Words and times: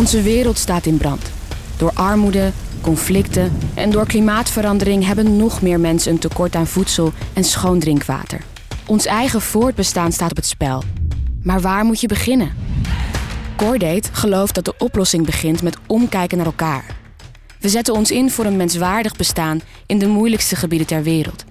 Onze 0.00 0.22
wereld 0.22 0.58
staat 0.58 0.86
in 0.86 0.96
brand. 0.96 1.30
Door 1.76 1.90
armoede, 1.94 2.52
conflicten 2.80 3.52
en 3.74 3.90
door 3.90 4.06
klimaatverandering 4.06 5.06
hebben 5.06 5.36
nog 5.36 5.62
meer 5.62 5.80
mensen 5.80 6.12
een 6.12 6.18
tekort 6.18 6.54
aan 6.54 6.66
voedsel 6.66 7.12
en 7.32 7.44
schoon 7.44 7.78
drinkwater. 7.78 8.40
Ons 8.86 9.06
eigen 9.06 9.40
voortbestaan 9.40 10.12
staat 10.12 10.30
op 10.30 10.36
het 10.36 10.46
spel. 10.46 10.82
Maar 11.42 11.60
waar 11.60 11.84
moet 11.84 12.00
je 12.00 12.06
beginnen? 12.06 12.52
Cordate 13.56 14.08
gelooft 14.12 14.54
dat 14.54 14.64
de 14.64 14.74
oplossing 14.78 15.26
begint 15.26 15.62
met 15.62 15.76
omkijken 15.86 16.36
naar 16.36 16.46
elkaar. 16.46 16.84
We 17.58 17.68
zetten 17.68 17.94
ons 17.94 18.10
in 18.10 18.30
voor 18.30 18.44
een 18.44 18.56
menswaardig 18.56 19.16
bestaan 19.16 19.60
in 19.86 19.98
de 19.98 20.06
moeilijkste 20.06 20.56
gebieden 20.56 20.86
ter 20.86 21.02
wereld. 21.02 21.44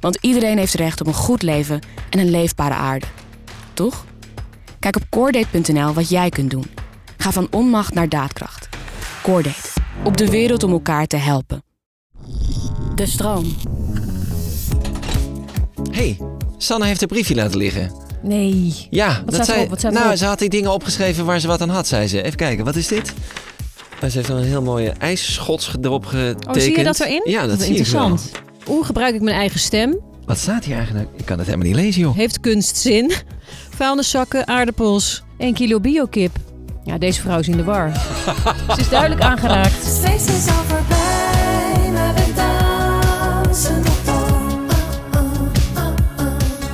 Want 0.00 0.18
iedereen 0.20 0.58
heeft 0.58 0.74
recht 0.74 1.00
op 1.00 1.06
een 1.06 1.14
goed 1.14 1.42
leven 1.42 1.80
en 2.10 2.18
een 2.18 2.30
leefbare 2.30 2.74
aarde. 2.74 3.06
Toch? 3.74 4.04
Kijk 4.78 4.96
op 4.96 5.02
Cordate.nl 5.10 5.92
wat 5.92 6.08
jij 6.08 6.28
kunt 6.28 6.50
doen. 6.50 6.86
Ga 7.18 7.32
van 7.32 7.48
onmacht 7.50 7.94
naar 7.94 8.08
daadkracht. 8.08 8.68
Cordate. 9.22 9.68
Op 10.04 10.16
de 10.16 10.30
wereld 10.30 10.62
om 10.62 10.72
elkaar 10.72 11.06
te 11.06 11.16
helpen. 11.16 11.62
De 12.94 13.06
stroom. 13.06 13.54
hey, 15.90 16.18
Sanne 16.58 16.86
heeft 16.86 17.02
een 17.02 17.08
briefje 17.08 17.34
laten 17.34 17.56
liggen. 17.58 17.92
Nee. 18.22 18.86
Ja, 18.90 19.22
Wat 19.24 19.34
dat 19.34 19.44
zei, 19.44 19.56
erop? 19.58 19.70
Wat 19.70 19.78
staat 19.78 19.92
nou, 19.92 20.04
erop? 20.04 20.16
ze 20.18 20.24
had 20.24 20.38
die 20.38 20.48
dingen 20.48 20.72
opgeschreven 20.72 21.24
waar 21.24 21.40
ze 21.40 21.46
wat 21.46 21.60
aan 21.60 21.68
had, 21.68 21.86
zei 21.86 22.06
ze. 22.06 22.22
Even 22.22 22.36
kijken, 22.36 22.64
wat 22.64 22.76
is 22.76 22.86
dit? 22.88 23.12
Ze 24.00 24.06
heeft 24.10 24.28
dan 24.28 24.36
een 24.36 24.44
heel 24.44 24.62
mooie 24.62 24.90
ijsschots 24.90 25.72
erop 25.82 26.06
getekend. 26.06 26.46
Oh, 26.46 26.62
zie 26.62 26.76
je 26.76 26.84
dat 26.84 27.00
erin? 27.00 27.20
Ja, 27.24 27.46
dat 27.46 27.60
is 27.60 27.66
interessant. 27.66 28.30
Hoe 28.64 28.84
gebruik 28.84 29.14
ik 29.14 29.20
mijn 29.22 29.36
eigen 29.36 29.60
stem? 29.60 29.98
Wat 30.26 30.38
staat 30.38 30.64
hier 30.64 30.76
eigenlijk? 30.76 31.08
Ik 31.16 31.24
kan 31.24 31.38
het 31.38 31.46
helemaal 31.46 31.66
niet 31.68 31.76
lezen, 31.76 32.00
joh. 32.00 32.16
Heeft 32.16 32.40
kunstzin? 32.40 33.12
Vuilniszakken, 33.76 34.46
aardappels, 34.46 35.22
1 35.38 35.54
kilo 35.54 35.80
biokip. 35.80 36.36
Ja, 36.88 36.98
deze 36.98 37.20
vrouw 37.20 37.38
is 37.38 37.48
in 37.48 37.56
de 37.56 37.64
war. 37.64 37.92
Ze 38.74 38.80
is 38.80 38.88
duidelijk 38.88 39.20
aangeraakt. 39.20 39.84
Het 39.84 39.98
feest 40.02 40.28
is 40.28 40.46
al 40.46 40.62
voorbij, 40.66 41.90
maar 41.92 42.14
we 42.14 42.32
dansen 42.34 43.80
nog 43.80 44.04
door. 44.04 44.60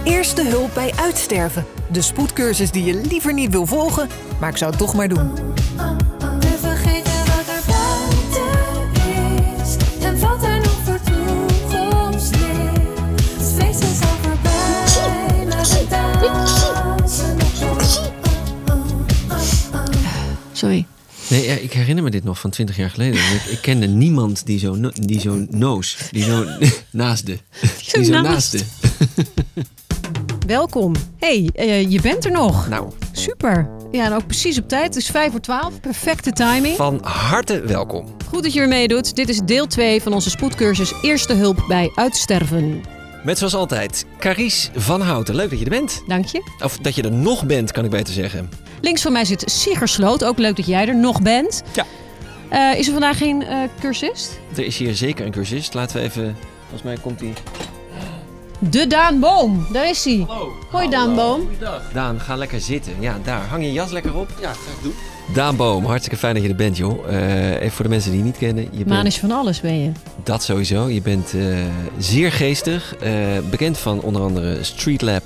Eerste 0.05 0.45
hulp 0.47 0.71
bij 0.75 0.93
uitsterven. 0.97 1.65
De 1.89 2.03
spoedcursus 2.03 2.71
die 2.71 2.85
je 2.85 2.95
liever 3.09 3.33
niet 3.33 3.51
wil 3.51 3.67
volgen, 3.67 4.09
maar 4.41 4.51
ik 4.51 4.57
zou 4.57 4.71
het 4.71 4.81
toch 4.81 4.95
maar 4.95 5.09
doen. 5.09 5.33
Nee, 21.35 21.47
ja, 21.47 21.55
ik 21.55 21.73
herinner 21.73 22.05
me 22.05 22.11
dit 22.11 22.25
nog 22.25 22.41
van 22.41 22.51
20 22.51 22.77
jaar 22.77 22.91
geleden. 22.91 23.15
Ik, 23.21 23.43
ik 23.51 23.59
kende 23.61 23.87
niemand 23.87 24.47
die 24.47 24.59
zo, 24.59 24.75
no- 24.75 24.91
die 24.95 25.21
zo 25.21 25.47
noos, 25.51 25.97
die 26.11 26.23
zo 26.23 26.45
naasde. 26.91 27.39
Die 27.93 28.05
zo 28.05 28.13
naast. 28.23 28.53
naaste. 28.53 28.59
Welkom. 30.47 30.95
hey, 31.19 31.51
eh, 31.55 31.91
je 31.91 32.01
bent 32.01 32.25
er 32.25 32.31
nog. 32.31 32.69
Nou, 32.69 32.91
Super. 33.13 33.69
Ja, 33.93 34.05
en 34.05 34.13
ook 34.13 34.27
precies 34.27 34.59
op 34.59 34.69
tijd. 34.69 34.85
Het 34.85 34.97
is 34.97 35.07
5 35.07 35.31
voor 35.31 35.41
12. 35.41 35.81
Perfecte 35.81 36.31
timing. 36.33 36.77
van 36.77 36.99
harte 37.03 37.61
welkom. 37.61 38.17
Goed 38.29 38.43
dat 38.43 38.53
je 38.53 38.61
er 38.61 38.69
meedoet. 38.69 39.15
Dit 39.17 39.29
is 39.29 39.41
deel 39.45 39.67
2 39.67 40.03
van 40.03 40.13
onze 40.13 40.31
spoedcursus 40.31 40.93
Eerste 41.03 41.33
Hulp 41.35 41.65
bij 41.69 41.91
Uitsterven. 41.95 42.83
Met 43.25 43.39
zoals 43.39 43.55
altijd, 43.55 44.07
Carice 44.19 44.71
van 44.75 45.01
Houten. 45.01 45.35
Leuk 45.35 45.51
dat 45.51 45.59
je 45.59 45.65
er 45.65 45.71
bent. 45.71 46.03
Dank 46.07 46.27
je. 46.27 46.43
Of 46.63 46.79
dat 46.79 46.95
je 46.95 47.03
er 47.03 47.13
nog 47.13 47.47
bent, 47.47 47.73
kan 47.73 47.85
ik 47.85 47.91
beter 47.91 48.15
zeggen. 48.15 48.51
Links 48.81 49.03
van 49.03 49.13
mij 49.13 49.25
zit 49.25 49.43
Sigger 49.47 49.89
Sloot. 49.89 50.25
Ook 50.25 50.39
leuk 50.39 50.57
dat 50.57 50.67
jij 50.67 50.89
er 50.89 50.97
nog 50.97 51.23
bent. 51.23 51.63
Ja. 51.75 51.85
Eh, 52.49 52.79
is 52.79 52.87
er 52.87 52.93
vandaag 52.93 53.19
geen 53.19 53.43
eh, 53.43 53.59
cursist? 53.81 54.39
Er 54.57 54.65
is 54.65 54.77
hier 54.79 54.95
zeker 54.95 55.27
een 55.27 55.33
cursist. 55.33 55.75
Laten 55.75 55.97
we 55.97 56.03
even... 56.03 56.37
Volgens 56.61 56.83
mij 56.83 56.97
komt 57.01 57.21
hij... 57.21 57.33
De 58.59 58.87
Daan 58.87 59.21
Boom. 59.21 59.67
Daar 59.73 59.89
is 59.89 60.05
hij. 60.05 60.27
Hoi 60.71 60.89
Daan 60.89 61.15
Boom. 61.15 61.49
Daan, 61.93 62.21
ga 62.21 62.37
lekker 62.37 62.61
zitten. 62.61 62.93
Ja, 63.01 63.19
daar. 63.25 63.47
Hang 63.47 63.63
je 63.65 63.73
jas 63.73 63.91
lekker 63.91 64.17
op. 64.17 64.29
Ja, 64.41 64.53
ga 64.53 64.71
ik 64.77 64.83
doen. 64.83 64.95
Daan 65.33 65.57
Boom, 65.57 65.85
hartstikke 65.85 66.19
fijn 66.19 66.35
dat 66.35 66.43
je 66.43 66.49
er 66.49 66.55
bent, 66.57 66.77
joh. 66.77 67.09
Eh, 67.09 67.51
even 67.61 67.71
voor 67.71 67.85
de 67.85 67.91
mensen 67.91 68.11
die 68.11 68.19
je 68.19 68.25
niet 68.27 68.39
kennen. 68.39 68.69
Je 68.73 68.85
Maan 68.87 68.97
bent, 69.03 69.07
is 69.15 69.19
van 69.19 69.31
alles, 69.31 69.61
ben 69.61 69.81
je. 69.81 69.91
Dat 70.23 70.43
sowieso. 70.43 70.89
Je 70.89 71.03
bent 71.03 71.35
eh, 71.35 71.43
zeer 71.99 72.33
geestig. 72.33 72.95
eh, 72.97 73.13
bekend 73.51 73.79
van 73.79 74.01
onder 74.01 74.23
andere 74.23 74.65
Street 74.65 75.03
Lab. 75.03 75.23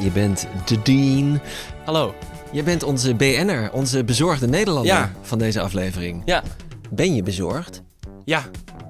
Je 0.00 0.10
bent 0.10 0.46
de 0.64 0.82
Dean. 0.82 1.40
Hallo. 1.84 2.14
Je 2.52 2.62
bent 2.62 2.82
onze 2.82 3.14
BN'er, 3.14 3.70
onze 3.72 4.04
bezorgde 4.04 4.46
Nederlander 4.48 4.92
Ja. 4.92 5.12
van 5.22 5.38
deze 5.38 5.60
aflevering. 5.60 6.22
Ja. 6.24 6.42
Ben 6.90 7.14
je 7.14 7.22
bezorgd? 7.22 7.82
Ja, 8.24 8.42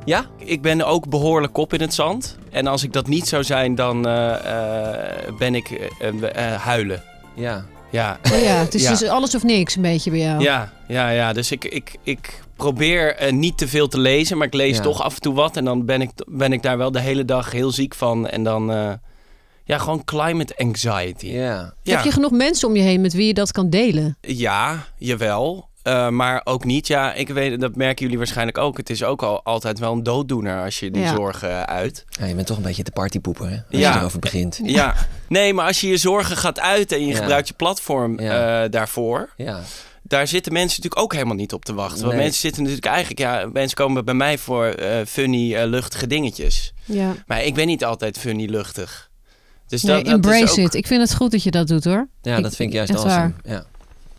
Ja? 0.04 0.24
ik 0.38 0.62
ben 0.62 0.82
ook 0.86 1.08
behoorlijk 1.08 1.52
kop 1.52 1.72
in 1.72 1.80
het 1.80 1.94
zand. 1.94 2.36
En 2.50 2.66
als 2.66 2.82
ik 2.82 2.92
dat 2.92 3.06
niet 3.06 3.28
zou 3.28 3.44
zijn, 3.44 3.74
dan 3.74 4.06
eh, 4.06 4.34
eh, 4.34 5.36
ben 5.38 5.54
ik 5.54 5.90
huilen. 6.58 7.02
Ja. 7.36 7.64
Ja. 7.94 8.18
Oh 8.32 8.40
ja, 8.40 8.54
het 8.54 8.74
is 8.74 8.82
Ja. 8.82 8.90
dus 8.90 9.02
alles 9.02 9.34
of 9.34 9.42
niks 9.42 9.76
een 9.76 9.82
beetje 9.82 10.10
bij 10.10 10.18
jou. 10.20 10.42
Ja, 10.42 10.72
ja, 10.88 11.08
ja. 11.10 11.32
Dus 11.32 11.50
ik, 11.50 11.64
ik, 11.64 11.94
ik 12.02 12.42
probeer 12.56 13.16
eh, 13.16 13.32
niet 13.32 13.58
te 13.58 13.68
veel 13.68 13.88
te 13.88 13.98
lezen, 14.00 14.38
maar 14.38 14.46
ik 14.46 14.54
lees 14.54 14.76
Ja. 14.76 14.82
toch 14.82 15.02
af 15.02 15.14
en 15.14 15.20
toe 15.20 15.34
wat. 15.34 15.56
En 15.56 15.64
dan 15.64 15.84
ben 15.84 16.00
ik, 16.02 16.10
ben 16.26 16.52
ik 16.52 16.62
daar 16.62 16.78
wel 16.78 16.90
de 16.92 17.00
hele 17.00 17.24
dag 17.24 17.50
heel 17.52 17.70
ziek 17.70 17.94
van. 17.94 18.28
En 18.28 18.42
dan, 18.42 18.72
eh, 18.72 18.92
ja, 19.64 19.78
gewoon 19.78 20.04
climate 20.04 20.56
anxiety. 20.56 21.26
Ja. 21.26 21.74
Ja, 21.82 21.94
Heb 21.96 22.04
je 22.04 22.12
genoeg 22.12 22.30
mensen 22.30 22.68
om 22.68 22.76
je 22.76 22.82
heen 22.82 23.00
met 23.00 23.12
wie 23.12 23.26
je 23.26 23.34
dat 23.34 23.52
kan 23.52 23.70
delen? 23.70 24.16
ja 24.20 24.84
jawel. 24.98 25.68
Eh, 25.84 26.08
maar 26.08 26.40
ook 26.44 26.64
niet. 26.64 26.86
Ja, 26.86 27.12
ik 27.14 27.28
weet, 27.28 27.60
dat 27.60 27.76
merken 27.76 28.02
jullie 28.02 28.18
waarschijnlijk 28.18 28.58
ook. 28.58 28.76
Het 28.76 28.90
is 28.90 29.04
ook 29.04 29.22
al 29.22 29.42
altijd 29.44 29.78
wel 29.78 29.92
een 29.92 30.02
dooddoener 30.02 30.64
als 30.64 30.80
je 30.80 30.90
die 30.90 31.02
Ja. 31.02 31.14
zorgen 31.14 31.66
uit. 31.66 32.04
Ja, 32.08 32.26
je 32.26 32.34
bent 32.34 32.46
toch 32.46 32.56
een 32.56 32.62
beetje 32.62 32.82
de 32.84 32.90
partypoeper, 32.90 33.48
hè? 33.48 33.54
Als 33.56 33.64
Ja. 33.68 33.92
je 33.92 33.98
erover 33.98 34.18
begint. 34.18 34.60
Ja, 34.62 34.94
nee, 35.28 35.54
maar 35.54 35.66
als 35.66 35.80
je 35.80 35.88
je 35.88 35.96
zorgen 35.96 36.36
gaat 36.36 36.60
uiten 36.60 36.96
en 36.96 37.06
je 37.06 37.12
Ja. 37.12 37.18
gebruikt 37.18 37.48
je 37.48 37.54
platform 37.54 38.20
Ja. 38.20 38.62
eh, 38.64 38.70
daarvoor, 38.70 39.28
Ja. 39.36 39.60
daar 40.02 40.26
zitten 40.26 40.52
mensen 40.52 40.76
natuurlijk 40.76 41.02
ook 41.02 41.12
helemaal 41.12 41.36
niet 41.36 41.52
op 41.52 41.64
te 41.64 41.74
wachten. 41.74 42.00
Want 42.00 42.12
Nee. 42.12 42.22
mensen 42.22 42.40
zitten 42.40 42.62
natuurlijk 42.62 42.88
eigenlijk, 42.88 43.20
ja, 43.20 43.48
mensen 43.52 43.76
komen 43.76 44.04
bij 44.04 44.14
mij 44.14 44.38
voor 44.38 44.66
eh, 44.66 45.06
funny, 45.06 45.56
luchtige 45.64 46.06
dingetjes. 46.06 46.72
Ja. 46.84 47.14
Maar 47.26 47.42
ik 47.44 47.54
ben 47.54 47.66
niet 47.66 47.84
altijd 47.84 48.18
funny, 48.18 48.44
luchtig. 48.50 49.10
Dus 49.68 49.82
Nee, 49.82 49.94
dat, 49.96 50.04
dat 50.04 50.14
embrace 50.14 50.42
is 50.44 50.50
ook... 50.50 50.56
it. 50.58 50.74
Ik 50.74 50.86
vind 50.86 51.00
het 51.00 51.14
goed 51.14 51.30
dat 51.30 51.42
je 51.42 51.50
dat 51.50 51.66
doet 51.68 51.84
hoor. 51.84 52.08
Ja, 52.22 52.36
Ik- 52.36 52.42
dat 52.42 52.56
vind 52.56 52.68
ik 52.68 52.74
juist 52.74 52.90
awesome. 52.94 53.10
waar. 53.12 53.32
Ja. 53.44 53.64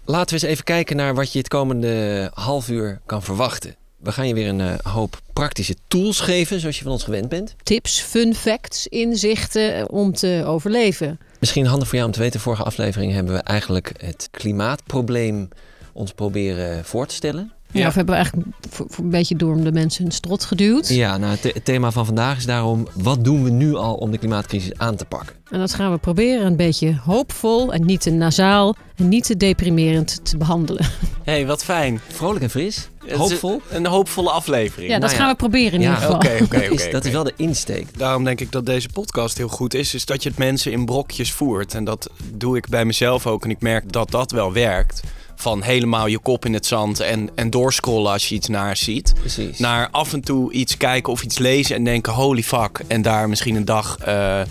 Laten 0.08 0.36
we 0.36 0.42
eens 0.42 0.52
even 0.52 0.64
kijken 0.64 0.96
naar 0.96 1.16
wat 1.16 1.32
je 1.32 1.38
het 1.38 1.48
komende 1.48 2.30
half 2.34 2.70
uur 2.70 3.02
kan 3.06 3.24
verwachten. 3.24 3.76
We 3.98 4.12
gaan 4.12 4.28
je 4.28 4.34
weer 4.34 4.48
een 4.48 4.62
eh, 4.62 4.74
hoop 4.94 5.22
praktische 5.34 5.76
tools 5.88 6.20
geven, 6.20 6.60
zoals 6.60 6.78
je 6.78 6.84
van 6.84 6.92
ons 6.92 7.04
gewend 7.04 7.30
bent. 7.30 7.56
Tips, 7.64 8.00
fun 8.00 8.36
facts, 8.36 8.88
inzichten 8.88 9.90
om 9.90 10.14
te 10.14 10.44
overleven. 10.46 11.20
Misschien 11.40 11.66
handig 11.66 11.88
voor 11.88 11.96
jou 11.98 12.10
om 12.10 12.16
te 12.16 12.22
weten, 12.22 12.40
vorige 12.40 12.64
aflevering 12.64 13.14
hebben 13.14 13.34
we 13.34 13.40
eigenlijk 13.40 13.92
het 13.98 14.28
klimaatprobleem 14.32 15.48
ons 15.94 16.12
proberen 16.12 16.86
voor 16.86 17.08
te 17.08 17.16
stellen. 17.16 17.52
Ja. 17.76 17.82
Ja. 17.82 17.88
of 17.88 17.96
hebben 17.96 18.16
we 18.16 18.22
eigenlijk 18.22 18.48
voor, 18.70 18.86
voor 18.90 19.04
een 19.04 19.10
beetje 19.10 19.36
door 19.36 19.62
de 19.64 19.72
mensen 19.72 20.04
hun 20.04 20.12
strot 20.12 20.44
geduwd. 20.44 20.88
Ja, 20.88 21.18
nou, 21.18 21.32
het, 21.32 21.42
the- 21.42 21.52
het 21.54 21.66
thema 21.66 21.92
van 21.92 22.06
vandaag 22.06 22.38
is 22.38 22.46
daarom, 22.46 22.88
wat 22.94 23.24
doen 23.24 23.44
we 23.44 23.50
nu 23.50 23.76
al 23.76 23.94
om 23.96 24.12
de 24.12 24.18
klimaatcrisis 24.18 24.78
aan 24.78 24.96
te 24.96 25.06
pakken? 25.06 25.36
En 25.50 25.60
dat 25.60 25.74
gaan 25.74 25.92
we 25.92 25.98
proberen 25.98 26.46
een 26.46 26.56
beetje 26.56 27.00
hoopvol 27.04 27.74
en 27.74 27.86
niet 27.86 28.02
te 28.02 28.10
nasaal 28.12 28.76
en 28.96 29.10
niet 29.10 29.26
te 29.26 29.38
deprimerend 29.38 30.20
te 30.26 30.38
behandelen. 30.38 30.86
hey, 31.24 31.46
wat 31.46 31.64
fijn. 31.64 32.00
Vrolijk 32.08 32.44
en 32.44 32.50
fris, 32.50 32.90
hoopvol. 33.10 33.62
Een 33.70 33.86
hoopvolle 33.86 34.30
aflevering. 34.32 34.90
Ja, 34.92 35.00
dat 35.00 35.06
nou 35.10 35.16
gaan 35.16 35.26
ja. 35.26 35.32
we 35.32 35.38
proberen 35.38 35.74
in 35.74 35.82
Ja, 35.82 35.86
ieder 35.94 36.02
geval. 36.04 36.16
Oké, 36.16 36.44
oké, 36.44 36.60
dat, 36.70 36.72
is, 36.72 36.82
oké, 36.84 36.92
dat 36.92 37.06
is 37.06 37.12
wel 37.12 37.24
de 37.24 37.34
insteek. 37.36 37.98
Daarom 37.98 38.24
denk 38.24 38.40
ik 38.42 38.52
dat 38.52 38.66
deze 38.66 38.90
podcast 38.94 39.38
heel 39.38 39.48
goed 39.48 39.74
is. 39.74 39.94
Is 39.94 40.06
dat 40.06 40.24
je 40.24 40.30
het 40.30 40.38
mensen 40.38 40.72
in 40.72 40.86
brokjes 40.86 41.32
voert. 41.32 41.74
En 41.74 41.84
dat 41.84 42.10
doe 42.34 42.58
ik 42.58 42.70
bij 42.70 42.86
mezelf 42.86 43.28
ook. 43.28 43.44
En 43.44 43.50
ik 43.50 43.62
merk 43.62 43.92
dat 43.92 44.12
dat 44.12 44.32
wel 44.32 44.54
werkt. 44.54 45.02
Van 45.36 45.62
helemaal 45.62 46.08
je 46.08 46.20
kop 46.20 46.46
in 46.46 46.54
het 46.54 46.66
zand 46.66 47.00
en, 47.00 47.30
en 47.36 47.50
doorscrollen 47.50 48.12
als 48.12 48.30
je 48.30 48.36
iets 48.36 48.48
naar 48.48 48.78
ziet. 48.78 49.14
Precies. 49.20 49.60
Naar 49.60 49.90
af 49.92 50.14
en 50.14 50.22
toe 50.22 50.52
iets 50.52 50.78
kijken 50.78 51.14
of 51.14 51.24
iets 51.24 51.38
lezen 51.38 51.76
en 51.76 51.84
denken 51.84 52.14
holy 52.14 52.44
fuck. 52.44 52.82
En 52.88 53.02
daar 53.02 53.30
misschien 53.30 53.56
een 53.56 53.66
dag 53.66 53.98
eh, 53.98 54.42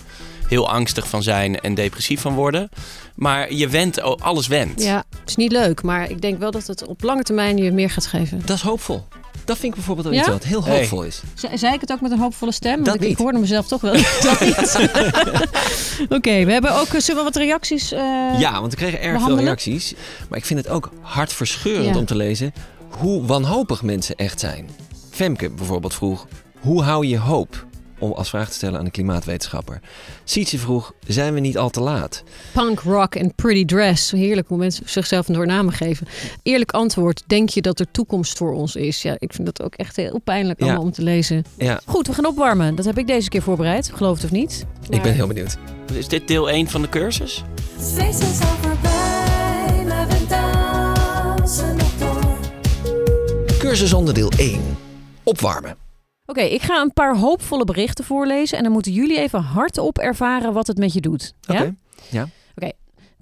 heel 0.49 0.69
angstig 0.69 1.09
van 1.09 1.23
zijn 1.23 1.61
en 1.61 1.75
depressief 1.75 2.21
van 2.21 2.35
worden. 2.35 2.69
Maar 3.15 3.53
je 3.53 3.69
went, 3.69 4.03
oh, 4.03 4.21
alles 4.21 4.47
went. 4.47 4.83
Ja, 4.83 5.05
het 5.21 5.29
is 5.29 5.37
niet 5.37 5.53
leuk, 5.53 5.83
maar 5.83 6.11
ik 6.11 6.21
denk 6.21 6.39
wel 6.39 6.51
dat 6.51 6.67
het 6.67 6.87
op 6.87 7.03
lange 7.03 7.23
termijn 7.23 7.57
je 7.57 7.73
meer 7.73 7.91
gaat 7.91 8.07
geven. 8.07 8.43
Dat 8.45 8.57
is 8.57 8.63
hoopvol. 8.63 9.05
Dat 9.45 9.57
vind 9.59 9.69
ik 9.69 9.75
bijvoorbeeld 9.75 10.07
wel 10.07 10.17
Ja? 10.17 10.21
iets 10.23 10.31
wat 10.31 10.45
heel 10.45 10.65
Hey. 10.65 10.79
hoopvol 10.79 11.03
is. 11.03 11.23
Ze- 11.35 11.49
Zei 11.55 11.75
ik 11.75 11.81
het 11.81 11.93
ook 11.93 12.01
met 12.01 12.11
een 12.11 12.19
hoopvolle 12.19 12.53
stem? 12.53 12.73
Want 12.75 12.87
Dat 12.87 12.95
ik, 12.95 13.01
ik 13.01 13.09
niet. 13.09 13.19
hoorde 13.19 13.39
mezelf 13.39 13.67
toch 13.67 13.81
wel. 13.81 13.93
Dat 14.23 14.41
niet. 14.41 14.79
Oké, 16.19 16.45
we 16.45 16.53
hebben 16.53 16.75
ook 16.81 16.87
eh, 16.87 17.01
zullen 17.01 17.25
we 17.25 17.31
wat 17.33 17.37
reacties. 17.37 17.93
eh, 17.93 18.01
Ja, 18.39 18.61
want 18.61 18.73
we 18.73 18.79
kregen 18.79 18.99
erg 18.99 19.07
veel 19.09 19.15
behandelen? 19.19 19.45
reacties. 19.45 19.95
Maar 20.29 20.39
ik 20.39 20.45
vind 20.45 20.59
het 20.65 20.69
ook 20.69 20.91
hartverscheurend 21.01 21.95
Ja. 21.95 21.99
om 22.01 22.05
te 22.05 22.17
lezen 22.17 22.53
hoe 22.89 23.25
wanhopig 23.27 23.83
mensen 23.83 24.15
echt 24.17 24.41
zijn. 24.41 24.69
Femke 25.11 25.51
bijvoorbeeld 25.51 25.95
vroeg, 25.95 26.27
hoe 26.61 26.83
hou 26.83 27.07
je 27.07 27.19
hoop 27.19 27.67
om 28.05 28.13
als 28.13 28.29
vraag 28.29 28.49
te 28.49 28.55
stellen 28.55 28.79
aan 28.79 28.85
de 28.85 28.91
klimaatwetenschapper. 28.91 29.81
Sietse 30.25 30.59
vroeg, 30.59 30.93
zijn 31.07 31.35
we 31.35 31.41
niet 31.41 31.59
al 31.59 31.71
te 31.71 31.81
laat? 31.81 32.23
Punk 32.53 32.81
rock 32.81 33.15
en 33.15 33.35
pretty 33.35 33.65
dress. 33.65 34.11
Heerlijk 34.11 34.49
hoe 34.49 34.59
mensen 34.59 34.89
zichzelf 34.89 35.29
een 35.29 35.35
doornamen 35.35 35.73
geven. 35.73 36.07
Eerlijk 36.43 36.73
antwoord. 36.73 37.23
Denk 37.27 37.49
je 37.49 37.63
dat 37.63 37.81
er 37.81 37.91
toekomst 37.91 38.37
voor 38.39 38.53
ons 38.53 38.77
is? 38.77 39.03
Ja, 39.03 39.17
ik 39.19 39.33
vind 39.33 39.47
dat 39.47 39.63
ook 39.63 39.75
echt 39.75 39.97
heel 39.97 40.21
pijnlijk 40.25 40.65
Ja. 40.65 40.79
om 40.79 40.93
te 40.93 41.03
lezen. 41.03 41.45
Ja, 41.59 41.81
Goed, 41.87 42.07
we 42.07 42.13
gaan 42.13 42.27
opwarmen. 42.27 42.75
Dat 42.75 42.85
heb 42.85 42.99
ik 42.99 43.07
deze 43.07 43.29
keer 43.29 43.43
voorbereid. 43.43 43.91
Geloof 43.95 44.17
het 44.17 44.25
of 44.25 44.31
niet. 44.31 44.65
ik 44.89 45.03
ben 45.03 45.13
heel 45.15 45.27
benieuwd. 45.27 45.57
Is 45.93 46.09
dit 46.09 46.29
deel 46.29 46.51
1 46.51 46.69
van 46.69 46.83
de 46.83 46.89
cursus? 46.89 47.45
Het 47.77 47.93
feest 47.95 48.21
is 48.23 48.41
al 48.41 48.57
voorbij, 48.63 49.85
maar 49.89 50.09
we 50.09 50.27
dansen 50.29 51.77
nog 51.77 51.91
door. 51.99 52.23
Cursusonderdeel 53.59 54.33
1. 54.37 54.61
Opwarmen. 55.23 55.77
Oké, 56.27 56.41
ik 56.41 56.63
ga 56.63 56.81
een 56.81 56.93
paar 56.93 57.17
hoopvolle 57.17 57.65
berichten 57.65 58.05
voorlezen. 58.05 58.57
En 58.59 58.65
dan 58.65 58.73
moeten 58.73 58.93
jullie 58.93 59.19
even 59.19 59.41
hardop 59.41 59.99
ervaren 59.99 60.53
wat 60.53 60.67
het 60.67 60.79
met 60.79 60.93
je 60.93 61.01
doet. 61.01 61.35
Ja? 61.41 61.55
Oké. 61.55 61.75
Ja. 62.11 62.29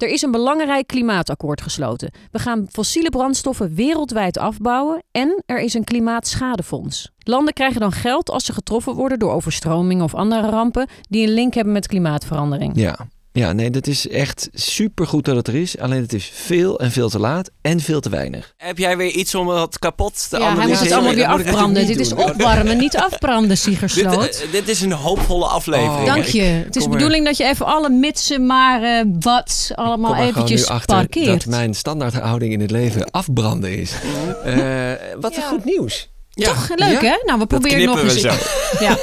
Er 0.02 0.08
is 0.08 0.22
een 0.22 0.30
belangrijk 0.30 0.86
klimaatakkoord 0.86 1.60
gesloten. 1.60 2.10
We 2.30 2.38
gaan 2.38 2.66
fossiele 2.70 3.10
brandstoffen 3.10 3.74
wereldwijd 3.74 4.38
afbouwen 4.38 5.02
en 5.10 5.42
er 5.46 5.60
is 5.60 5.74
een 5.74 5.84
klimaatschadefonds. 5.84 7.10
Landen 7.18 7.54
krijgen 7.54 7.80
dan 7.80 7.92
geld 7.92 8.30
als 8.30 8.44
ze 8.44 8.52
getroffen 8.52 8.94
worden 8.94 9.18
door 9.18 9.32
overstromingen 9.32 10.04
of 10.04 10.14
andere 10.14 10.48
rampen 10.48 10.88
die 11.08 11.26
een 11.26 11.32
link 11.32 11.54
hebben 11.54 11.72
met 11.72 11.86
klimaatverandering. 11.86 12.76
Ja. 12.76 13.08
Ja, 13.34 13.52
nee, 13.52 13.70
dat 13.70 13.86
is 13.86 14.08
echt 14.08 14.48
supergoed 14.52 15.24
dat 15.24 15.36
het 15.36 15.48
er 15.48 15.54
is. 15.54 15.78
Alleen 15.78 16.00
het 16.02 16.12
is 16.12 16.30
veel 16.34 16.80
en 16.80 16.90
veel 16.90 17.08
te 17.08 17.18
laat 17.18 17.50
en 17.62 17.80
veel 17.80 18.00
te 18.00 18.08
weinig. 18.08 18.54
Heb 18.56 18.78
jij 18.78 18.96
weer 18.96 19.10
iets 19.10 19.34
om 19.34 19.48
het 19.48 19.78
kapot 19.78 20.30
te 20.30 20.38
Ja, 20.38 20.56
hij 20.56 20.66
moet 20.66 20.80
het 20.80 20.92
allemaal 20.92 21.14
weer 21.14 21.26
afbranden. 21.26 21.86
Dit 21.86 21.98
is 22.00 22.12
opwarmen, 22.12 22.78
niet 22.78 22.96
afbranden, 22.96 23.58
Siegersloot. 23.58 24.20
Dit, 24.32 24.42
eh, 24.44 24.52
dit 24.52 24.68
is 24.68 24.80
een 24.80 24.92
hoopvolle 24.92 25.46
aflevering. 25.46 25.98
Oh. 26.00 26.04
Dank 26.06 26.24
je. 26.24 26.42
Het 26.42 26.76
is 26.76 26.82
de 26.84 26.88
bedoeling 26.88 27.24
dat 27.24 27.36
je 27.36 27.44
even 27.44 27.66
alle 27.66 27.90
mitsen, 27.90 28.46
maar 28.46 28.82
eh 28.82 29.04
bats 29.06 29.74
allemaal 29.74 29.96
Kom 29.96 30.00
maar 30.00 30.10
gewoon 30.16 30.28
eventjes 30.28 30.68
nu 30.68 30.74
achter 30.74 30.96
parkeert. 30.96 31.26
dat 31.26 31.46
mijn 31.46 31.74
standaardhouding 31.74 32.52
in 32.52 32.60
het 32.60 32.70
leven 32.70 33.10
afbranden 33.10 33.78
is. 33.78 33.92
Eh, 34.44 34.92
wat 35.20 35.36
een 35.36 35.42
Ja. 35.42 35.48
goed 35.48 35.64
nieuws. 35.64 36.10
Ja. 36.34 36.46
Toch 36.46 36.68
leuk, 36.74 37.00
Ja? 37.00 37.10
hè? 37.10 37.18
Nou, 37.24 37.38
we 37.38 37.46
proberen 37.46 37.84
nog 37.86 38.00
knippen 38.00 38.14
eens. 38.14 38.22
we 38.22 38.46
zo. 38.78 38.84
Ja, 38.86 38.98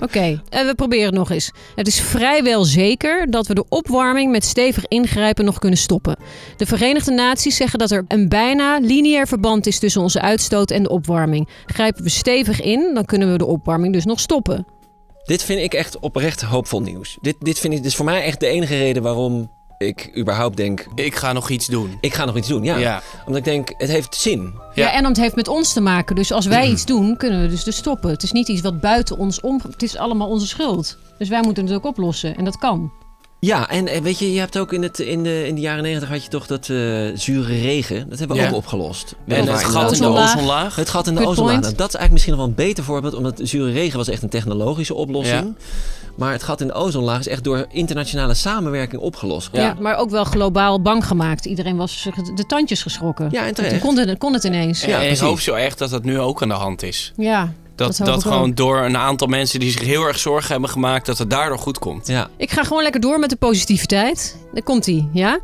oké. 0.00 0.42
En 0.48 0.66
we 0.66 0.74
proberen 0.74 1.06
het 1.06 1.14
nog 1.14 1.30
eens. 1.30 1.50
Het 1.74 1.86
is 1.86 2.00
vrijwel 2.00 2.64
zeker 2.64 3.30
dat 3.30 3.46
we 3.46 3.54
de 3.54 3.64
opwarming 3.68 4.30
met 4.30 4.44
stevig 4.44 4.86
ingrijpen 4.86 5.44
nog 5.44 5.58
kunnen 5.58 5.78
stoppen. 5.78 6.16
De 6.56 6.66
Verenigde 6.66 7.10
Naties 7.10 7.56
zeggen 7.56 7.78
dat 7.78 7.90
er 7.90 8.04
een 8.08 8.28
bijna 8.28 8.78
lineair 8.78 9.26
verband 9.26 9.66
is 9.66 9.78
tussen 9.78 10.00
onze 10.02 10.20
uitstoot 10.20 10.70
en 10.70 10.82
de 10.82 10.88
opwarming. 10.88 11.48
Grijpen 11.66 12.02
we 12.02 12.08
stevig 12.10 12.60
in, 12.60 12.90
dan 12.94 13.04
kunnen 13.04 13.32
we 13.32 13.38
de 13.38 13.46
opwarming 13.46 13.92
dus 13.92 14.04
nog 14.04 14.20
stoppen. 14.20 14.66
Dit 15.24 15.42
vind 15.42 15.60
ik 15.60 15.74
echt 15.74 15.98
oprecht 15.98 16.42
hoopvol 16.42 16.80
nieuws. 16.80 17.18
Dit, 17.20 17.36
dit, 17.38 17.58
vind 17.58 17.72
ik, 17.72 17.78
dit 17.82 17.88
is 17.90 17.96
voor 17.96 18.04
mij 18.04 18.22
echt 18.22 18.40
de 18.40 18.46
enige 18.46 18.76
reden 18.76 19.02
waarom 19.02 19.50
ik 19.86 20.10
überhaupt 20.18 20.56
denk... 20.56 20.86
Ik 20.94 21.14
ga 21.14 21.32
nog 21.32 21.50
iets 21.50 21.66
doen. 21.66 21.98
Ik 22.00 22.14
ga 22.14 22.24
nog 22.24 22.36
iets 22.36 22.48
doen, 22.48 22.64
ja. 22.64 22.76
Ja. 22.76 23.02
Omdat 23.18 23.36
ik 23.36 23.44
denk, 23.44 23.68
het 23.76 23.90
heeft 23.90 24.14
zin. 24.14 24.52
Ja. 24.74 24.84
Ja. 24.84 24.92
en 24.92 25.04
het 25.04 25.16
heeft 25.16 25.34
met 25.34 25.48
ons 25.48 25.72
te 25.72 25.80
maken. 25.80 26.16
Dus 26.16 26.32
als 26.32 26.46
wij 26.46 26.68
iets 26.68 26.84
doen, 26.84 27.16
kunnen 27.16 27.42
we 27.42 27.48
dus, 27.48 27.64
dus 27.64 27.76
stoppen. 27.76 28.10
Het 28.10 28.22
is 28.22 28.32
niet 28.32 28.48
iets 28.48 28.60
wat 28.60 28.80
buiten 28.80 29.18
ons 29.18 29.40
om... 29.40 29.60
Het 29.70 29.82
is 29.82 29.96
allemaal 29.96 30.28
onze 30.28 30.46
schuld. 30.46 30.98
Dus 31.18 31.28
wij 31.28 31.42
moeten 31.42 31.64
het 31.66 31.74
ook 31.74 31.84
oplossen. 31.84 32.36
En 32.36 32.44
dat 32.44 32.58
kan. 32.58 32.92
Ja, 33.40 33.68
en 33.70 33.88
eh, 33.88 34.00
weet 34.00 34.18
je, 34.18 34.32
je 34.32 34.38
hebt 34.38 34.58
ook 34.58 34.72
in, 34.72 34.82
het, 34.82 34.98
in, 34.98 35.22
de, 35.22 35.46
in 35.46 35.54
de 35.54 35.60
jaren 35.60 35.82
negentig 35.82 36.08
had 36.08 36.22
je 36.22 36.28
toch 36.28 36.46
dat 36.46 36.68
eh, 36.68 36.76
zure 37.14 37.60
regen. 37.60 38.08
Dat 38.08 38.18
hebben 38.18 38.36
we 38.36 38.42
Ja. 38.42 38.48
ook 38.48 38.54
opgelost. 38.54 39.14
En 39.26 39.46
het 39.46 39.64
gat 39.64 39.92
in 39.92 40.00
de 40.00 40.06
Ozonlaag. 40.08 40.76
Het 40.76 40.88
gat 40.88 41.06
in 41.06 41.14
de 41.14 41.26
ozonlaag. 41.26 41.60
Nou, 41.60 41.74
dat 41.74 41.88
is 41.88 41.94
eigenlijk 41.94 42.12
misschien 42.12 42.32
nog 42.32 42.40
wel 42.42 42.48
een 42.50 42.54
beter 42.68 42.84
voorbeeld, 42.84 43.14
omdat 43.14 43.40
zure 43.42 43.72
regen 43.72 43.98
was 43.98 44.08
echt 44.08 44.22
een 44.22 44.28
technologische 44.28 44.94
oplossing. 44.94 45.54
Maar 46.16 46.32
het 46.32 46.42
gat 46.42 46.60
in 46.60 46.66
de 46.66 46.72
ozonlaag 46.72 47.18
is 47.18 47.28
echt 47.28 47.44
door 47.44 47.66
internationale 47.70 48.34
samenwerking 48.34 49.02
opgelost. 49.02 49.48
Ja. 49.52 49.76
maar 49.80 49.96
ook 49.96 50.10
wel 50.10 50.24
globaal 50.24 50.80
bang 50.82 51.06
gemaakt. 51.06 51.44
Iedereen 51.44 51.76
was 51.76 52.08
de 52.34 52.46
tandjes 52.46 52.82
geschrokken. 52.82 53.28
Ja, 53.30 53.46
en 53.46 53.54
terecht. 53.54 53.80
kon 53.80 53.98
het, 53.98 54.18
kon 54.18 54.32
het 54.32 54.44
ineens. 54.44 54.84
Ja, 54.84 55.02
en 55.02 55.10
ik 55.10 55.18
hoop 55.18 55.40
zo 55.40 55.54
echt 55.54 55.78
dat 55.78 55.90
dat 55.90 56.04
nu 56.04 56.20
ook 56.20 56.42
aan 56.42 56.48
de 56.48 56.54
hand 56.54 56.82
is. 56.82 57.12
Ja, 57.16 57.52
Dat, 57.76 58.00
Dat 58.04 58.22
gewoon 58.22 58.48
ook. 58.50 58.56
door 58.56 58.78
een 58.78 58.96
aantal 58.96 59.26
mensen 59.26 59.60
die 59.60 59.70
zich 59.70 59.80
heel 59.82 60.02
erg 60.02 60.18
zorgen 60.18 60.50
hebben 60.52 60.70
gemaakt, 60.70 61.06
dat 61.06 61.18
het 61.18 61.30
daardoor 61.30 61.58
goed 61.58 61.78
komt. 61.78 62.06
Ja. 62.06 62.28
ik 62.36 62.50
ga 62.50 62.62
gewoon 62.62 62.82
lekker 62.82 63.00
door 63.00 63.18
met 63.18 63.30
de 63.30 63.36
positiviteit. 63.36 64.36
Daar 64.52 64.62
komt 64.62 64.86
ie, 64.86 65.08
ja? 65.12 65.38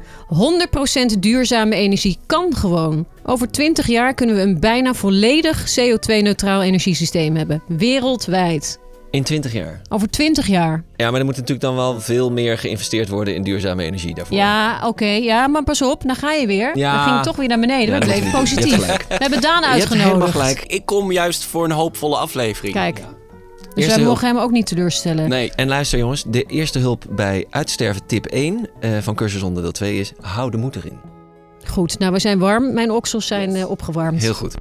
100% 1.14 1.18
duurzame 1.18 1.74
energie 1.74 2.18
kan 2.26 2.56
gewoon. 2.56 3.06
Over 3.24 3.50
20 3.50 3.86
jaar 3.86 4.14
kunnen 4.14 4.36
we 4.36 4.42
een 4.42 4.60
bijna 4.60 4.94
volledig 4.94 5.64
CO2-neutraal 5.80 6.62
energiesysteem 6.62 7.36
hebben. 7.36 7.62
Wereldwijd. 7.66 8.78
In 9.10 9.22
20 9.22 9.52
jaar. 9.52 9.80
Over 9.88 10.10
20 10.10 10.46
jaar. 10.46 10.84
Ja, 10.96 11.10
maar 11.10 11.18
er 11.20 11.24
moet 11.26 11.34
natuurlijk 11.34 11.60
dan 11.60 11.74
wel 11.74 12.00
veel 12.00 12.30
meer 12.30 12.58
geïnvesteerd 12.58 13.08
worden 13.08 13.34
in 13.34 13.42
duurzame 13.42 13.82
energie 13.84 14.14
daarvoor. 14.14 14.36
Ja, 14.36 14.86
oké. 14.86 15.04
ja, 15.04 15.46
maar 15.46 15.64
pas 15.64 15.82
op. 15.82 16.02
Dan 16.06 16.16
ga 16.16 16.32
je 16.32 16.46
weer. 16.46 16.76
Ja. 16.76 16.92
Dan 16.94 17.02
ging 17.02 17.14
het 17.14 17.24
toch 17.24 17.36
weer 17.36 17.48
naar 17.48 17.60
beneden. 17.60 17.94
Ja, 17.94 18.00
we 18.00 18.06
dat. 18.06 18.16
Je 18.16 18.30
positief. 18.30 18.86
We 18.86 18.96
hebben 19.08 19.40
Daan 19.40 19.60
Je 19.62 19.66
hebt 19.68 19.88
helemaal 19.88 20.04
uitgenodigd. 20.22 20.30
gelijk. 20.30 20.62
Ik 20.62 20.86
kom 20.86 21.12
juist 21.12 21.44
voor 21.44 21.64
een 21.64 21.70
hoopvolle 21.70 22.16
aflevering. 22.16 22.74
Kijk. 22.74 22.94
Dus 22.96 23.04
Eerste 23.74 23.90
wij 23.90 23.94
hulp. 23.94 24.08
mogen 24.08 24.26
hem 24.28 24.38
ook 24.38 24.50
niet 24.50 24.66
teleurstellen. 24.66 25.28
Nee, 25.28 25.52
En 25.56 25.68
luister 25.68 25.98
jongens, 25.98 26.24
de 26.26 26.42
eerste 26.42 26.78
hulp 26.78 27.04
bij 27.10 27.46
uitsterven 27.50 28.06
tip 28.06 28.26
1 28.26 28.68
eh, 28.80 28.90
van 29.00 29.14
cursus 29.14 29.42
onderdeel 29.42 29.72
2 29.72 29.98
is 29.98 30.12
hou 30.20 30.50
de 30.50 30.56
moed 30.56 30.76
erin. 30.76 30.98
Goed, 31.70 31.98
nou 31.98 32.12
we 32.12 32.18
zijn 32.18 32.38
warm. 32.38 32.72
Mijn 32.72 32.90
oksels 32.90 33.26
zijn 33.26 33.56
eh, 33.56 33.70
opgewarmd. 33.70 34.22
Heel 34.22 34.34
goed. 34.34 34.54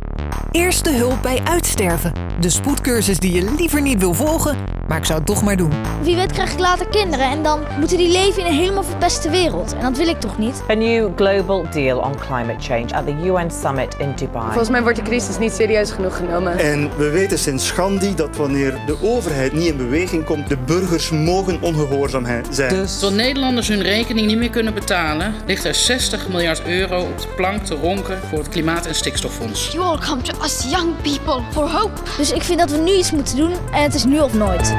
Eerste 0.52 0.94
hulp 0.94 1.22
bij 1.22 1.42
uitsterven. 1.44 2.14
De 2.40 2.50
spoedcursus 2.50 3.20
die 3.20 3.32
je 3.32 3.54
liever 3.58 3.82
niet 3.82 4.00
wil 4.00 4.14
volgen, 4.14 4.58
maar 4.88 4.98
ik 4.98 5.06
zou 5.06 5.18
het 5.18 5.28
toch 5.28 5.44
maar 5.44 5.58
doen. 5.58 5.72
Wie 6.02 6.16
weet 6.16 6.32
krijg 6.32 6.52
ik 6.52 6.60
later 6.60 6.88
kinderen 6.88 7.26
en 7.26 7.44
dan 7.44 7.60
moeten 7.80 7.98
die 7.98 8.12
leven 8.12 8.42
in 8.42 8.48
een 8.48 8.58
helemaal 8.58 8.84
verpeste 8.84 9.30
wereld. 9.30 9.74
En 9.74 9.82
dat 9.82 9.98
wil 9.98 10.08
ik 10.08 10.20
toch 10.20 10.38
niet? 10.38 10.64
A 10.70 10.74
new 10.74 11.10
global 11.16 11.66
deal 11.72 12.00
on 12.00 12.16
climate 12.16 12.60
change 12.60 12.94
at 12.94 13.06
the 13.06 13.12
UN 13.26 13.52
summit 13.62 13.96
in 13.98 14.14
Dubai. 14.16 14.46
Volgens 14.46 14.70
mij 14.70 14.82
wordt 14.82 14.98
de 14.98 15.04
crisis 15.04 15.38
niet 15.38 15.54
serieus 15.54 15.92
genoeg 15.92 16.18
genomen. 16.18 16.58
En 16.58 16.90
we 16.98 17.10
weten 17.10 17.40
sinds 17.40 17.72
Gandhi 17.72 18.16
dat 18.16 18.36
wanneer 18.36 18.78
de 18.86 18.98
overheid 19.02 19.54
niet 19.54 19.66
in 19.66 19.78
beweging 19.78 20.26
komt, 20.26 20.50
de 20.50 20.58
burgers 20.58 21.10
mogen 21.10 21.62
ongehoorzaam 21.62 22.26
zijn. 22.50 22.88
Tot 23.00 23.16
Nederlanders 23.16 23.68
hun 23.68 23.82
rekening 23.82 24.28
niet 24.28 24.38
meer 24.38 24.50
kunnen 24.50 24.74
betalen, 24.74 25.34
ligt 25.46 25.66
er 25.66 25.76
60 25.76 26.28
miljard 26.30 26.62
euro 26.66 26.99
op 27.02 27.18
de 27.18 27.28
plank 27.36 27.66
te 27.66 27.76
ronken 27.76 28.22
voor 28.28 28.38
het 28.38 28.50
Klimaat- 28.50 28.86
en 28.86 28.96
Stikstoffonds. 28.96 29.72
You 29.72 29.84
all 29.84 29.98
come 29.98 30.22
to 30.22 30.44
us 30.44 30.66
young 30.70 31.02
people 31.02 31.42
for 31.52 31.70
hope. 31.70 32.02
Dus 32.18 32.32
ik 32.32 32.42
vind 32.42 32.60
dat 32.60 32.72
we 32.72 32.78
nu 32.78 32.92
iets 32.92 33.12
moeten 33.12 33.36
doen 33.36 33.52
en 33.72 33.84
het 33.84 33.94
is 33.94 34.04
nu 34.04 34.20
of 34.20 34.34
nooit. 34.34 34.76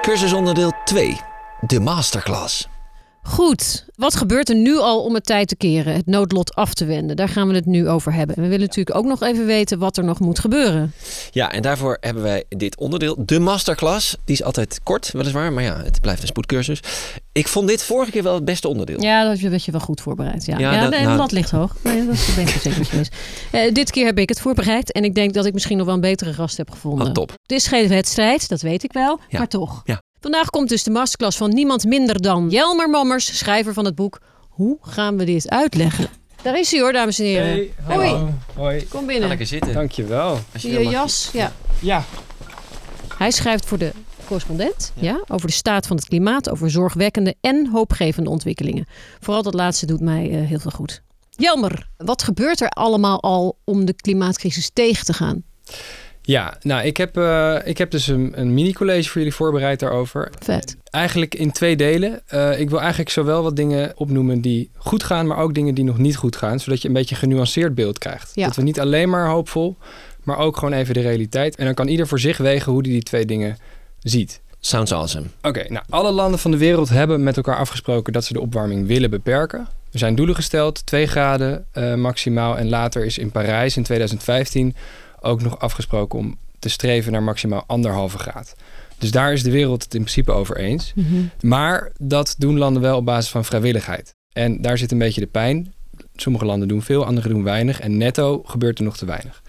Cursus 0.00 0.32
onderdeel 0.32 0.72
2. 0.84 1.20
De 1.60 1.80
masterclass. 1.80 2.68
Goed, 3.24 3.84
wat 3.96 4.16
gebeurt 4.16 4.48
er 4.48 4.54
nu 4.54 4.78
al 4.78 5.02
om 5.04 5.14
het 5.14 5.24
tijd 5.26 5.48
te 5.48 5.56
keren, 5.56 5.94
het 5.94 6.06
noodlot 6.06 6.54
af 6.54 6.74
te 6.74 6.84
wenden? 6.84 7.16
Daar 7.16 7.28
gaan 7.28 7.48
we 7.48 7.54
het 7.54 7.66
nu 7.66 7.88
over 7.88 8.12
hebben. 8.12 8.36
En 8.36 8.42
we 8.42 8.48
willen 8.48 8.66
natuurlijk 8.66 8.96
ook 8.96 9.04
nog 9.04 9.22
even 9.22 9.46
weten 9.46 9.78
wat 9.78 9.96
er 9.96 10.04
nog 10.04 10.20
moet 10.20 10.38
gebeuren. 10.38 10.92
Ja, 11.30 11.52
en 11.52 11.62
daarvoor 11.62 11.96
hebben 12.00 12.22
wij 12.22 12.44
dit 12.48 12.76
onderdeel, 12.76 13.16
de 13.26 13.38
masterclass. 13.40 14.16
Die 14.24 14.34
is 14.34 14.42
altijd 14.42 14.80
kort, 14.82 15.10
weliswaar, 15.12 15.52
maar 15.52 15.62
ja, 15.62 15.82
het 15.82 16.00
blijft 16.00 16.20
een 16.22 16.26
spoedcursus. 16.28 16.80
Ik 17.32 17.48
vond 17.48 17.68
dit 17.68 17.82
vorige 17.82 18.10
keer 18.10 18.22
wel 18.22 18.34
het 18.34 18.44
beste 18.44 18.68
onderdeel. 18.68 19.00
Ja, 19.00 19.24
dat 19.28 19.38
werd 19.38 19.64
je 19.64 19.70
wel 19.72 19.80
goed 19.80 20.00
voorbereid. 20.00 20.44
Ja, 20.44 20.58
Ja, 20.58 20.72
ja, 20.72 20.82
dat- 20.82 20.92
de 20.92 20.98
nou- 21.00 21.16
lat 21.16 21.32
ligt 21.32 21.50
hoog. 21.50 21.76
Nee, 21.82 22.06
dat 22.06 22.16
ben 22.36 22.46
ik 22.46 22.48
zeker 22.60 22.84
geweest. 22.84 23.14
Eh, 23.50 23.72
dit 23.74 23.90
keer 23.90 24.04
heb 24.06 24.18
ik 24.18 24.28
het 24.28 24.40
voorbereid 24.40 24.92
en 24.92 25.04
ik 25.04 25.14
denk 25.14 25.34
dat 25.34 25.46
ik 25.46 25.52
misschien 25.52 25.76
nog 25.76 25.86
wel 25.86 25.94
een 25.94 26.00
betere 26.00 26.32
gast 26.32 26.56
heb 26.56 26.70
gevonden. 26.70 27.06
Oh, 27.06 27.12
top. 27.12 27.30
Het 27.30 27.52
is 27.52 27.66
geen 27.66 27.88
wedstrijd, 27.88 28.48
dat 28.48 28.60
weet 28.60 28.84
ik 28.84 28.92
wel, 28.92 29.18
Ja. 29.28 29.38
maar 29.38 29.48
toch. 29.48 29.80
Ja. 29.84 30.01
Vandaag 30.22 30.50
komt 30.50 30.68
dus 30.68 30.82
de 30.82 30.90
masterclass 30.90 31.36
van 31.36 31.50
niemand 31.50 31.84
minder 31.84 32.22
dan 32.22 32.48
Jelmer 32.48 32.88
Mommers, 32.88 33.38
schrijver 33.38 33.72
van 33.72 33.84
het 33.84 33.94
boek 33.94 34.20
Hoe 34.48 34.78
gaan 34.80 35.16
we 35.18 35.24
dit 35.24 35.48
uitleggen? 35.50 36.06
Daar 36.42 36.58
is 36.58 36.70
hij 36.70 36.80
hoor, 36.80 36.92
dames 36.92 37.18
en 37.18 37.24
heren. 37.24 37.68
Hoi, 37.82 38.16
Hoi. 38.54 38.86
kom 38.88 39.00
Ga 39.00 39.06
binnen. 39.06 39.28
lekker 39.28 39.46
zitten. 39.46 39.72
Dankjewel. 39.72 40.38
Als 40.52 40.62
je 40.62 40.70
Je 40.70 40.88
jas, 40.88 41.30
ja. 41.32 41.52
Ja. 41.80 42.04
Hij 43.16 43.30
schrijft 43.30 43.66
voor 43.66 43.78
de 43.78 43.92
correspondent 44.26 44.92
ja. 44.94 45.24
over 45.28 45.46
de 45.46 45.52
staat 45.52 45.86
van 45.86 45.96
het 45.96 46.08
klimaat, 46.08 46.50
over 46.50 46.70
zorgwekkende 46.70 47.34
en 47.40 47.68
hoopgevende 47.72 48.30
ontwikkelingen. 48.30 48.86
Vooral 49.20 49.42
dat 49.42 49.54
laatste 49.54 49.86
doet 49.86 50.00
mij 50.00 50.30
eh, 50.30 50.46
heel 50.48 50.58
veel 50.60 50.70
goed. 50.70 51.02
Jelmer, 51.30 51.88
wat 51.96 52.22
gebeurt 52.22 52.60
er 52.60 52.68
allemaal 52.68 53.20
al 53.20 53.58
om 53.64 53.84
de 53.84 53.92
klimaatcrisis 53.92 54.70
tegen 54.72 55.04
te 55.04 55.12
gaan? 55.12 55.42
Ja, 56.22 56.56
nou, 56.60 56.86
ik 56.86 56.96
heb, 56.96 57.16
eh, 57.16 57.56
ik 57.64 57.78
heb 57.78 57.90
dus 57.90 58.06
een, 58.06 58.32
een 58.34 58.54
mini-college 58.54 59.08
voor 59.08 59.20
jullie 59.20 59.34
voorbereid 59.34 59.80
daarover. 59.80 60.30
Vet. 60.38 60.76
Eigenlijk 60.90 61.34
in 61.34 61.52
twee 61.52 61.76
delen. 61.76 62.20
Eh, 62.26 62.60
ik 62.60 62.70
wil 62.70 62.80
eigenlijk 62.80 63.10
zowel 63.10 63.42
wat 63.42 63.56
dingen 63.56 63.92
opnoemen 63.96 64.40
die 64.40 64.70
goed 64.76 65.02
gaan, 65.02 65.26
maar 65.26 65.38
ook 65.38 65.54
dingen 65.54 65.74
die 65.74 65.84
nog 65.84 65.98
niet 65.98 66.16
goed 66.16 66.36
gaan. 66.36 66.60
Zodat 66.60 66.82
je 66.82 66.88
een 66.88 66.94
beetje 66.94 67.14
een 67.14 67.20
genuanceerd 67.20 67.74
beeld 67.74 67.98
krijgt. 67.98 68.30
Ja. 68.34 68.46
Dat 68.46 68.56
we 68.56 68.62
niet 68.62 68.80
alleen 68.80 69.10
maar 69.10 69.28
hoopvol, 69.28 69.76
maar 70.22 70.38
ook 70.38 70.56
gewoon 70.56 70.74
even 70.74 70.94
de 70.94 71.00
realiteit. 71.00 71.56
En 71.56 71.64
dan 71.64 71.74
kan 71.74 71.88
ieder 71.88 72.06
voor 72.06 72.20
zich 72.20 72.38
wegen 72.38 72.72
hoe 72.72 72.82
die 72.82 72.92
die 72.92 73.02
twee 73.02 73.26
dingen 73.26 73.56
ziet. 73.98 74.40
Sounds 74.60 74.92
awesome. 74.92 75.26
Oké, 75.42 75.64
nou, 75.68 75.84
alle 75.88 76.10
landen 76.10 76.38
van 76.38 76.50
de 76.50 76.56
wereld 76.56 76.88
hebben 76.88 77.22
met 77.22 77.36
elkaar 77.36 77.56
afgesproken 77.56 78.12
dat 78.12 78.24
ze 78.24 78.32
de 78.32 78.40
opwarming 78.40 78.86
willen 78.86 79.10
beperken. 79.10 79.68
Er 79.92 79.98
zijn 79.98 80.14
doelen 80.14 80.34
gesteld, 80.34 80.86
2 80.86 81.06
graden 81.06 81.64
eh, 81.72 81.94
maximaal. 81.94 82.58
En 82.58 82.68
later 82.68 83.04
is 83.04 83.18
in 83.18 83.30
Parijs 83.30 83.76
in 83.76 83.82
2015 83.82 84.74
ook 85.22 85.42
nog 85.42 85.58
afgesproken 85.58 86.18
om 86.18 86.38
te 86.58 86.68
streven 86.68 87.12
naar 87.12 87.22
maximaal 87.22 87.64
anderhalve 87.66 88.18
graad. 88.18 88.54
Dus 88.98 89.10
daar 89.10 89.32
is 89.32 89.42
de 89.42 89.50
wereld 89.50 89.82
het 89.82 89.94
in 89.94 90.00
principe 90.00 90.32
over 90.32 90.56
eens. 90.56 90.92
Maar 91.40 91.92
dat 91.98 92.34
doen 92.38 92.58
landen 92.58 92.82
wel 92.82 92.96
op 92.96 93.04
basis 93.04 93.30
van 93.30 93.44
vrijwilligheid. 93.44 94.14
En 94.32 94.62
daar 94.62 94.78
zit 94.78 94.92
een 94.92 94.98
beetje 94.98 95.20
de 95.20 95.26
pijn. 95.26 95.74
Sommige 96.16 96.44
landen 96.44 96.68
doen 96.68 96.82
veel, 96.82 97.04
andere 97.04 97.28
doen 97.28 97.42
weinig. 97.42 97.80
En 97.80 97.96
netto 97.96 98.42
gebeurt 98.44 98.78
er 98.78 98.84
nog 98.84 98.96
te 98.96 99.06
weinig. 99.06 99.42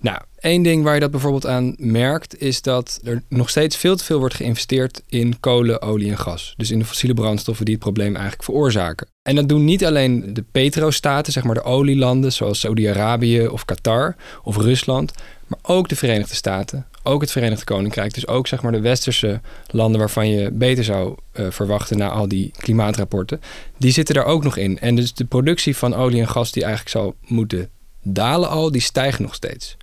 Nou, 0.00 0.18
één 0.38 0.62
ding 0.62 0.84
waar 0.84 0.94
je 0.94 1.00
dat 1.00 1.10
bijvoorbeeld 1.10 1.46
aan 1.46 1.74
merkt, 1.78 2.40
is 2.40 2.62
dat 2.62 3.00
er 3.04 3.22
nog 3.28 3.50
steeds 3.50 3.76
veel 3.76 3.96
te 3.96 4.04
veel 4.04 4.18
wordt 4.18 4.34
geïnvesteerd 4.34 5.02
in 5.08 5.40
kolen, 5.40 5.82
olie 5.82 6.10
en 6.10 6.18
gas. 6.18 6.54
Dus 6.56 6.70
in 6.70 6.78
de 6.78 6.84
fossiele 6.84 7.14
brandstoffen 7.14 7.64
die 7.64 7.74
het 7.74 7.82
probleem 7.82 8.14
eigenlijk 8.14 8.44
veroorzaken. 8.44 9.06
En 9.22 9.34
dat 9.34 9.48
doen 9.48 9.64
niet 9.64 9.84
alleen 9.84 10.34
de 10.34 10.44
petrostaten, 10.52 11.32
zeg 11.32 11.44
maar 11.44 11.54
de 11.54 11.62
olielanden, 11.62 12.32
zoals 12.32 12.60
Saudi-Arabië 12.60 13.46
of 13.46 13.64
Qatar 13.64 14.16
of 14.42 14.56
Rusland, 14.56 15.12
maar 15.46 15.58
ook 15.62 15.88
de 15.88 15.96
Verenigde 15.96 16.34
Staten, 16.34 16.86
ook 17.06 17.20
het 17.20 17.32
Verenigd 17.32 17.64
Koninkrijk. 17.64 18.14
Dus 18.14 18.26
ook 18.26 18.46
zeg 18.46 18.62
maar 18.62 18.72
de 18.72 18.80
westerse 18.80 19.40
landen 19.70 19.98
waarvan 19.98 20.28
je 20.28 20.50
beter 20.50 20.84
zou 20.84 21.16
eh, 21.32 21.46
verwachten 21.50 21.98
na 21.98 22.08
al 22.08 22.28
die 22.28 22.50
klimaatrapporten. 22.56 23.40
Die 23.78 23.92
zitten 23.92 24.14
daar 24.14 24.24
ook 24.24 24.42
nog 24.44 24.56
in. 24.56 24.78
En 24.78 24.94
dus 24.94 25.14
de 25.14 25.24
productie 25.24 25.76
van 25.76 25.94
olie 25.94 26.20
en 26.20 26.28
gas 26.28 26.52
die 26.52 26.64
eigenlijk 26.64 26.92
zal 26.92 27.14
moeten 27.20 27.68
dalen 28.02 28.48
al, 28.48 28.70
die 28.70 28.80
stijgt 28.80 29.18
nog 29.18 29.34
steeds. 29.34 29.76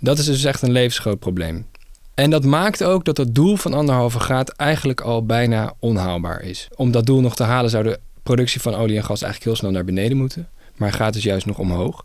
Dat 0.00 0.18
is 0.18 0.24
dus 0.24 0.44
echt 0.44 0.62
een 0.62 0.72
levensgroot 0.72 1.18
probleem. 1.18 1.66
En 2.14 2.30
dat 2.30 2.44
maakt 2.44 2.84
ook 2.84 3.04
dat 3.04 3.16
het 3.16 3.34
doel 3.34 3.56
van 3.56 3.74
anderhalve 3.74 4.20
graad 4.20 4.48
eigenlijk 4.48 5.00
al 5.00 5.26
bijna 5.26 5.74
onhaalbaar 5.78 6.42
is. 6.42 6.68
Om 6.74 6.90
dat 6.90 7.06
doel 7.06 7.20
nog 7.20 7.36
te 7.36 7.42
halen 7.42 7.70
zou 7.70 7.84
de 7.84 7.98
productie 8.22 8.60
van 8.60 8.74
olie 8.74 8.96
en 8.96 9.04
gas 9.04 9.22
eigenlijk 9.22 9.44
heel 9.44 9.56
snel 9.56 9.70
naar 9.70 9.84
beneden 9.84 10.16
moeten. 10.16 10.48
Maar 10.76 10.92
gaat 10.92 11.12
dus 11.12 11.22
juist 11.22 11.46
nog 11.46 11.58
omhoog. 11.58 12.04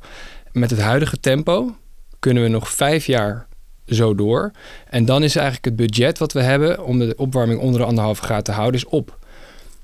Met 0.51 0.69
het 0.69 0.79
huidige 0.79 1.19
tempo 1.19 1.75
kunnen 2.19 2.43
we 2.43 2.49
nog 2.49 2.69
vijf 2.71 3.05
jaar 3.05 3.47
zo 3.87 4.15
door. 4.15 4.51
En 4.89 5.05
dan 5.05 5.23
is 5.23 5.35
eigenlijk 5.35 5.65
het 5.65 5.75
budget 5.75 6.17
wat 6.17 6.33
we 6.33 6.41
hebben 6.41 6.83
om 6.85 6.99
de 6.99 7.13
opwarming 7.17 7.59
onder 7.59 7.79
de 7.79 7.85
anderhalve 7.87 8.21
graad 8.23 8.45
te 8.45 8.51
houden, 8.51 8.79
is 8.81 8.87
op. 8.87 9.17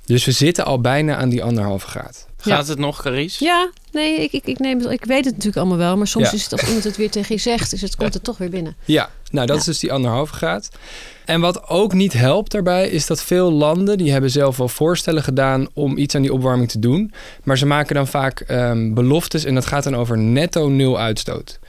Dus 0.06 0.26
we 0.26 0.32
zitten 0.32 0.66
al 0.66 0.82
bijna 0.82 1.16
aan 1.16 1.30
die 1.30 1.44
anderhalve 1.44 1.88
graad. 1.88 2.28
Gaat 2.38 2.68
het 2.68 2.80
nog, 2.80 3.02
Caries? 3.02 3.40
Ja, 3.40 3.70
nee, 3.92 4.22
ik, 4.22 4.32
ik, 4.32 4.46
ik, 4.46 4.60
neem 4.60 4.80
het, 4.80 4.92
ik 4.92 5.06
weet 5.06 5.26
het 5.26 5.34
natuurlijk 5.34 5.58
allemaal 5.58 5.78
wel. 5.78 5.98
Maar 5.98 6.08
soms 6.08 6.26
Ja. 6.30 6.34
is 6.34 6.44
het 6.44 6.52
als 6.52 6.64
iemand 6.64 6.84
het 6.84 6.98
weer 6.98 7.12
tegen 7.12 7.36
je 7.36 7.42
zegt, 7.42 7.70
dus 7.72 7.82
het 7.82 7.96
komt 7.96 8.14
er 8.16 8.22
toch 8.22 8.38
weer 8.38 8.50
binnen. 8.50 8.76
Ja, 8.86 9.10
nou 9.32 9.48
dat 9.48 9.58
is 9.58 9.64
dus 9.64 9.80
die 9.80 9.94
anderhalve 9.94 10.34
graad. 10.34 10.70
En 11.26 11.42
wat 11.42 11.68
ook 11.70 11.94
niet 11.94 12.14
helpt 12.14 12.52
daarbij 12.52 12.90
is 12.90 13.06
dat 13.08 13.24
veel 13.24 13.52
landen 13.52 13.98
die 13.98 14.12
hebben 14.12 14.30
zelf 14.30 14.58
wel 14.58 14.68
voorstellen 14.68 15.24
gedaan 15.24 15.68
om 15.74 15.98
iets 15.98 16.16
aan 16.16 16.22
die 16.22 16.34
opwarming 16.34 16.70
te 16.70 16.80
doen, 16.80 17.14
maar 17.44 17.58
ze 17.58 17.66
maken 17.66 17.96
dan 17.96 18.08
vaak 18.08 18.40
ehm, 18.40 18.94
beloftes 18.94 19.44
en 19.44 19.54
dat 19.56 19.66
gaat 19.66 19.84
dan 19.84 19.96
over 19.96 20.18
netto 20.18 20.70
nul 20.70 21.00
uitstoot. 21.00 21.60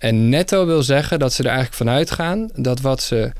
En 0.00 0.28
netto 0.28 0.66
wil 0.66 0.82
zeggen 0.82 1.18
dat 1.18 1.32
ze 1.32 1.42
er 1.42 1.48
eigenlijk 1.48 1.76
vanuit 1.76 2.10
gaan 2.10 2.50
dat 2.54 2.80
wat 2.80 3.02
ze 3.02 3.32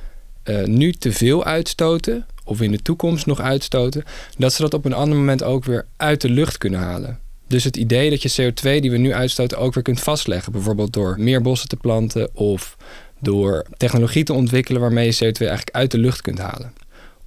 eh, 0.43 0.65
nu 0.65 0.93
te 0.93 1.13
veel 1.13 1.45
uitstoten 1.45 2.27
of 2.45 2.61
in 2.61 2.71
de 2.71 2.83
toekomst 2.83 3.27
nog 3.27 3.41
uitstoten, 3.41 4.05
dat 4.39 4.53
ze 4.53 4.63
dat 4.63 4.75
op 4.75 4.85
een 4.85 4.93
ander 4.93 5.19
moment 5.19 5.43
ook 5.43 5.65
weer 5.65 5.87
uit 5.97 6.21
de 6.21 6.31
lucht 6.31 6.59
kunnen 6.59 6.81
halen. 6.81 7.19
Dus 7.47 7.65
het 7.65 7.77
idee 7.77 8.11
dat 8.11 8.23
je 8.23 8.53
CO2 8.53 8.81
die 8.81 8.91
we 8.91 8.97
nu 8.97 9.15
uitstoten 9.15 9.59
ook 9.59 9.75
weer 9.75 9.83
kunt 9.83 10.01
vastleggen. 10.01 10.53
Bijvoorbeeld 10.53 10.93
door 10.93 11.17
meer 11.19 11.43
bossen 11.43 11.69
te 11.69 11.77
planten 11.77 12.37
of 12.37 12.77
door 13.21 13.67
technologie 13.77 14.25
te 14.25 14.33
ontwikkelen 14.33 14.81
waarmee 14.81 15.07
je 15.07 15.15
CO2 15.15 15.39
eigenlijk 15.39 15.71
uit 15.71 15.91
de 15.91 15.99
lucht 15.99 16.23
kunt 16.23 16.39
halen. 16.39 16.73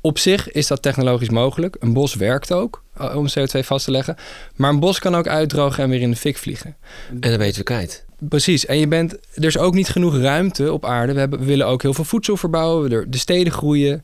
Op 0.01 0.17
zich 0.17 0.51
is 0.51 0.67
dat 0.67 0.81
technologisch 0.81 1.29
mogelijk. 1.29 1.75
Een 1.79 1.93
bos 1.93 2.15
werkt 2.15 2.51
ook 2.51 2.82
om 2.97 3.27
CO2 3.27 3.59
vast 3.59 3.85
te 3.85 3.91
leggen. 3.91 4.15
Maar 4.55 4.69
een 4.69 4.79
bos 4.79 4.99
kan 4.99 5.15
ook 5.15 5.27
uitdrogen 5.27 5.83
en 5.83 5.89
weer 5.89 6.01
in 6.01 6.11
de 6.11 6.17
fik 6.17 6.37
vliegen. 6.37 6.75
En 7.09 7.29
dan 7.29 7.37
weten 7.37 7.57
we 7.57 7.63
kwijt. 7.63 8.05
Precies. 8.29 8.65
En 8.65 8.77
je 8.77 8.87
bent, 8.87 9.13
er 9.33 9.43
is 9.43 9.57
ook 9.57 9.73
niet 9.73 9.89
genoeg 9.89 10.17
ruimte 10.17 10.71
op 10.71 10.85
aarde. 10.85 11.13
We, 11.13 11.19
hebben, 11.19 11.39
we 11.39 11.45
willen 11.45 11.67
ook 11.67 11.81
heel 11.81 11.93
veel 11.93 12.03
voedsel 12.03 12.37
verbouwen. 12.37 12.89
De, 12.89 13.05
de 13.07 13.17
steden 13.17 13.53
groeien. 13.53 14.03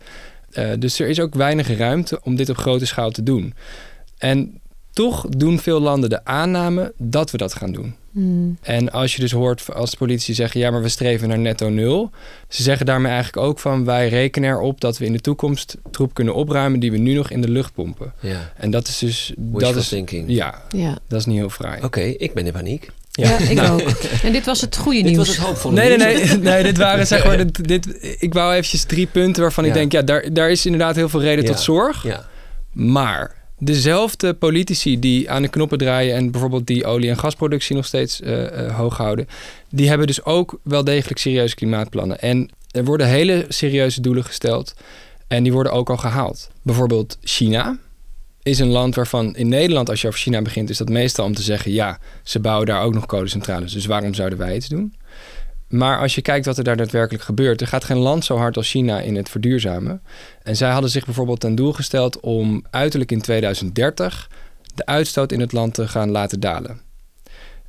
Uh, 0.54 0.72
dus 0.80 1.00
er 1.00 1.08
is 1.08 1.20
ook 1.20 1.36
weinig 1.36 1.78
ruimte 1.78 2.20
om 2.24 2.36
dit 2.36 2.50
op 2.50 2.58
grote 2.58 2.86
schaal 2.86 3.12
te 3.12 3.24
doen. 3.24 3.54
En 4.18 4.60
toch 5.06 5.26
doen 5.30 5.60
veel 5.60 5.80
landen 5.80 6.10
de 6.10 6.26
aanname 6.26 6.94
dat 6.98 7.32
we 7.32 7.38
dat 7.38 7.54
gaan 7.54 7.72
doen. 7.72 7.96
Hmm. 8.12 8.58
En 8.62 8.92
als 8.92 9.16
je 9.16 9.22
dus 9.22 9.32
hoort 9.32 9.74
als 9.74 9.94
politici 9.96 10.34
zeggen... 10.34 10.60
ja, 10.60 10.72
maar 10.72 10.82
we 10.82 10.90
streven 10.90 11.28
naar 11.28 11.40
netto 11.40 11.70
nul. 11.70 12.12
Ze 12.48 12.64
zeggen 12.64 12.86
daarmee 12.86 13.12
eigenlijk 13.12 13.46
ook 13.48 13.60
van... 13.60 13.86
wij 13.86 14.10
rekenen 14.10 14.50
erop 14.50 14.82
dat 14.82 14.98
we 14.98 15.06
in 15.06 15.12
de 15.14 15.20
toekomst 15.20 15.78
troep 15.92 16.14
kunnen 16.14 16.34
opruimen... 16.36 16.80
die 16.80 16.92
we 16.92 16.98
nu 16.98 17.14
nog 17.14 17.30
in 17.30 17.42
de 17.42 17.50
lucht 17.50 17.74
pompen. 17.74 18.14
Ja. 18.20 18.52
En 18.58 18.72
dat 18.72 18.88
is 18.88 18.98
dus... 18.98 19.34
Wishful 19.38 19.60
dat 19.60 19.76
is, 19.76 19.88
thinking. 19.88 20.26
Ja, 20.28 20.62
Ja. 20.70 20.98
dat 21.08 21.20
is 21.20 21.26
niet 21.26 21.38
heel 21.38 21.50
fraai. 21.50 21.84
Oké, 21.84 22.02
ik 22.02 22.34
ben 22.34 22.46
in 22.46 22.52
paniek. 22.52 22.90
Ja, 23.12 23.38
ik 23.38 23.60
ook. 23.72 23.82
En 24.24 24.32
dit 24.32 24.46
was 24.46 24.62
het 24.62 24.78
goede 24.78 24.98
Dit 25.02 25.06
nieuws. 25.12 25.18
was 25.28 25.38
het 25.38 25.46
hoopvolle 25.46 25.76
Nee, 25.76 25.98
nee, 25.98 26.16
nieuws. 26.16 26.30
nee, 26.30 26.38
nee. 26.54 26.64
Dit 26.64 26.78
waren 26.78 27.08
zeg 27.08 27.26
maar. 27.26 27.38
Dit, 27.38 27.68
dit, 27.68 28.16
ik 28.20 28.34
wou 28.34 28.52
eventjes 28.54 28.84
drie 28.84 29.06
punten 29.08 29.42
waarvan 29.42 29.66
ik 29.66 29.74
denk, 29.74 29.92
ja, 29.92 30.02
daar, 30.02 30.34
daar 30.34 30.50
is 30.52 30.66
inderdaad 30.66 30.96
heel 30.96 31.10
veel 31.10 31.22
reden 31.22 31.44
Ja. 31.46 31.52
tot 31.52 31.60
zorg. 31.60 32.04
Ja. 32.04 32.28
Maar 32.72 33.36
dezelfde 33.60 34.34
politici 34.34 35.00
die 35.00 35.30
aan 35.30 35.42
de 35.42 35.48
knoppen 35.48 35.78
draaien 35.78 36.16
en 36.16 36.32
bijvoorbeeld 36.32 36.68
die 36.68 36.86
olie- 36.86 37.10
en 37.10 37.18
gasproductie 37.18 37.76
nog 37.76 37.86
steeds 37.86 38.22
eh, 38.22 38.66
eh, 38.66 38.76
hoog 38.76 38.98
houden, 38.98 39.28
die 39.70 39.90
hebben 39.90 40.08
dus 40.08 40.24
ook 40.24 40.60
wel 40.64 40.84
degelijk 40.84 41.20
serieuze 41.20 41.56
klimaatplannen. 41.56 42.20
En 42.20 42.50
er 42.72 42.86
worden 42.86 43.08
hele 43.08 43.46
serieuze 43.48 44.02
doelen 44.02 44.24
gesteld 44.24 44.76
en 45.28 45.44
die 45.44 45.54
worden 45.54 45.72
ook 45.72 45.90
al 45.90 45.98
gehaald. 45.98 46.50
Bijvoorbeeld 46.62 47.18
China 47.22 47.78
is 48.44 48.60
een 48.60 48.70
land 48.70 48.96
waarvan 48.96 49.36
in 49.36 49.50
Nederland, 49.50 49.90
als 49.90 50.02
je 50.02 50.08
over 50.08 50.20
China 50.20 50.42
begint, 50.42 50.70
is 50.70 50.78
dat 50.78 50.90
meestal 50.90 51.26
om 51.26 51.34
te 51.34 51.42
zeggen, 51.42 51.72
ja, 51.72 52.00
ze 52.24 52.40
bouwen 52.40 52.68
daar 52.68 52.82
ook 52.82 52.94
nog 52.94 53.06
kolencentrales, 53.06 53.74
dus 53.74 53.86
waarom 53.86 54.14
zouden 54.14 54.40
wij 54.40 54.56
iets 54.56 54.68
doen? 54.68 54.94
Maar 55.70 56.00
als 56.00 56.16
je 56.16 56.22
kijkt 56.22 56.46
wat 56.46 56.58
er 56.58 56.64
daar 56.64 56.78
daadwerkelijk 56.78 57.24
gebeurt, 57.24 57.62
er 57.62 57.68
gaat 57.68 57.84
geen 57.84 57.98
land 57.98 58.26
zo 58.26 58.38
hard 58.38 58.58
als 58.58 58.70
China 58.70 59.00
in 59.00 59.16
het 59.16 59.30
verduurzamen. 59.30 60.02
En 60.44 60.56
zij 60.56 60.70
hadden 60.70 60.90
zich 60.90 61.06
bijvoorbeeld 61.06 61.40
ten 61.40 61.56
doel 61.56 61.74
gesteld 61.74 62.20
om 62.20 62.66
uiterlijk 62.70 63.12
in 63.12 63.22
2030 63.22 64.30
de 64.76 64.86
uitstoot 64.86 65.32
in 65.32 65.40
het 65.40 65.52
land 65.52 65.74
te 65.74 65.88
gaan 65.88 66.12
laten 66.12 66.40
dalen. 66.40 66.82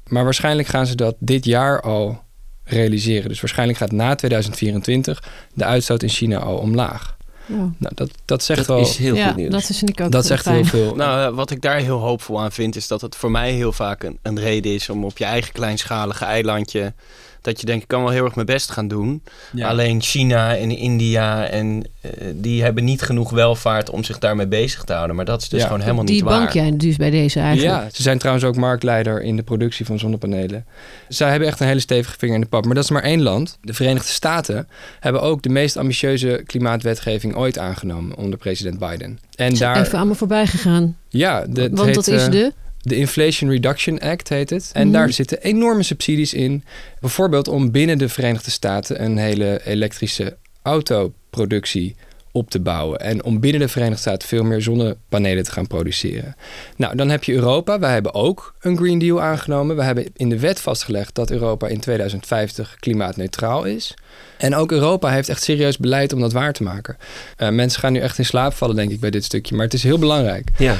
Maar 0.06 0.24
waarschijnlijk 0.24 0.68
gaan 0.68 0.86
ze 0.86 0.94
dat 0.94 1.14
dit 1.18 1.44
jaar 1.44 1.80
al 1.80 2.22
realiseren. 2.64 3.28
Dus 3.28 3.40
waarschijnlijk 3.40 3.78
gaat 3.78 3.92
na 3.92 4.14
2024 4.14 5.22
de 5.54 5.64
uitstoot 5.64 6.02
in 6.02 6.08
China 6.08 6.38
al 6.38 6.56
omlaag. 6.56 7.16
Ja. 7.46 7.56
Nou, 7.56 7.94
dat, 7.94 8.10
dat 8.24 8.42
zegt 8.42 8.58
Dat 8.58 8.68
wel. 8.68 8.80
is 8.80 8.96
heel 8.96 9.14
ja, 9.14 9.26
goed 9.26 9.36
nieuws. 9.36 9.50
dat 9.50 9.68
is 9.68 9.78
vind 9.78 9.90
ik 9.90 10.00
ook 10.00 10.12
dat 10.12 10.26
zegt 10.26 10.44
heel 10.44 10.64
veel. 10.64 10.94
Nou, 10.94 11.28
eh, 11.28 11.36
wat 11.36 11.50
ik 11.50 11.60
daar 11.60 11.78
heel 11.78 11.98
hoopvol 11.98 12.40
aan 12.40 12.52
vind, 12.52 12.76
is 12.76 12.88
dat 12.88 13.00
het 13.00 13.16
voor 13.16 13.30
mij 13.30 13.52
heel 13.52 13.72
vaak 13.72 14.02
een, 14.02 14.18
een 14.22 14.40
reden 14.40 14.74
is 14.74 14.88
om 14.88 15.04
op 15.04 15.18
je 15.18 15.24
eigen 15.24 15.52
kleinschalige 15.52 16.24
eilandje. 16.24 16.94
Dat 17.42 17.60
je 17.60 17.66
denkt, 17.66 17.82
ik 17.82 17.88
kan 17.88 18.02
wel 18.02 18.10
heel 18.12 18.24
erg 18.24 18.34
mijn 18.34 18.46
best 18.46 18.70
gaan 18.70 18.88
doen. 18.88 19.22
Ja. 19.52 19.68
Alleen 19.68 20.00
China 20.02 20.56
en 20.56 20.70
India 20.70 21.46
en 21.46 21.84
eh, 22.00 22.10
die 22.34 22.62
hebben 22.62 22.84
niet 22.84 23.02
genoeg 23.02 23.30
welvaart 23.30 23.90
om 23.90 24.04
zich 24.04 24.18
daarmee 24.18 24.46
bezig 24.46 24.84
te 24.84 24.92
houden. 24.92 25.16
Maar 25.16 25.24
dat 25.24 25.42
is 25.42 25.48
dus 25.48 25.60
Ja. 25.60 25.66
gewoon 25.66 25.80
helemaal 25.80 26.04
Die 26.04 26.14
niet 26.14 26.24
waar. 26.24 26.38
bank 26.38 26.50
jij 26.50 26.76
dus 26.76 26.96
bij 26.96 27.10
deze 27.10 27.40
eigenlijk. 27.40 27.82
Ja, 27.82 27.88
ze 27.92 28.02
zijn 28.02 28.18
trouwens 28.18 28.46
ook 28.46 28.56
marktleider 28.56 29.22
in 29.22 29.36
de 29.36 29.42
productie 29.42 29.86
van 29.86 29.98
zonnepanelen. 29.98 30.64
Zij 31.08 31.30
hebben 31.30 31.48
echt 31.48 31.60
een 31.60 31.66
hele 31.66 31.80
stevige 31.80 32.18
vinger 32.18 32.34
in 32.34 32.40
de 32.40 32.46
pap. 32.46 32.64
Maar 32.64 32.74
dat 32.74 32.84
is 32.84 32.90
maar 32.90 33.02
één 33.02 33.22
land. 33.22 33.58
De 33.62 33.74
Verenigde 33.74 34.08
Staten 34.12 34.68
hebben 35.00 35.22
ook 35.22 35.42
de 35.42 35.48
meest 35.48 35.76
ambitieuze 35.76 36.42
klimaatwetgeving 36.46 37.36
ooit 37.36 37.58
aangenomen 37.58 38.16
onder 38.16 38.38
president 38.38 38.78
Biden. 38.78 39.18
En 39.34 39.52
Is 39.52 39.58
daar, 39.58 39.80
Even 39.80 39.98
aan 39.98 40.08
me 40.08 40.14
voorbij 40.14 40.46
gegaan. 40.46 40.96
ja, 41.08 41.44
de, 41.48 41.68
Want 41.72 41.84
heet, 41.86 41.94
dat 41.94 42.06
is 42.06 42.24
eh, 42.24 42.30
de... 42.30 42.52
de 42.80 42.96
Inflation 42.96 43.50
Reduction 43.50 43.98
Act 43.98 44.28
heet 44.28 44.50
het. 44.50 44.70
En 44.72 44.82
Mhm. 44.86 44.92
daar 44.92 45.12
zitten 45.12 45.42
enorme 45.42 45.82
subsidies 45.82 46.34
in. 46.34 46.64
Bijvoorbeeld 47.00 47.48
om 47.48 47.70
binnen 47.70 47.98
de 47.98 48.08
Verenigde 48.08 48.50
Staten 48.50 49.02
een 49.04 49.16
hele 49.18 49.60
elektrische 49.64 50.36
autoproductie 50.62 51.96
op 52.32 52.50
te 52.50 52.60
bouwen. 52.60 53.00
En 53.00 53.24
om 53.24 53.40
binnen 53.40 53.60
de 53.60 53.68
Verenigde 53.68 54.00
Staten 54.00 54.28
veel 54.28 54.42
meer 54.44 54.62
zonnepanelen 54.62 55.44
te 55.44 55.50
gaan 55.52 55.66
produceren. 55.66 56.36
Nou, 56.76 56.96
dan 56.96 57.08
heb 57.10 57.24
je 57.24 57.32
Europa. 57.32 57.78
Wij 57.78 57.92
hebben 57.92 58.14
ook 58.14 58.54
een 58.60 58.76
Green 58.76 58.98
Deal 58.98 59.22
aangenomen. 59.22 59.76
We 59.76 59.82
hebben 59.82 60.06
in 60.16 60.28
de 60.28 60.38
wet 60.38 60.60
vastgelegd 60.60 61.14
dat 61.14 61.30
Europa 61.30 61.66
in 61.68 61.80
2050 61.80 62.76
klimaatneutraal 62.80 63.64
is. 63.64 63.94
En 64.38 64.54
ook 64.54 64.72
Europa 64.72 65.10
heeft 65.10 65.28
echt 65.28 65.42
serieus 65.42 65.78
beleid 65.78 66.12
om 66.12 66.20
dat 66.20 66.32
waar 66.32 66.52
te 66.52 66.62
maken. 66.62 66.96
Eh, 67.36 67.48
mensen 67.48 67.80
gaan 67.80 67.92
nu 67.92 67.98
echt 68.00 68.18
in 68.18 68.24
slaap 68.24 68.52
vallen, 68.52 68.76
denk 68.76 68.90
ik, 68.90 69.00
bij 69.00 69.10
dit 69.10 69.24
stukje. 69.24 69.54
Maar 69.54 69.64
het 69.64 69.74
is 69.74 69.82
heel 69.82 69.98
belangrijk. 69.98 70.48
Ja. 70.58 70.76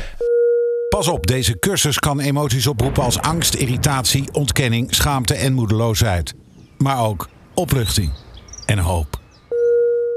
Pas 0.97 1.09
op, 1.09 1.27
deze 1.27 1.59
cursus 1.59 1.99
kan 1.99 2.21
emoties 2.21 2.67
oproepen 2.67 3.03
als 3.03 3.19
angst, 3.19 3.55
irritatie, 3.55 4.25
ontkenning, 4.33 4.95
schaamte 4.95 5.35
en 5.35 5.53
moedeloosheid. 5.53 6.35
Maar 6.79 7.05
ook 7.05 7.29
opluchting 7.55 8.11
en 8.67 8.79
hoop. 8.79 9.21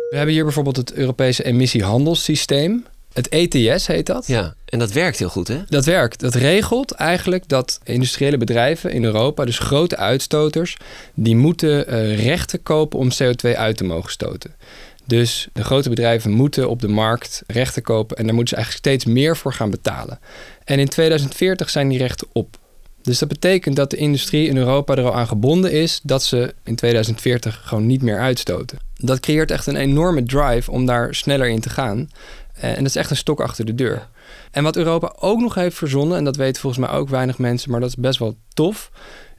We 0.10 0.16
hebben 0.16 0.34
hier 0.34 0.44
bijvoorbeeld 0.44 0.78
het 0.78 0.94
Europese 0.94 1.44
emissiehandelssysteem. 1.44 2.86
Het 3.14 3.30
ETS 3.30 3.88
heet 3.88 4.06
dat. 4.06 4.28
ja, 4.28 4.56
en 4.66 4.80
dat 4.80 4.92
werkt 4.92 5.20
heel 5.20 5.30
goed, 5.30 5.48
hè? 5.48 5.62
Dat 5.68 5.86
werkt. 5.86 6.20
Dat 6.20 6.36
regelt 6.36 6.92
eigenlijk 6.92 7.48
dat 7.48 7.80
industriële 7.84 8.38
bedrijven 8.38 8.92
in 8.92 9.04
Europa, 9.04 9.46
dus 9.46 9.60
grote 9.60 9.98
uitstoters, 9.98 10.78
die 11.14 11.36
moeten 11.36 11.88
eh, 11.88 12.26
rechten 12.26 12.64
kopen 12.64 13.00
om 13.00 13.10
CO2 13.12 13.56
uit 13.56 13.78
te 13.78 13.84
mogen 13.84 14.12
stoten. 14.12 14.56
Dus 15.06 15.48
de 15.54 15.64
grote 15.64 15.90
bedrijven 15.90 16.32
moeten 16.32 16.70
op 16.70 16.82
de 16.82 16.88
markt 16.88 17.44
rechten 17.48 17.82
kopen 17.82 18.18
en 18.18 18.26
daar 18.26 18.36
moeten 18.36 18.58
ze 18.58 18.64
eigenlijk 18.64 18.86
steeds 18.86 19.14
meer 19.14 19.38
voor 19.38 19.54
gaan 19.54 19.70
betalen. 19.70 20.20
En 20.64 20.80
in 20.80 20.88
2040 20.88 21.70
zijn 21.70 21.88
die 21.88 21.98
rechten 21.98 22.28
op. 22.32 22.58
Dus 23.02 23.20
dat 23.20 23.30
betekent 23.30 23.76
dat 23.76 23.90
de 23.90 23.98
industrie 23.98 24.48
in 24.48 24.58
Europa 24.58 24.96
er 24.96 25.06
al 25.06 25.16
aan 25.16 25.28
gebonden 25.28 25.72
is 25.72 26.00
dat 26.04 26.24
ze 26.24 26.54
in 26.64 26.76
2040 26.76 27.62
gewoon 27.66 27.86
niet 27.86 28.02
meer 28.02 28.20
uitstoten. 28.20 28.78
Dat 28.96 29.20
creëert 29.20 29.52
echt 29.52 29.68
een 29.68 29.76
enorme 29.76 30.24
drive 30.24 30.72
om 30.72 30.86
daar 30.86 31.16
sneller 31.16 31.48
in 31.48 31.62
te 31.62 31.70
gaan. 31.70 32.10
Eh, 32.54 32.70
En 32.70 32.76
dat 32.76 32.86
is 32.86 32.96
echt 32.96 33.10
een 33.10 33.16
stok 33.16 33.42
achter 33.42 33.66
de 33.66 33.76
deur. 33.76 34.08
En 34.52 34.64
wat 34.64 34.76
Europa 34.76 35.16
ook 35.20 35.40
nog 35.40 35.56
heeft 35.56 35.76
verzonnen, 35.78 36.18
en 36.18 36.24
dat 36.24 36.36
weten 36.36 36.62
volgens 36.62 36.86
mij 36.86 36.96
ook 36.96 37.10
weinig 37.10 37.38
mensen, 37.38 37.72
maar 37.72 37.80
dat 37.80 37.90
is 37.90 37.96
best 37.96 38.20
wel 38.20 38.36
tof, 38.54 38.92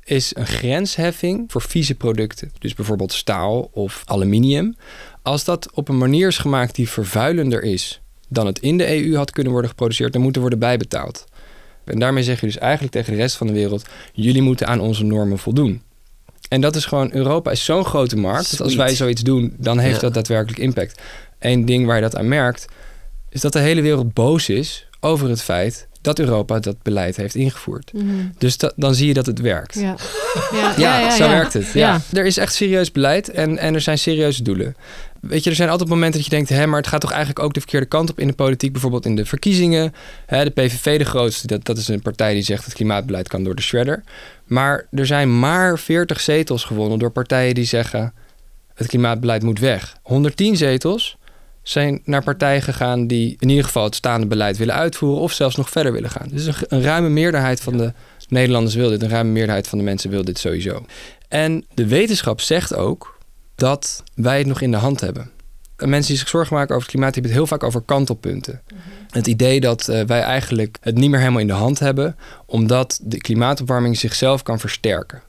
is 0.05 0.33
een 0.37 0.47
grensheffing 0.47 1.45
voor 1.53 1.63
vieze 1.63 1.95
producten. 1.95 2.53
Dus 2.59 2.75
bijvoorbeeld 2.75 3.13
staal 3.13 3.69
of 3.73 4.03
aluminium. 4.05 4.77
Als 5.23 5.45
dat 5.45 5.71
op 5.73 5.89
een 5.89 5.99
manier 5.99 6.29
is 6.29 6.39
gemaakt 6.39 6.75
die 6.75 6.89
vervuilender 6.89 7.63
is 7.63 8.01
dan 8.29 8.47
het 8.47 8.59
in 8.59 8.79
de 8.79 9.05
EU 9.05 9.17
had 9.17 9.31
kunnen 9.31 9.53
worden 9.53 9.71
geproduceerd, 9.71 10.13
dan 10.13 10.23
moet 10.23 10.35
er 10.35 10.41
worden 10.41 10.59
bijbetaald. 10.59 11.25
En 11.85 11.99
daarmee 11.99 12.23
zeg 12.23 12.41
je 12.41 12.47
dus 12.47 12.59
eigenlijk 12.59 12.93
tegen 12.93 13.13
de 13.13 13.19
rest 13.19 13.37
van 13.37 13.47
de 13.47 13.53
wereld: 13.53 13.85
jullie 14.13 14.43
moeten 14.43 14.67
aan 14.67 14.81
onze 14.81 15.05
normen 15.05 15.39
voldoen. 15.39 15.83
En 16.49 16.61
dat 16.61 16.77
is 16.77 16.85
gewoon, 16.85 17.11
Europa 17.13 17.51
is 17.51 17.65
zo'n 17.65 17.85
grote 17.85 18.17
markt. 18.17 18.51
Dat 18.51 18.61
als 18.61 18.75
wij 18.75 18.95
zoiets 18.95 19.23
doen, 19.23 19.55
dan 19.59 19.79
heeft 19.79 19.95
Ja. 19.95 20.01
dat 20.01 20.15
daadwerkelijk 20.15 20.59
impact. 20.63 21.01
Eén 21.39 21.65
ding 21.65 21.87
waar 21.87 21.97
je 21.97 22.03
dat 22.03 22.17
aan 22.17 22.29
merkt, 22.29 22.67
is 23.31 23.41
dat 23.41 23.53
de 23.53 23.59
hele 23.59 23.81
wereld 23.81 24.13
boos 24.15 24.49
is 24.49 24.87
over 25.01 25.29
het 25.29 25.43
feit 25.43 25.89
dat 26.05 26.19
Europa 26.19 26.59
dat 26.59 26.83
beleid 26.83 27.17
heeft 27.17 27.35
ingevoerd. 27.35 27.93
Mhm. 27.93 28.07
Dus 28.39 28.59
dat, 28.59 28.73
dan 28.77 28.95
zie 28.95 29.07
je 29.07 29.15
dat 29.15 29.27
het 29.27 29.41
werkt. 29.41 29.75
Ja, 29.75 29.81
ja, 30.53 30.59
Ja, 30.61 30.75
ja, 30.77 30.99
ja, 30.99 31.17
zo 31.17 31.29
werkt 31.29 31.53
het. 31.53 31.73
Ja. 31.73 32.01
Er 32.13 32.27
is 32.27 32.37
echt 32.37 32.55
serieus 32.55 32.93
beleid 32.93 33.31
en, 33.31 33.59
en 33.59 33.75
er 33.75 33.81
zijn 33.81 33.99
serieuze 33.99 34.43
doelen. 34.43 34.77
Weet 35.21 35.45
je, 35.45 35.51
er 35.51 35.57
zijn 35.57 35.69
altijd 35.69 35.89
momenten 35.89 36.21
dat 36.21 36.25
je 36.31 36.37
denkt... 36.37 36.49
Hé, 36.49 36.67
maar 36.67 36.79
het 36.79 36.89
gaat 36.89 37.01
toch 37.01 37.11
eigenlijk 37.11 37.45
ook 37.45 37.55
de 37.55 37.61
verkeerde 37.61 37.87
kant 37.87 38.11
op 38.11 38.19
in 38.19 38.27
de 38.27 38.33
politiek. 38.33 38.73
Bijvoorbeeld 38.73 39.07
in 39.07 39.17
de 39.17 39.25
verkiezingen. 39.25 39.95
Hè, 40.27 40.45
de 40.45 40.51
PVV, 40.51 40.99
de 40.99 41.05
grootste, 41.05 41.47
dat, 41.47 41.65
dat 41.65 41.79
is 41.79 41.89
een 41.89 42.03
partij 42.03 42.35
die 42.35 42.43
zegt... 42.43 42.65
het 42.65 42.75
klimaatbeleid 42.75 43.29
kan 43.29 43.45
door 43.45 43.55
de 43.55 43.63
shredder. 43.63 44.03
Maar 44.45 44.87
er 44.91 45.07
zijn 45.07 45.39
maar 45.39 45.79
40 45.79 46.21
zetels 46.21 46.65
gewonnen 46.65 46.99
door 46.99 47.11
partijen 47.11 47.55
die 47.55 47.65
zeggen... 47.65 48.13
het 48.75 48.87
klimaatbeleid 48.87 49.43
moet 49.43 49.59
weg. 49.59 49.97
110 50.03 50.57
zetels 50.57 51.17
zijn 51.65 52.01
naar 52.05 52.25
partijen 52.25 52.63
gegaan... 52.63 53.07
die 53.07 53.37
in 53.39 53.49
ieder 53.49 53.65
geval 53.65 53.85
het 53.85 53.95
staande 53.95 54.27
beleid 54.27 54.57
willen 54.57 54.75
uitvoeren... 54.75 55.23
of 55.23 55.33
zelfs 55.33 55.57
nog 55.57 55.71
verder 55.71 55.93
willen 55.93 56.11
gaan. 56.11 56.29
Dus 56.31 56.47
een, 56.47 56.55
een 56.69 56.83
ruime 56.83 57.09
meerderheid 57.09 57.61
van 57.61 57.77
de 57.77 57.93
Nederlanders 58.29 58.75
wil 58.75 58.89
dit. 58.89 59.03
Een 59.03 59.09
ruime 59.09 59.31
meerderheid 59.31 59.69
van 59.69 59.79
de 59.79 59.85
mensen 59.85 60.11
wil 60.11 60.25
dit 60.25 60.39
sowieso. 60.39 60.85
En 61.29 61.65
de 61.75 61.87
wetenschap 61.87 62.41
zegt 62.41 62.75
ook 62.75 63.19
dat 63.55 64.03
wij 64.15 64.39
het 64.39 64.47
nog 64.47 64.61
in 64.61 64.71
de 64.71 64.77
hand 64.77 65.01
hebben. 65.01 65.31
En 65.77 65.89
mensen 65.89 66.11
die 66.11 66.21
zich 66.21 66.29
zorgen 66.29 66.55
maken 66.55 66.75
over 66.75 66.83
het 66.83 66.91
klimaat, 66.91 67.15
die 67.15 67.23
hebben 67.23 67.41
het 67.41 67.49
heel 67.49 67.59
vaak 67.59 67.69
over 67.69 67.87
kantelpunten. 67.87 68.63
Het 69.11 69.27
idee 69.27 69.61
dat 69.61 69.89
eh, 69.89 70.05
wij 70.07 70.21
eigenlijk 70.21 70.77
het 70.81 70.97
niet 70.97 71.11
meer 71.11 71.19
helemaal 71.19 71.41
in 71.41 71.47
de 71.47 71.53
hand 71.53 71.79
hebben, 71.79 72.17
omdat 72.47 73.01
de 73.03 73.19
klimaatopwarming 73.19 73.99
zichzelf 73.99 74.43
kan 74.43 74.61
versterken. 74.61 75.23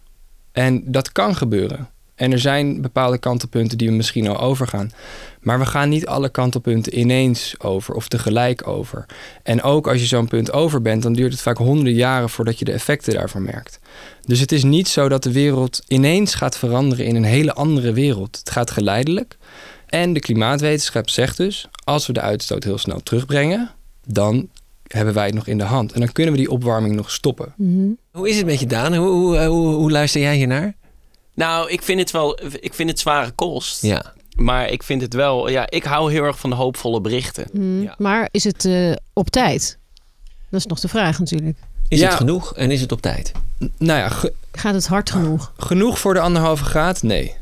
En 0.51 0.91
dat 0.91 1.11
kan 1.11 1.35
gebeuren. 1.35 1.89
En 2.15 2.31
er 2.31 2.39
zijn 2.39 2.81
bepaalde 2.81 3.17
kantelpunten 3.17 3.77
die 3.77 3.89
we 3.89 3.95
misschien 3.95 4.27
al 4.27 4.39
overgaan. 4.39 4.91
Maar 5.41 5.59
we 5.59 5.65
gaan 5.65 5.89
niet 5.89 6.07
alle 6.07 6.29
kantelpunten 6.29 6.99
ineens 6.99 7.55
over 7.57 7.93
of 7.93 8.07
tegelijk 8.07 8.67
over. 8.67 9.05
En 9.43 9.61
ook 9.61 9.87
als 9.87 9.99
je 9.99 10.05
zo'n 10.05 10.27
punt 10.27 10.51
over 10.51 10.81
bent, 10.81 11.03
dan 11.03 11.13
duurt 11.13 11.31
het 11.31 11.41
vaak 11.41 11.57
honderden 11.57 11.93
jaren 11.93 12.29
voordat 12.29 12.59
je 12.59 12.65
de 12.65 12.71
effecten 12.71 13.13
daarvan 13.13 13.43
merkt. 13.43 13.79
Dus 14.21 14.39
het 14.39 14.51
is 14.51 14.63
niet 14.63 14.87
zo 14.87 15.09
dat 15.09 15.23
de 15.23 15.31
wereld 15.31 15.81
ineens 15.87 16.35
gaat 16.35 16.57
veranderen 16.57 17.05
in 17.05 17.15
een 17.15 17.23
hele 17.23 17.53
andere 17.53 17.93
wereld. 17.93 18.37
Het 18.37 18.49
gaat 18.49 18.71
geleidelijk. 18.71 19.37
En 19.85 20.13
de 20.13 20.19
klimaatwetenschap 20.19 21.09
zegt 21.09 21.37
dus, 21.37 21.67
als 21.83 22.07
we 22.07 22.13
de 22.13 22.21
uitstoot 22.21 22.63
heel 22.63 22.77
snel 22.77 23.03
terugbrengen, 23.03 23.71
dan 24.07 24.49
hebben 24.87 25.13
wij 25.13 25.25
het 25.25 25.33
nog 25.33 25.47
in 25.47 25.57
de 25.57 25.63
hand. 25.63 25.91
En 25.91 25.99
dan 25.99 26.11
kunnen 26.11 26.33
we 26.33 26.39
die 26.39 26.51
opwarming 26.51 26.95
nog 26.95 27.11
stoppen. 27.11 27.53
Hoe 28.11 28.29
is 28.29 28.37
het 28.37 28.45
met 28.45 28.59
je, 28.59 28.65
Daan? 28.65 28.95
Hoe, 28.95 29.09
hoe, 29.09 29.37
eh, 29.37 29.47
hoe, 29.47 29.73
hoe 29.73 29.91
luister 29.91 30.21
jij 30.21 30.35
hiernaar? 30.35 30.75
Nou, 31.35 31.69
ik 31.71 31.81
vind 31.81 31.99
het 31.99 32.11
wel, 32.11 32.39
ik 32.59 32.73
vind 32.73 32.89
het 32.89 32.99
zware 32.99 33.31
kost. 33.31 33.81
Ja. 33.81 34.13
Maar 34.35 34.69
ik 34.69 34.83
vind 34.83 35.01
het 35.01 35.13
wel, 35.13 35.49
ja, 35.49 35.69
ik 35.69 35.83
hou 35.83 36.11
heel 36.11 36.23
erg 36.23 36.39
van 36.39 36.49
de 36.49 36.55
hoopvolle 36.55 37.01
berichten. 37.01 37.45
Mm, 37.53 37.91
Maar 37.97 38.27
is 38.31 38.43
het 38.43 38.65
eh, 38.65 38.91
op 39.13 39.29
tijd? 39.29 39.77
Dat 40.49 40.59
is 40.59 40.65
nog 40.65 40.79
de 40.79 40.87
vraag 40.87 41.19
natuurlijk. 41.19 41.57
Is 41.87 41.99
Ja. 41.99 42.07
het 42.07 42.15
genoeg 42.15 42.55
en 42.55 42.71
is 42.71 42.81
het 42.81 42.91
op 42.91 43.01
tijd? 43.01 43.31
Nou 43.77 43.99
ja, 43.99 44.09
Gaat 44.51 44.73
het 44.73 44.87
hard 44.87 45.09
genoeg? 45.11 45.51
genoeg 45.57 45.99
voor 45.99 46.13
de 46.13 46.19
anderhalve 46.19 46.63
graad? 46.63 47.03
Nee. 47.03 47.35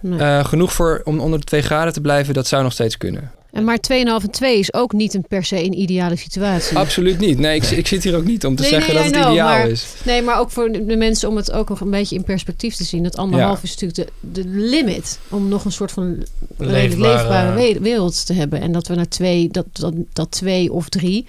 Nee. 0.00 0.18
Eh, 0.18 0.44
genoeg 0.44 0.72
voor 0.72 1.00
om 1.04 1.20
onder 1.20 1.38
de 1.38 1.44
2 1.44 1.62
graden 1.62 1.92
te 1.92 2.00
blijven, 2.00 2.34
dat 2.34 2.46
zou 2.46 2.62
nog 2.62 2.72
steeds 2.72 2.96
kunnen. 2.96 3.32
En 3.52 3.64
maar 3.64 3.78
2,5 3.92 3.96
en 4.04 4.30
2 4.30 4.58
is 4.58 4.72
ook 4.74 4.92
niet 4.92 5.14
een 5.14 5.24
per 5.28 5.44
se 5.44 5.64
een 5.64 5.78
ideale 5.80 6.16
situatie. 6.16 6.76
Absoluut 6.76 7.18
niet. 7.18 7.38
Nee, 7.38 7.56
ik, 7.56 7.64
ik 7.64 7.86
zit 7.86 8.02
hier 8.04 8.16
ook 8.16 8.24
niet 8.24 8.46
om 8.46 8.56
te 8.56 8.62
Nee, 8.62 8.70
zeggen 8.70 8.94
nee, 8.94 9.02
dat 9.02 9.12
het 9.12 9.20
know, 9.20 9.32
ideaal 9.32 9.48
maar, 9.58 9.68
is. 9.68 9.86
Nee, 10.04 10.22
maar 10.22 10.38
ook 10.38 10.50
voor 10.50 10.72
de 10.72 10.96
mensen 10.96 11.28
om 11.28 11.36
het 11.36 11.52
ook 11.52 11.68
nog 11.68 11.80
een 11.80 11.90
beetje 11.90 12.16
in 12.16 12.24
perspectief 12.24 12.74
te 12.74 12.84
zien. 12.84 13.02
Dat 13.02 13.16
anderhalf 13.16 13.56
Ja. 13.56 13.62
is 13.64 13.76
natuurlijk 13.76 14.10
de, 14.20 14.42
de 14.42 14.48
limit 14.48 15.18
om 15.28 15.48
nog 15.48 15.64
een 15.64 15.72
soort 15.72 15.92
van 15.92 16.24
redelijk 16.58 16.94
Leefbare- 16.94 17.52
leefbare 17.52 17.72
we- 17.74 17.80
wereld 17.80 18.26
te 18.26 18.32
hebben. 18.32 18.60
En 18.60 18.72
dat 18.72 18.86
we 18.86 18.94
naar 18.94 19.08
twee, 19.08 19.48
dat, 19.48 19.66
dat, 19.72 19.94
dat 20.12 20.30
twee 20.30 20.72
of 20.72 20.88
drie, 20.88 21.26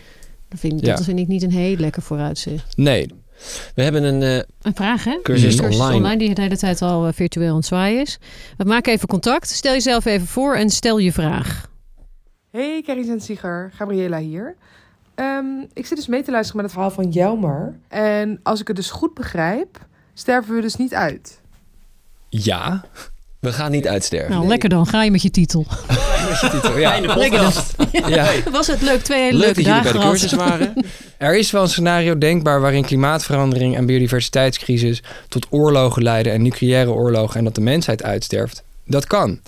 dat 0.50 0.60
vind, 0.60 0.82
Ja. 0.86 0.96
dat 0.96 1.04
vind 1.06 1.20
ik 1.20 1.28
niet 1.28 1.44
een 1.44 1.52
heel 1.52 1.76
lekker 1.76 2.02
vooruitzicht. 2.02 2.78
Nee. 2.78 3.08
We 3.76 3.84
hebben 3.84 4.04
een 4.04 4.22
eh, 4.24 4.36
Een 4.62 4.76
vraag, 4.76 5.04
hè? 5.04 5.18
cursus 5.24 5.60
online. 5.60 6.18
die 6.18 6.34
de 6.34 6.42
hele 6.42 6.58
tijd 6.58 6.82
al 6.82 7.08
eh, 7.08 7.14
virtueel 7.14 7.50
aan 7.50 7.56
het 7.56 7.66
zwaaien 7.66 8.02
is. 8.02 8.18
We 8.58 8.64
maken 8.64 8.94
even 8.94 9.08
contact. 9.08 9.50
Stel 9.50 9.74
jezelf 9.74 10.06
even 10.06 10.28
voor 10.28 10.56
en 10.56 10.70
stel 10.70 10.98
je 10.98 11.12
vraag. 11.12 11.70
Hey, 12.52 12.82
Carrie 12.86 13.06
Zensieger, 13.06 13.72
Gabriela 13.76 14.20
hier. 14.20 14.56
Ehm, 15.16 15.46
ik 15.74 15.86
zit 15.86 15.98
dus 15.98 16.08
mee 16.08 16.24
te 16.24 16.32
luisteren 16.32 16.62
met 16.62 16.72
het 16.72 16.74
verhaal 16.74 17.04
van 17.04 17.12
Jelmer. 17.12 17.76
En 17.88 18.40
als 18.44 18.60
ik 18.62 18.68
het 18.68 18.76
dus 18.76 18.92
goed 18.92 19.14
begrijp, 19.14 19.80
sterven 20.14 20.56
we 20.56 20.62
dus 20.62 20.76
niet 20.76 20.94
uit. 20.94 21.40
Ja. 22.30 22.86
We 23.40 23.54
gaan 23.54 23.72
niet 23.72 23.88
uitsterven. 23.88 24.32
Nou, 24.32 24.48
lekker 24.48 24.70
dan. 24.70 24.86
Ga 24.86 25.04
je 25.04 25.12
met 25.12 25.22
je 25.22 25.32
titel. 25.32 25.66
Ja. 26.76 27.00
Lekker 27.16 27.40
dan. 27.40 27.52
Ja. 28.10 28.30
Was 28.52 28.68
het 28.68 28.82
leuk? 28.82 29.02
Twee 29.02 29.22
hele 29.22 29.38
Leuk 29.38 29.56
leuke 29.56 29.64
dat 29.64 29.66
jullie 29.66 29.82
bij 29.82 29.92
dagen 29.92 30.00
de 30.00 30.08
cursus 30.08 30.34
waren. 30.34 30.74
Er 31.18 31.38
is 31.38 31.52
wel 31.52 31.62
een 31.62 31.70
scenario 31.70 32.18
denkbaar 32.18 32.62
waarin 32.62 32.86
klimaatverandering 32.86 33.76
en 33.76 33.86
biodiversiteitscrisis 33.86 35.04
tot 35.28 35.48
oorlogen 35.50 36.04
leiden 36.04 36.34
en 36.34 36.42
nucleaire 36.42 36.92
oorlogen 36.92 37.38
en 37.38 37.44
dat 37.44 37.56
de 37.56 37.62
mensheid 37.62 38.04
uitsterft. 38.04 38.64
Dat 38.86 39.08
kan. 39.08 39.40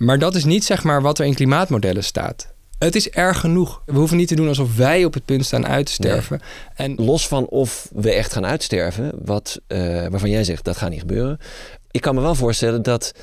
Maar 0.00 0.18
dat 0.18 0.34
is 0.34 0.44
niet 0.44 0.64
zeg 0.64 0.82
maar 0.82 1.02
wat 1.02 1.18
er 1.18 1.26
in 1.26 1.34
klimaatmodellen 1.34 2.04
staat. 2.04 2.52
Het 2.78 2.94
is 2.94 3.10
erg 3.10 3.40
genoeg. 3.40 3.82
We 3.86 3.98
hoeven 3.98 4.16
niet 4.16 4.28
te 4.28 4.34
doen 4.34 4.48
alsof 4.48 4.76
wij 4.76 5.04
op 5.04 5.14
het 5.14 5.24
punt 5.24 5.44
staan 5.44 5.66
uit 5.66 5.86
te 5.86 5.92
sterven. 5.92 6.40
En 6.74 6.94
Los 6.94 7.28
van 7.28 7.46
of 7.46 7.88
we 7.92 8.12
echt 8.12 8.32
gaan 8.32 8.46
uitsterven, 8.46 9.12
wat, 9.24 9.60
eh, 9.66 9.78
waarvan 10.06 10.30
jij 10.30 10.44
zegt 10.44 10.64
dat 10.64 10.76
gaat 10.76 10.90
niet 10.90 11.00
gebeuren. 11.00 11.38
Ik 11.90 12.00
kan 12.00 12.14
me 12.14 12.20
wel 12.20 12.34
voorstellen 12.34 12.82
dat. 12.82 13.14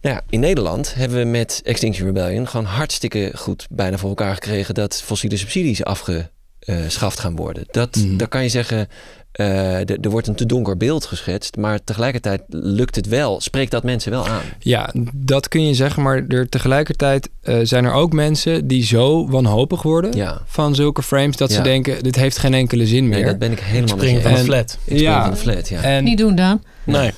Nou 0.00 0.14
ja, 0.16 0.22
in 0.28 0.40
Nederland 0.40 0.94
hebben 0.94 1.18
we 1.18 1.24
met 1.24 1.60
Extinction 1.64 2.06
Rebellion 2.06 2.48
gewoon 2.48 2.66
hartstikke 2.66 3.32
goed 3.34 3.66
bijna 3.70 3.98
voor 3.98 4.08
elkaar 4.08 4.34
gekregen 4.34 4.74
dat 4.74 5.02
fossiele 5.02 5.36
subsidies 5.36 5.84
afgeschaft 5.84 7.20
gaan 7.20 7.36
worden. 7.36 7.64
Dat, 7.70 8.04
Dan 8.08 8.28
kan 8.28 8.42
je 8.42 8.48
zeggen, 8.48 8.88
eh, 9.32 9.90
er 9.90 10.10
wordt 10.10 10.26
een 10.26 10.34
te 10.34 10.46
donker 10.46 10.76
beeld 10.76 11.04
geschetst, 11.04 11.56
maar 11.56 11.84
tegelijkertijd 11.84 12.42
lukt 12.48 12.96
het 12.96 13.06
wel, 13.08 13.40
spreekt 13.40 13.70
dat 13.70 13.82
mensen 13.82 14.10
wel 14.10 14.26
aan. 14.28 14.42
Ja, 14.58 14.90
dat 15.14 15.48
kun 15.48 15.66
je 15.66 15.74
zeggen, 15.74 16.02
maar 16.02 16.24
er, 16.28 16.48
tegelijkertijd 16.48 17.28
eh, 17.42 17.58
zijn 17.62 17.84
er 17.84 17.92
ook 17.92 18.12
mensen 18.12 18.66
die 18.66 18.84
zo 18.84 19.28
wanhopig 19.28 19.82
worden 19.82 20.40
van 20.46 20.74
zulke 20.74 21.02
frames 21.02 21.36
dat 21.36 21.50
ze 21.50 21.56
Ja. 21.56 21.62
denken: 21.62 22.02
dit 22.02 22.16
heeft 22.16 22.38
geen 22.38 22.54
enkele 22.54 22.86
zin 22.86 23.08
meer. 23.08 23.16
Nee, 23.18 23.24
dat 23.26 23.38
ben 23.38 23.52
ik 23.52 23.60
helemaal 23.60 23.80
met 23.80 23.90
je 23.90 23.96
Springen 23.96 24.14
eens. 24.16 24.22
van 24.24 24.32
de 24.32 24.38
En- 24.38 24.44
flat. 24.44 24.78
Ik 24.84 24.96
spring 24.98 25.14
van 25.22 25.30
de 25.30 25.36
flat, 25.36 25.68
ja. 25.68 25.82
En 25.82 26.04
Niet 26.04 26.18
doen, 26.18 26.34
Daan. 26.34 26.62
Nee. 26.84 27.10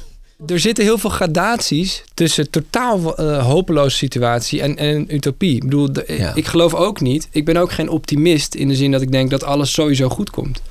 Er 0.46 0.58
zitten 0.60 0.84
heel 0.84 0.98
veel 0.98 1.10
gradaties 1.10 2.04
tussen 2.14 2.50
totaal 2.50 3.16
eh, 3.16 3.46
hopeloze 3.46 3.96
situatie 3.96 4.62
en, 4.62 4.76
en 4.76 4.86
een 4.96 5.14
utopie. 5.14 5.54
Ik 5.54 5.62
bedoel, 5.62 5.92
de- 5.92 6.04
ik 6.34 6.46
geloof 6.46 6.74
ook 6.74 7.00
niet. 7.00 7.28
Ik 7.30 7.44
ben 7.44 7.56
ook 7.56 7.72
geen 7.72 7.88
optimist 7.88 8.54
in 8.54 8.68
de 8.68 8.74
zin 8.76 8.90
dat 8.90 9.02
ik 9.02 9.12
denk 9.12 9.30
dat 9.30 9.44
alles 9.44 9.72
sowieso 9.72 10.08
goed 10.08 10.30
komt. 10.30 10.62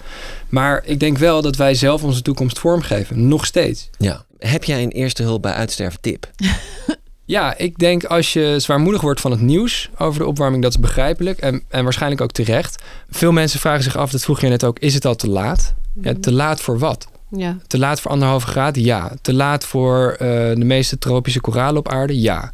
Maar 0.49 0.83
ik 0.85 0.99
denk 0.99 1.17
wel 1.17 1.41
dat 1.41 1.55
wij 1.55 1.75
zelf 1.75 2.03
onze 2.03 2.21
toekomst 2.21 2.59
vormgeven. 2.59 3.27
Nog 3.27 3.45
steeds. 3.45 3.89
Ja. 3.97 4.25
Heb 4.39 4.63
jij 4.63 4.83
een 4.83 4.91
eerste 4.91 5.23
hulp 5.23 5.41
bij 5.41 5.53
uitsterven 5.53 6.01
tip? 6.01 6.29
Ja, 7.25 7.57
ik 7.57 7.77
denk 7.79 8.03
als 8.05 8.33
je 8.33 8.55
zwaarmoedig 8.57 9.01
wordt 9.01 9.21
van 9.21 9.31
het 9.31 9.41
nieuws 9.41 9.89
over 9.97 10.19
de 10.19 10.25
opwarming, 10.27 10.63
dat 10.63 10.71
is 10.71 10.79
begrijpelijk 10.79 11.39
en, 11.39 11.63
en 11.69 11.83
waarschijnlijk 11.83 12.21
ook 12.21 12.31
terecht. 12.31 12.81
Veel 13.09 13.31
mensen 13.31 13.59
vragen 13.59 13.83
zich 13.83 13.97
af, 13.97 14.11
dat 14.11 14.21
vroeg 14.23 14.41
je 14.41 14.47
net 14.47 14.63
ook, 14.63 14.79
is 14.79 14.93
het 14.93 15.05
al 15.05 15.15
te 15.15 15.27
laat? 15.29 15.73
Ja, 16.01 16.13
te 16.21 16.31
laat 16.31 16.61
voor 16.61 16.79
wat? 16.79 17.07
Ja. 17.35 17.57
Te 17.67 17.77
laat 17.77 18.01
voor 18.01 18.11
anderhalve 18.11 18.47
graad? 18.47 18.75
Ja. 18.75 19.11
Te 19.21 19.33
laat 19.33 19.65
voor 19.65 20.11
eh, 20.11 20.27
de 20.55 20.65
meeste 20.65 20.97
tropische 20.97 21.41
koralen 21.41 21.77
op 21.77 21.89
aarde? 21.89 22.21
Ja. 22.21 22.51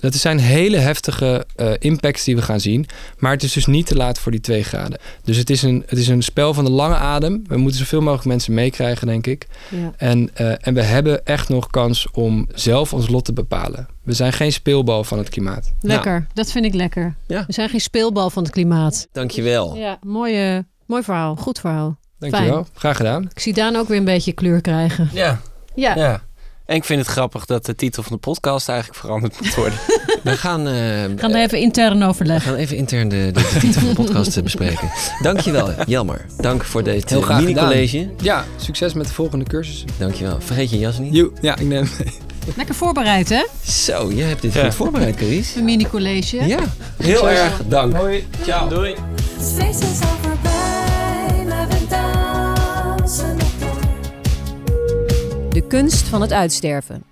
Dat 0.00 0.14
zijn 0.14 0.38
hele 0.38 0.76
heftige 0.76 1.46
eh, 1.56 1.70
impacts 1.78 2.24
die 2.24 2.36
we 2.36 2.42
gaan 2.42 2.60
zien. 2.60 2.86
Maar 3.18 3.32
het 3.32 3.42
is 3.42 3.52
dus 3.52 3.66
niet 3.66 3.86
te 3.86 3.96
laat 3.96 4.18
voor 4.18 4.32
die 4.32 4.40
twee 4.40 4.62
graden. 4.62 4.98
Dus 5.24 5.36
het 5.36 5.50
is 5.50 5.62
een, 5.62 5.82
het 5.86 5.98
is 5.98 6.08
een 6.08 6.22
spel 6.22 6.54
van 6.54 6.64
de 6.64 6.70
lange 6.70 6.94
adem. 6.94 7.42
We 7.46 7.56
moeten 7.56 7.78
zoveel 7.78 8.00
mogelijk 8.00 8.26
mensen 8.26 8.54
meekrijgen, 8.54 9.06
denk 9.06 9.26
ik. 9.26 9.46
Ja. 9.70 9.92
En, 9.96 10.30
eh, 10.34 10.66
en 10.66 10.74
we 10.74 10.82
hebben 10.82 11.26
echt 11.26 11.48
nog 11.48 11.70
kans 11.70 12.10
om 12.10 12.48
zelf 12.54 12.92
ons 12.92 13.08
lot 13.08 13.24
te 13.24 13.32
bepalen. 13.32 13.88
We 14.02 14.12
zijn 14.12 14.32
geen 14.32 14.52
speelbal 14.52 15.04
van 15.04 15.18
het 15.18 15.28
klimaat. 15.28 15.72
Lekker. 15.80 16.26
Dat 16.34 16.50
vind 16.50 16.64
ik 16.64 16.74
lekker. 16.74 17.14
Ja. 17.26 17.44
We 17.46 17.52
zijn 17.52 17.68
geen 17.68 17.80
speelbal 17.80 18.30
van 18.30 18.42
het 18.42 18.52
klimaat. 18.52 19.08
Dankjewel. 19.12 19.76
Ja, 19.76 19.98
mooi, 20.02 20.56
eh, 20.56 20.58
mooi 20.86 21.02
verhaal. 21.02 21.36
Goed 21.36 21.60
verhaal. 21.60 21.98
Dankjewel. 22.18 22.66
Graag 22.74 22.96
gedaan. 22.96 23.22
Ik 23.34 23.40
zie 23.40 23.52
Daan 23.54 23.76
ook 23.76 23.88
weer 23.88 23.98
een 23.98 24.04
beetje 24.04 24.32
kleur 24.32 24.60
krijgen. 24.60 25.10
Ja. 25.12 25.40
Ja. 25.74 25.96
ja. 25.96 26.20
En 26.66 26.76
ik 26.76 26.84
vind 26.84 27.00
het 27.00 27.08
grappig 27.08 27.44
dat 27.44 27.66
de 27.66 27.74
titel 27.74 28.02
van 28.02 28.12
de 28.12 28.18
podcast 28.18 28.68
eigenlijk 28.68 28.98
veranderd 29.00 29.40
moet 29.40 29.54
worden. 29.54 29.78
We 30.22 30.36
gaan, 30.36 30.58
eh, 30.60 30.72
We 30.72 31.14
gaan 31.16 31.34
er 31.34 31.42
even 31.42 31.58
intern 31.58 31.98
we 31.98 32.04
overleggen. 32.04 32.50
gaan 32.50 32.58
even 32.58 32.76
intern 32.76 33.08
de, 33.08 33.16
de, 33.32 33.32
de 33.32 33.58
titel 33.60 33.80
van 33.80 33.88
de 33.88 33.94
podcast 33.94 34.36
eh, 34.36 34.42
bespreken. 34.42 34.90
Dankjewel, 35.22 35.70
Jelmer. 35.86 36.24
Dank 36.40 36.64
voor 36.64 36.82
dit 36.82 37.10
Heel 37.10 37.18
eh, 37.20 37.24
graag 37.24 37.40
mini-college. 37.40 37.98
gedaan. 37.98 38.14
Ja, 38.22 38.44
succes 38.56 38.92
met 38.94 39.06
de 39.06 39.12
volgende 39.12 39.44
cursus. 39.44 39.84
Dankjewel. 39.98 40.40
Vergeet 40.40 40.70
je 40.70 40.78
jas 40.78 40.98
niet. 40.98 41.14
Joe, 41.14 41.30
ja, 41.40 41.52
ik 41.56 41.66
neem 41.66 41.88
mee. 41.98 42.12
Lekker 42.56 42.74
voorbereid, 42.74 43.28
hè? 43.28 43.44
Zo, 43.64 44.12
jij 44.12 44.28
hebt 44.28 44.42
dit 44.42 44.52
Ja. 44.54 44.64
goed 44.64 44.74
voorbereid, 44.74 45.16
Carice. 45.16 45.58
Een 45.58 45.64
mini-college. 45.64 46.46
Ja, 46.46 46.58
heel 46.96 47.28
erg 47.30 47.60
dank. 47.68 47.96
Hoi. 47.96 48.26
Ciao. 48.44 48.68
Doei. 48.68 48.94
Het 49.38 50.57
De 55.50 55.64
kunst 55.68 56.08
van 56.08 56.20
het 56.20 56.32
uitsterven. 56.32 57.04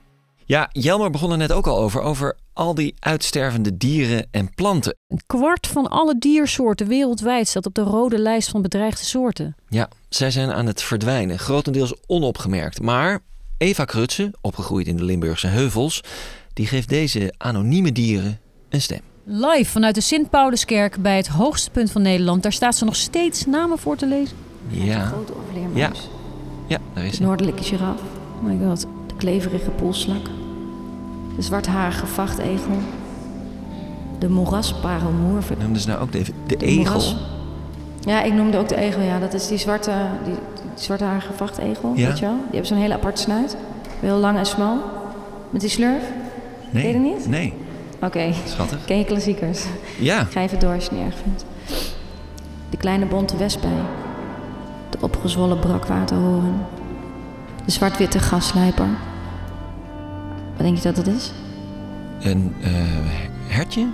Ja, 0.45 0.69
Jelmer 0.73 1.11
begon 1.11 1.31
er 1.31 1.37
net 1.37 1.53
ook 1.53 1.67
al 1.67 1.79
over, 1.79 2.01
over 2.01 2.37
al 2.53 2.75
die 2.75 2.95
uitstervende 2.99 3.77
dieren 3.77 4.27
en 4.31 4.55
planten. 4.55 4.97
Een 5.09 5.21
kwart 5.27 5.67
van 5.67 5.89
alle 5.89 6.19
diersoorten 6.19 6.87
wereldwijd 6.87 7.49
staat 7.49 7.67
op 7.67 7.75
de 7.75 7.83
rode 7.83 8.19
lijst 8.19 8.49
van 8.49 8.63
bedreigde 8.63 9.05
soorten. 9.05 9.55
Ja, 9.69 9.89
zij 10.09 10.31
zijn 10.31 10.53
aan 10.53 10.67
het 10.67 10.83
verdwijnen, 10.83 11.39
grotendeels 11.39 11.95
onopgemerkt. 12.07 12.81
Maar 12.81 13.21
Eva 13.59 13.85
Krutse, 13.85 14.35
opgegroeid 14.41 14.87
in 14.87 14.97
de 14.97 15.05
Limburgse 15.05 15.47
heuvels, 15.47 16.03
die 16.53 16.67
geeft 16.67 16.89
deze 16.89 17.35
anonieme 17.37 17.93
dieren 17.93 18.41
een 18.69 18.81
stem. 18.81 19.01
Live 19.25 19.71
vanuit 19.71 19.95
de 19.95 20.01
Sint-Pauluskerk 20.01 21.03
bij 21.03 21.17
het 21.17 21.29
hoogste 21.29 21.71
punt 21.71 21.91
van 21.91 22.03
Nederland. 22.03 22.43
Daar 22.43 22.53
staat 22.53 22.77
ze 22.77 22.85
nog 22.85 22.97
steeds 22.97 23.47
namen 23.47 23.79
voor 23.79 23.97
te 23.97 24.07
lezen. 24.07 24.37
Ja, 24.69 25.01
grote 25.01 25.33
ja, 25.33 25.39
overleermuis. 25.45 26.09
ja, 26.67 26.79
daar 26.95 27.05
is 27.05 27.11
De 27.11 27.17
hij. 27.17 27.27
noordelijke 27.27 27.63
giraf. 27.63 28.01
Oh 28.43 28.43
my 28.43 28.67
god. 28.67 28.81
De 29.07 29.15
kleverige 29.17 29.71
poelslak. 29.71 30.25
De 31.37 31.43
zwartharige 31.43 32.07
vachtegel. 32.07 32.75
De 34.19 34.29
moerasparelmoer. 34.29 35.43
Noemden 35.61 35.81
ze 35.83 35.89
nou 35.89 36.01
ook 36.01 36.13
de, 36.13 36.23
de, 36.47 36.57
De 36.57 36.65
egel? 36.67 36.83
moeras- 36.83 37.17
Ja, 38.01 38.23
ik 38.23 38.33
noemde 38.33 38.59
ook 38.59 38.69
de 38.69 38.77
egel. 38.77 39.03
Ja, 39.03 39.19
dat 39.19 39.35
is 39.35 39.47
die 39.49 39.59
zwarte, 39.59 39.91
die, 40.25 40.33
die 40.35 40.85
zwartharige 40.85 41.33
vachtegel. 41.33 41.93
Ja. 41.95 42.07
Weet 42.09 42.19
je 42.19 42.25
wel? 42.25 42.35
Die 42.35 42.45
hebben 42.51 42.67
zo'n 42.67 42.77
hele 42.79 42.95
aparte 42.95 43.23
snuit. 43.23 43.57
Heel 44.01 44.17
lang 44.17 44.39
en 44.39 44.47
smal. 44.47 44.77
Met 45.51 45.61
die 45.61 45.71
slurf. 45.71 46.03
Nee, 46.71 46.83
Ken 46.93 47.03
je 47.03 47.09
dat 47.09 47.17
niet? 47.19 47.29
nee. 47.29 47.53
Oké. 48.03 48.33
Schattig. 48.47 48.85
Ken 48.85 48.99
je 48.99 49.05
klassiekers? 49.05 49.65
Ja. 49.99 50.25
Ga 50.25 50.41
even 50.41 50.59
door 50.59 50.75
als 50.75 50.85
je 50.85 50.91
het 50.91 50.99
niet 50.99 51.07
erg 51.13 51.17
vindt. 51.23 51.45
De 52.71 52.77
kleine 52.77 53.07
bonte 53.07 53.37
wespij. 53.37 53.71
De 54.91 54.99
opgezwollen 55.01 55.59
brakwaterhoorn. 55.59 56.55
De 57.65 57.71
zwart-witte 57.71 58.19
gasslijper. 58.19 58.89
Wat 60.57 60.59
denk 60.67 60.77
je 60.77 60.83
dat 60.83 60.97
dat 60.97 61.07
is? 61.07 61.33
Een 62.21 62.55
eh, 62.63 62.73
hertje? 63.47 63.87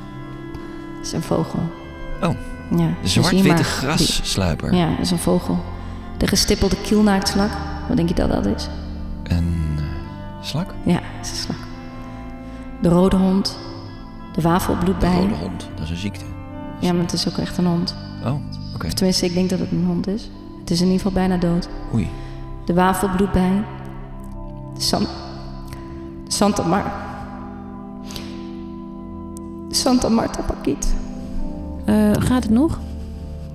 Dat 0.96 1.06
is 1.06 1.12
een 1.12 1.22
vogel. 1.22 1.60
Oh, 2.22 2.30
Ja, 2.70 2.76
de 2.76 2.92
dus 3.02 3.12
zwart-witte 3.12 3.64
grassluiper. 3.64 4.74
Ja, 4.74 4.88
dat 4.90 4.98
is 4.98 5.10
een 5.10 5.18
vogel. 5.18 5.58
De 6.18 6.26
gestippelde 6.26 6.76
kielnaaktslak. 6.80 7.50
Wat 7.88 7.96
denk 7.96 8.08
je 8.08 8.14
dat 8.14 8.30
dat 8.30 8.46
is? 8.46 8.68
Een 9.22 9.76
eh, 9.78 9.84
slak? 10.42 10.74
Ja, 10.84 11.00
dat 11.16 11.24
is 11.24 11.30
een 11.30 11.36
slak. 11.36 11.56
De 12.82 12.88
rode 12.88 13.16
hond. 13.16 13.58
De 14.32 14.40
wafelbloedbij. 14.40 15.10
De 15.10 15.20
rode 15.20 15.34
hond, 15.34 15.68
dat 15.74 15.84
is 15.84 15.90
een 15.90 15.96
ziekte. 15.96 16.24
Ja, 16.80 16.92
maar 16.92 17.02
het 17.02 17.12
is 17.12 17.28
ook 17.28 17.36
echt 17.38 17.58
een 17.58 17.66
hond. 17.66 17.94
Oh, 18.24 18.34
oké. 18.74 18.86
Of 18.86 18.92
tenminste, 18.92 19.26
ik 19.26 19.34
denk 19.34 19.50
dat 19.50 19.58
het 19.58 19.70
een 19.70 19.84
hond 19.86 20.06
is. 20.06 20.30
Het 20.62 20.70
is 20.70 20.80
in 20.80 20.86
ieder 20.86 21.00
geval 21.00 21.12
bijna 21.12 21.36
dood. 21.36 21.68
Oei. 21.94 22.08
De 22.64 22.74
wafelbloedbij. 22.74 23.64
De, 24.74 24.80
San... 24.80 25.02
de 26.24 26.32
Santa 26.32 26.66
Mar... 26.66 26.84
De 29.68 29.74
Santa 29.74 30.08
Marta 30.08 30.42
Pakiet. 30.42 30.94
Eh, 31.84 32.10
gaat 32.18 32.42
het 32.42 32.52
nog? 32.52 32.80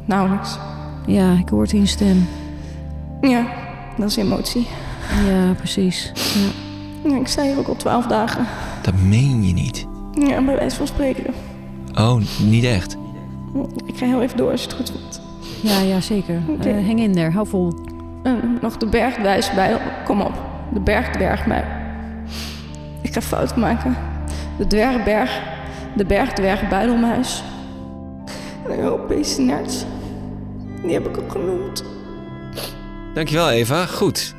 Nauwelijks. 0.06 0.58
Ja, 1.06 1.32
ik 1.32 1.50
hoor 1.50 1.62
het 1.62 1.74
in 1.74 1.80
je 1.80 1.86
stem. 1.86 2.28
Ja, 3.22 3.48
dat 3.98 4.10
is 4.10 4.16
emotie. 4.16 4.68
Ja, 5.28 5.54
precies. 5.54 6.12
Ja. 6.16 6.66
Ja, 7.10 7.18
ik 7.18 7.28
sta 7.28 7.44
hier 7.44 7.58
ook 7.58 7.68
al 7.68 7.76
twaalf 7.76 8.06
dagen. 8.06 8.46
Dat 8.82 8.94
meen 8.94 9.48
je 9.48 9.54
niet. 9.54 9.88
Ja, 10.14 10.42
bij 10.42 10.56
wijze 10.56 10.76
van 10.76 10.88
spreken. 10.88 11.34
Oh, 11.96 12.22
niet 12.42 12.64
echt. 12.64 12.98
Ik 13.86 13.98
ga 13.98 14.06
heel 14.06 14.22
even 14.22 14.38
door 14.38 14.52
als 14.52 14.62
je 14.62 14.68
het 14.68 14.76
goed 14.76 14.92
vindt. 14.92 15.22
Ja, 15.68 15.80
ja, 15.80 16.02
zeker. 16.02 16.42
Oké. 16.48 16.70
Eh, 16.70 16.86
hang 16.86 17.00
in 17.00 17.14
there, 17.14 17.32
hou 17.32 17.48
vol. 17.48 17.74
En 18.24 18.58
nog 18.62 18.78
de 18.78 18.86
bergwijsbijl. 18.86 19.78
Kom 20.06 20.22
op. 20.22 20.34
De 20.74 20.80
bergdwergbijl. 20.80 21.66
Ik 23.02 23.14
ga 23.14 23.22
fout 23.22 23.56
maken. 23.56 23.98
De 24.58 24.68
dwergberg. 24.68 25.42
De 25.96 26.06
bergdwergbuidelmuis. 26.06 27.44
En 28.66 28.72
een 28.72 28.80
Europese 28.80 29.42
nerts. 29.42 29.86
Die 30.82 30.94
heb 30.94 31.08
ik 31.08 31.18
ook 31.18 31.32
genoemd. 31.32 31.84
Dankjewel, 33.14 33.50
Eva. 33.50 33.86
Goed. 33.86 34.36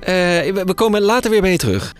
Eh, 0.00 0.14
we 0.52 0.62
we 0.66 0.74
komen 0.74 1.02
later 1.02 1.30
weer 1.30 1.40
bij 1.40 1.50
je 1.50 1.56
terug. 1.56 1.94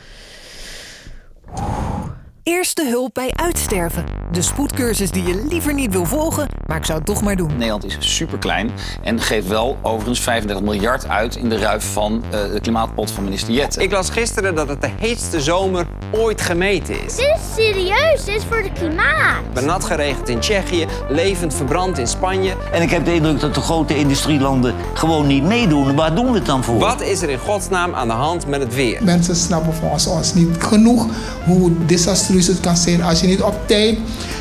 Eerste 2.48 2.86
hulp 2.86 3.14
bij 3.14 3.32
uitsterven. 3.34 4.04
De 4.32 4.42
spoedcursus 4.42 5.10
die 5.10 5.22
je 5.22 5.44
liever 5.48 5.74
niet 5.74 5.92
wil 5.92 6.04
volgen, 6.04 6.48
maar 6.66 6.76
ik 6.76 6.84
zou 6.84 6.98
het 6.98 7.06
toch 7.06 7.22
maar 7.22 7.36
doen. 7.36 7.56
Nederland 7.56 7.84
is 7.84 7.96
superklein 8.00 8.70
en 9.02 9.20
geeft 9.20 9.46
wel 9.46 9.78
overigens 9.82 10.20
35 10.20 10.64
miljard 10.64 11.08
uit 11.08 11.36
in 11.36 11.48
de 11.48 11.58
ruif 11.58 11.92
van 11.92 12.24
eh, 12.30 12.52
de 12.52 12.60
klimaatpot 12.60 13.10
van 13.10 13.24
minister 13.24 13.54
Jette. 13.54 13.82
Ik 13.82 13.90
las 13.90 14.10
gisteren 14.10 14.54
dat 14.54 14.68
het 14.68 14.80
de 14.80 14.90
heetste 14.98 15.40
zomer 15.40 15.86
ooit 16.12 16.40
gemeten 16.40 17.04
is. 17.04 17.16
Dit 17.16 17.36
is 17.36 17.64
serieus, 17.64 18.24
dit 18.24 18.36
is 18.36 18.44
voor 18.48 18.62
het 18.62 18.72
klimaat. 18.72 19.52
Benat 19.52 19.84
geregend 19.84 20.28
in 20.28 20.38
Tsjechië, 20.38 20.86
levend 21.08 21.54
verbrand 21.54 21.98
in 21.98 22.08
Spanje. 22.08 22.56
En 22.72 22.82
ik 22.82 22.90
heb 22.90 23.04
de 23.04 23.14
indruk 23.14 23.40
dat 23.40 23.54
de 23.54 23.60
grote 23.60 23.98
industrielanden 23.98 24.74
gewoon 24.94 25.26
niet 25.26 25.42
meedoen. 25.42 25.94
Waar 25.94 26.14
doen 26.14 26.26
we 26.26 26.38
het 26.38 26.46
dan 26.46 26.64
voor? 26.64 26.78
Wat 26.78 27.00
is 27.00 27.22
er 27.22 27.28
in 27.28 27.38
godsnaam 27.38 27.94
aan 27.94 28.08
de 28.08 28.14
hand 28.14 28.46
met 28.46 28.60
het 28.60 28.74
weer? 28.74 29.04
Mensen 29.04 29.36
snappen 29.36 29.74
volgens 29.74 30.06
ons 30.06 30.34
niet 30.34 30.56
genoeg 30.58 31.06
hoe 31.44 31.72
desastreus 31.86 32.37
het 32.46 32.60
kan 32.60 32.76
zijn 32.76 33.02
als 33.02 33.20
je 33.20 33.26
niet 33.26 33.42
op 33.42 33.54
tijd 33.66 33.98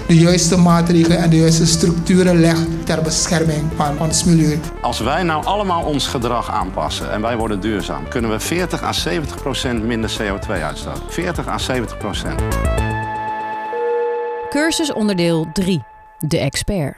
de 0.07 0.17
juiste 0.17 0.57
maatregelen 0.57 1.17
en 1.17 1.29
de 1.29 1.37
juiste 1.37 1.65
structuren 1.65 2.39
legt 2.39 2.85
ter 2.85 3.01
bescherming 3.01 3.63
van 3.75 3.99
ons 3.99 4.23
milieu. 4.23 4.59
Als 4.81 4.99
wij 4.99 5.23
nou 5.23 5.45
allemaal 5.45 5.83
ons 5.83 6.07
gedrag 6.07 6.51
aanpassen 6.51 7.11
en 7.11 7.21
wij 7.21 7.37
worden 7.37 7.59
duurzaam, 7.59 8.07
kunnen 8.07 8.31
we 8.31 8.39
40 8.39 8.83
à 8.83 8.93
70 8.93 9.41
procent 9.41 9.83
minder 9.83 10.17
CO2 10.21 10.51
uitstoten. 10.51 11.03
40 11.07 11.47
à 11.47 11.57
70 11.57 11.97
procent. 11.97 12.41
Cursus 14.49 14.93
onderdeel 14.93 15.47
3. 15.53 15.83
De 16.17 16.37
expert. 16.37 16.95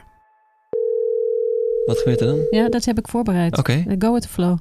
Wat 1.86 1.98
gebeurt 1.98 2.22
er 2.22 2.28
dan? 2.28 2.40
Ja, 2.50 2.70
dat 2.70 2.86
heb 2.86 2.98
ik 2.98 3.08
voorbereid. 3.08 3.58
Oké. 3.58 3.84
Go 4.00 4.14
with 4.14 4.22
the 4.22 4.28
flow. 4.28 4.58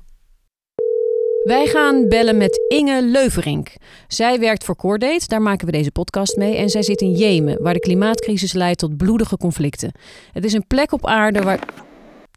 Wij 1.49 1.67
gaan 1.67 2.09
bellen 2.09 2.37
met 2.37 2.61
Inge 2.69 3.03
Leuverink. 3.03 3.69
Zij 4.09 4.39
werkt 4.39 4.65
voor 4.65 4.77
Coordate, 4.77 5.27
daar 5.27 5.43
maken 5.43 5.67
we 5.67 5.73
deze 5.73 5.91
podcast 5.91 6.37
mee. 6.37 6.57
En 6.57 6.69
zij 6.69 6.83
zit 6.83 7.01
in 7.01 7.13
Jemen, 7.13 7.63
waar 7.63 7.73
de 7.73 7.81
klimaatcrisis 7.81 8.53
leidt 8.53 8.79
tot 8.79 8.97
bloedige 8.97 9.37
conflicten. 9.37 9.93
Het 10.33 10.45
is 10.45 10.53
een 10.53 10.67
plek 10.67 10.93
op 10.93 11.07
aarde 11.07 11.41
waar... 11.43 11.59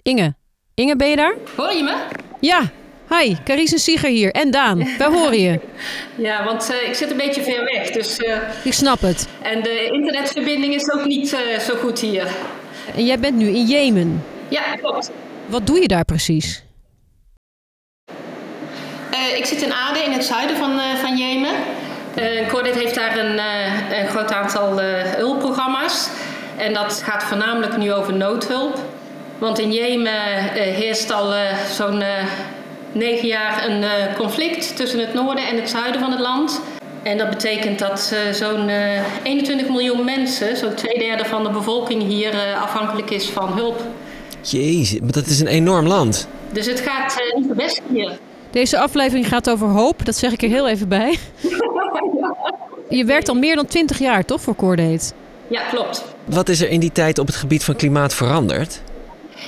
Inge, 0.02 0.36
Inge, 0.74 0.96
ben 0.96 1.10
je 1.10 1.16
daar? 1.16 1.36
Hoor 1.56 1.74
je 1.74 1.84
me? 1.84 1.96
Ja, 2.40 2.72
hi, 3.10 3.36
Carice 3.44 3.78
Sieger 3.78 4.10
hier. 4.10 4.32
En 4.32 4.52
Daan, 4.52 4.78
wij 4.98 5.08
horen 5.08 5.40
je. 5.40 5.60
Ja, 6.18 6.46
want 6.46 6.70
eh, 6.70 6.88
ik 6.90 6.94
zit 6.96 7.12
een 7.12 7.18
beetje 7.18 7.42
ver 7.42 7.64
weg. 7.66 7.92
Dus, 7.92 8.18
eh, 8.18 8.38
Ik 8.64 8.74
snap 8.74 9.02
het. 9.02 9.28
en 9.42 9.64
de 9.64 9.90
internetverbinding 9.92 10.74
is 10.74 10.92
ook 10.92 11.06
niet 11.06 11.34
eh, 11.34 11.60
zo 11.60 11.76
goed 11.76 12.00
hier. 12.00 12.36
En 12.96 13.06
jij 13.06 13.20
bent 13.20 13.36
nu 13.36 13.48
in 13.48 13.66
Jemen. 13.66 14.24
Ja, 14.50 14.76
klopt. 14.76 15.12
Wat 15.46 15.68
doe 15.68 15.80
je 15.80 15.88
daar 15.88 16.06
precies? 16.06 16.64
Eh, 19.12 19.38
ik 19.38 19.46
zit 19.46 19.62
in 19.62 19.74
Aden, 19.74 20.06
in 20.06 20.12
het 20.12 20.26
zuiden 20.26 20.58
van, 20.58 20.80
eh, 20.80 20.96
van 20.96 21.18
Jemen. 21.18 21.52
Uh, 22.20 22.50
Cordate 22.50 22.80
heeft 22.80 22.96
daar 22.96 23.18
een, 23.18 23.40
een 24.00 24.08
groot 24.08 24.34
aantal 24.34 24.80
hulpprogramma's. 25.18 26.10
En 26.58 26.74
dat 26.74 27.02
gaat 27.06 27.24
voornamelijk 27.24 27.78
nu 27.78 27.94
over 27.94 28.14
noodhulp. 28.14 28.80
Want 29.38 29.60
in 29.60 29.72
Jemen 29.72 30.14
heerst 30.54 31.12
al 31.12 31.34
zo'n 31.72 32.04
negen 32.92 33.28
jaar 33.28 33.70
een 33.70 33.84
conflict 34.16 34.76
tussen 34.76 35.00
het 35.00 35.14
noorden 35.14 35.48
en 35.48 35.56
het 35.56 35.70
zuiden 35.70 36.02
van 36.02 36.12
het 36.12 36.20
land. 36.20 36.62
En 37.04 37.18
dat 37.18 37.30
betekent 37.30 37.80
dat 37.80 38.14
zo'n 38.32 38.70
eh, 38.70 39.24
21 39.24 39.68
miljoen 39.68 40.06
mensen, 40.06 40.58
zo'n 40.58 40.74
twee 40.74 41.00
derde 41.00 41.26
van 41.26 41.44
de 41.44 41.50
bevolking 41.50 42.04
hier, 42.04 42.34
afhankelijk 42.62 43.10
is 43.10 43.30
van 43.30 43.54
hulp. 43.54 43.82
Jezus, 44.42 45.00
maar 45.00 45.12
dat 45.12 45.26
is 45.26 45.40
een 45.40 45.48
enorm 45.48 45.88
land. 45.88 46.28
Dus 46.52 46.66
het 46.66 46.80
gaat 46.80 47.22
niet 47.36 47.48
de 47.48 47.56
beste 47.56 47.82
hier. 47.94 48.20
Deze 48.52 48.80
aflevering 48.80 49.28
gaat 49.28 49.50
over 49.50 49.68
hoop, 49.68 50.06
dat 50.06 50.16
zeg 50.16 50.32
ik 50.32 50.42
er 50.42 50.50
heel 50.50 50.68
even 50.68 50.88
bij. 50.88 51.18
Je 52.90 53.06
werkt 53.06 53.30
al 53.30 53.36
meer 53.36 53.56
dan 53.56 53.66
20 53.66 54.00
jaar, 54.00 54.26
toch, 54.26 54.42
voor 54.42 54.56
Coordate? 54.56 55.14
Ja, 55.48 55.62
klopt. 55.62 56.04
Wat 56.26 56.50
is 56.50 56.62
er 56.62 56.70
in 56.70 56.80
die 56.80 56.92
tijd 56.92 57.20
op 57.20 57.28
het 57.28 57.36
gebied 57.36 57.64
van 57.64 57.76
klimaat 57.76 58.14
veranderd? 58.14 58.82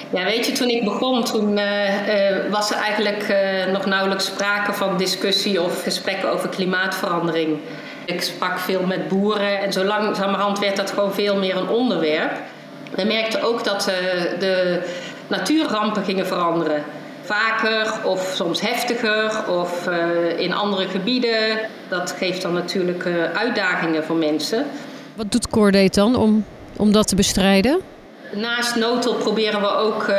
Ja, 0.10 0.24
weet 0.24 0.46
je, 0.46 0.52
toen 0.52 0.68
ik 0.68 0.84
begon, 0.84 1.24
toen 1.24 1.58
eh, 1.58 2.30
eh, 2.30 2.52
was 2.52 2.72
er 2.72 2.78
eigenlijk 2.78 3.24
eh, 3.24 3.72
nog 3.72 3.86
nauwelijks 3.86 4.26
sprake 4.26 4.74
van 4.74 4.98
discussie 4.98 5.62
of 5.62 5.84
gesprekken 5.84 6.32
over 6.32 6.50
klimaatverandering. 6.50 7.58
Ik 8.06 8.22
sprak 8.22 8.60
veel 8.60 8.86
met 8.86 9.08
boeren 9.08 9.60
en 9.60 9.74
zo 9.74 9.84
langzamerhand 9.84 10.60
werd 10.60 10.76
dat 10.76 10.92
gewoon 10.92 11.14
veel 11.14 11.38
meer 11.38 11.58
een 11.58 11.70
onderwerp. 11.70 12.32
We 12.96 13.04
merkten 13.04 13.42
ook 13.42 13.64
dat 13.64 13.88
eh, 13.88 13.96
de 14.40 14.82
natuurrampen 15.28 16.04
gingen 16.04 16.28
veranderen. 16.28 16.84
Vaker 17.24 18.06
of 18.06 18.32
soms 18.36 18.62
heftiger 18.62 19.50
of 19.50 19.88
eh, 19.88 20.40
in 20.40 20.54
andere 20.54 20.88
gebieden. 20.88 21.60
Dat 21.88 22.16
geeft 22.18 22.42
dan 22.42 22.54
natuurlijk 22.54 23.06
eh, 23.06 23.14
uitdagingen 23.34 24.04
voor 24.04 24.16
mensen. 24.16 24.66
Wat 25.16 25.32
doet 25.32 25.48
Cordate 25.50 26.00
dan 26.00 26.16
om, 26.16 26.46
om 26.78 26.92
dat 26.92 27.08
te 27.08 27.16
bestrijden? 27.16 27.82
Naast 28.32 28.76
noodhulp 28.76 29.20
proberen 29.20 29.62
we 29.62 29.76
ook 29.76 30.04
eh, 30.04 30.16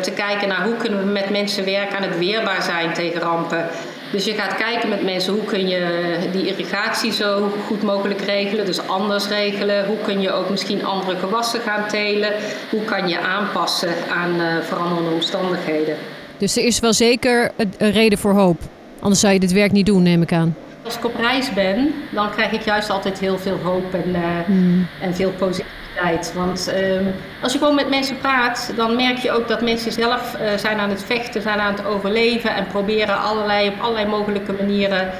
te 0.00 0.10
kijken 0.10 0.48
naar 0.48 0.64
hoe 0.64 0.76
kunnen 0.76 0.98
we 0.98 1.04
met 1.04 1.30
mensen 1.30 1.64
werken 1.64 1.96
aan 1.96 2.02
het 2.02 2.18
weerbaar 2.18 2.62
zijn 2.62 2.92
tegen 2.92 3.20
rampen. 3.20 3.66
Dus 4.12 4.24
je 4.24 4.32
gaat 4.32 4.56
kijken 4.56 4.88
met 4.88 5.02
mensen 5.02 5.32
hoe 5.32 5.44
kun 5.44 5.68
je 5.68 6.16
die 6.32 6.46
irrigatie 6.46 7.12
zo 7.12 7.52
goed 7.66 7.82
mogelijk 7.82 8.20
regelen, 8.20 8.66
dus 8.66 8.88
anders 8.88 9.28
regelen. 9.28 9.86
Hoe 9.86 9.98
kun 10.04 10.20
je 10.20 10.32
ook 10.32 10.50
misschien 10.50 10.84
andere 10.84 11.16
gewassen 11.16 11.60
gaan 11.60 11.88
telen? 11.88 12.32
Hoe 12.70 12.84
kan 12.84 13.08
je 13.08 13.20
aanpassen 13.20 13.94
aan 14.14 14.62
veranderende 14.62 15.10
omstandigheden? 15.10 15.96
Dus 16.38 16.56
er 16.56 16.64
is 16.64 16.80
wel 16.80 16.92
zeker 16.92 17.50
een, 17.56 17.90
reden 17.90 18.18
voor 18.18 18.32
hoop. 18.32 18.60
Anders 19.00 19.20
zou 19.20 19.32
je 19.32 19.40
dit 19.40 19.52
werk 19.52 19.72
niet 19.72 19.86
doen, 19.86 20.02
neem 20.02 20.22
ik 20.22 20.32
aan. 20.32 20.56
Als 20.84 20.96
ik 20.96 21.04
op 21.04 21.16
reis 21.16 21.52
ben, 21.52 21.94
dan 22.10 22.30
krijg 22.30 22.52
ik 22.52 22.62
juist 22.62 22.90
altijd 22.90 23.18
heel 23.18 23.38
veel 23.38 23.58
hoop 23.62 23.94
en, 23.94 24.14
eh, 24.14 24.20
Hmm. 24.46 24.86
en 25.00 25.14
veel 25.14 25.30
positiviteit. 25.30 26.32
Want 26.34 26.68
ehm, 26.68 27.04
als 27.42 27.52
je 27.52 27.58
gewoon 27.58 27.74
met 27.74 27.88
mensen 27.88 28.18
praat, 28.18 28.72
dan 28.76 28.96
merk 28.96 29.16
je 29.18 29.32
ook 29.32 29.48
dat 29.48 29.62
mensen 29.62 29.92
zelf 29.92 30.34
eh, 30.34 30.56
zijn 30.56 30.78
aan 30.78 30.90
het 30.90 31.02
vechten, 31.04 31.42
zijn 31.42 31.58
aan 31.58 31.72
het 31.74 31.84
overleven 31.86 32.54
en 32.54 32.66
proberen 32.66 33.20
allerlei, 33.22 33.68
op 33.68 33.74
allerlei 33.80 34.06
mogelijke 34.06 34.52
manieren 34.52 35.10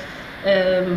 ehm, 0.45 0.91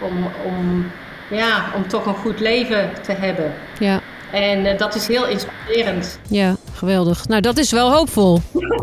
om, 0.00 0.12
om, 0.44 0.90
ja, 1.30 1.64
om 1.76 1.88
toch 1.88 2.06
een 2.06 2.14
goed 2.14 2.40
leven 2.40 2.90
te 3.02 3.12
hebben. 3.12 3.52
Ja, 3.78 4.00
En 4.32 4.66
eh, 4.66 4.78
dat 4.78 4.94
is 4.94 5.06
heel 5.06 5.26
inspirerend. 5.26 6.18
ja, 6.28 6.56
geweldig. 6.74 7.28
Nou, 7.28 7.40
dat 7.40 7.58
is 7.58 7.70
wel 7.72 7.92
hoopvol. 7.92 8.40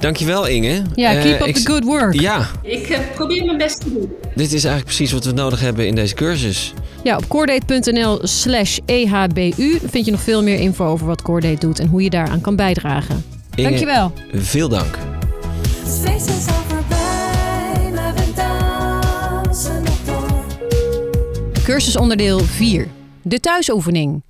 Dankjewel 0.00 0.46
Inge. 0.46 0.82
Ja, 0.94 1.12
Eh, 1.14 1.22
keep 1.22 1.40
up 1.40 1.46
ik- 1.46 1.54
the 1.56 1.66
good 1.70 1.84
work. 1.84 2.20
Ja, 2.20 2.46
Ik 2.62 2.88
eh, 2.88 2.98
probeer 3.14 3.44
mijn 3.44 3.58
best 3.58 3.80
te 3.80 3.92
doen. 3.92 4.12
dit 4.34 4.46
is 4.52 4.64
eigenlijk 4.64 4.84
precies 4.84 5.12
wat 5.12 5.24
we 5.24 5.32
nodig 5.32 5.60
hebben 5.60 5.86
in 5.86 5.94
deze 5.94 6.14
cursus. 6.14 6.72
Ja, 7.04 7.16
op 7.16 7.28
coordate.nl 7.28 8.18
slash 8.22 8.78
ehbu 8.84 9.52
vind 9.90 10.04
je 10.04 10.10
nog 10.10 10.20
veel 10.20 10.42
meer 10.42 10.58
info 10.58 10.84
over 10.86 11.06
wat 11.06 11.22
Coordate 11.22 11.66
doet 11.66 11.78
en 11.78 11.86
hoe 11.88 12.02
je 12.02 12.10
daaraan 12.10 12.40
kan 12.40 12.56
bijdragen. 12.56 13.24
Inge, 13.54 13.68
Dankjewel. 13.68 14.12
Veel 14.34 14.68
dank. 14.68 14.98
Cursusonderdeel 21.64 22.38
4. 22.38 22.88
De 23.22 23.40
thuisoefening. 23.40 24.22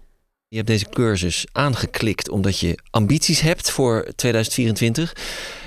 Je 0.50 0.56
hebt 0.56 0.68
deze 0.68 0.88
cursus 0.88 1.46
aangeklikt 1.52 2.28
omdat 2.28 2.58
je 2.58 2.78
ambities 2.90 3.40
hebt 3.40 3.70
voor 3.70 4.12
2024. 4.16 5.16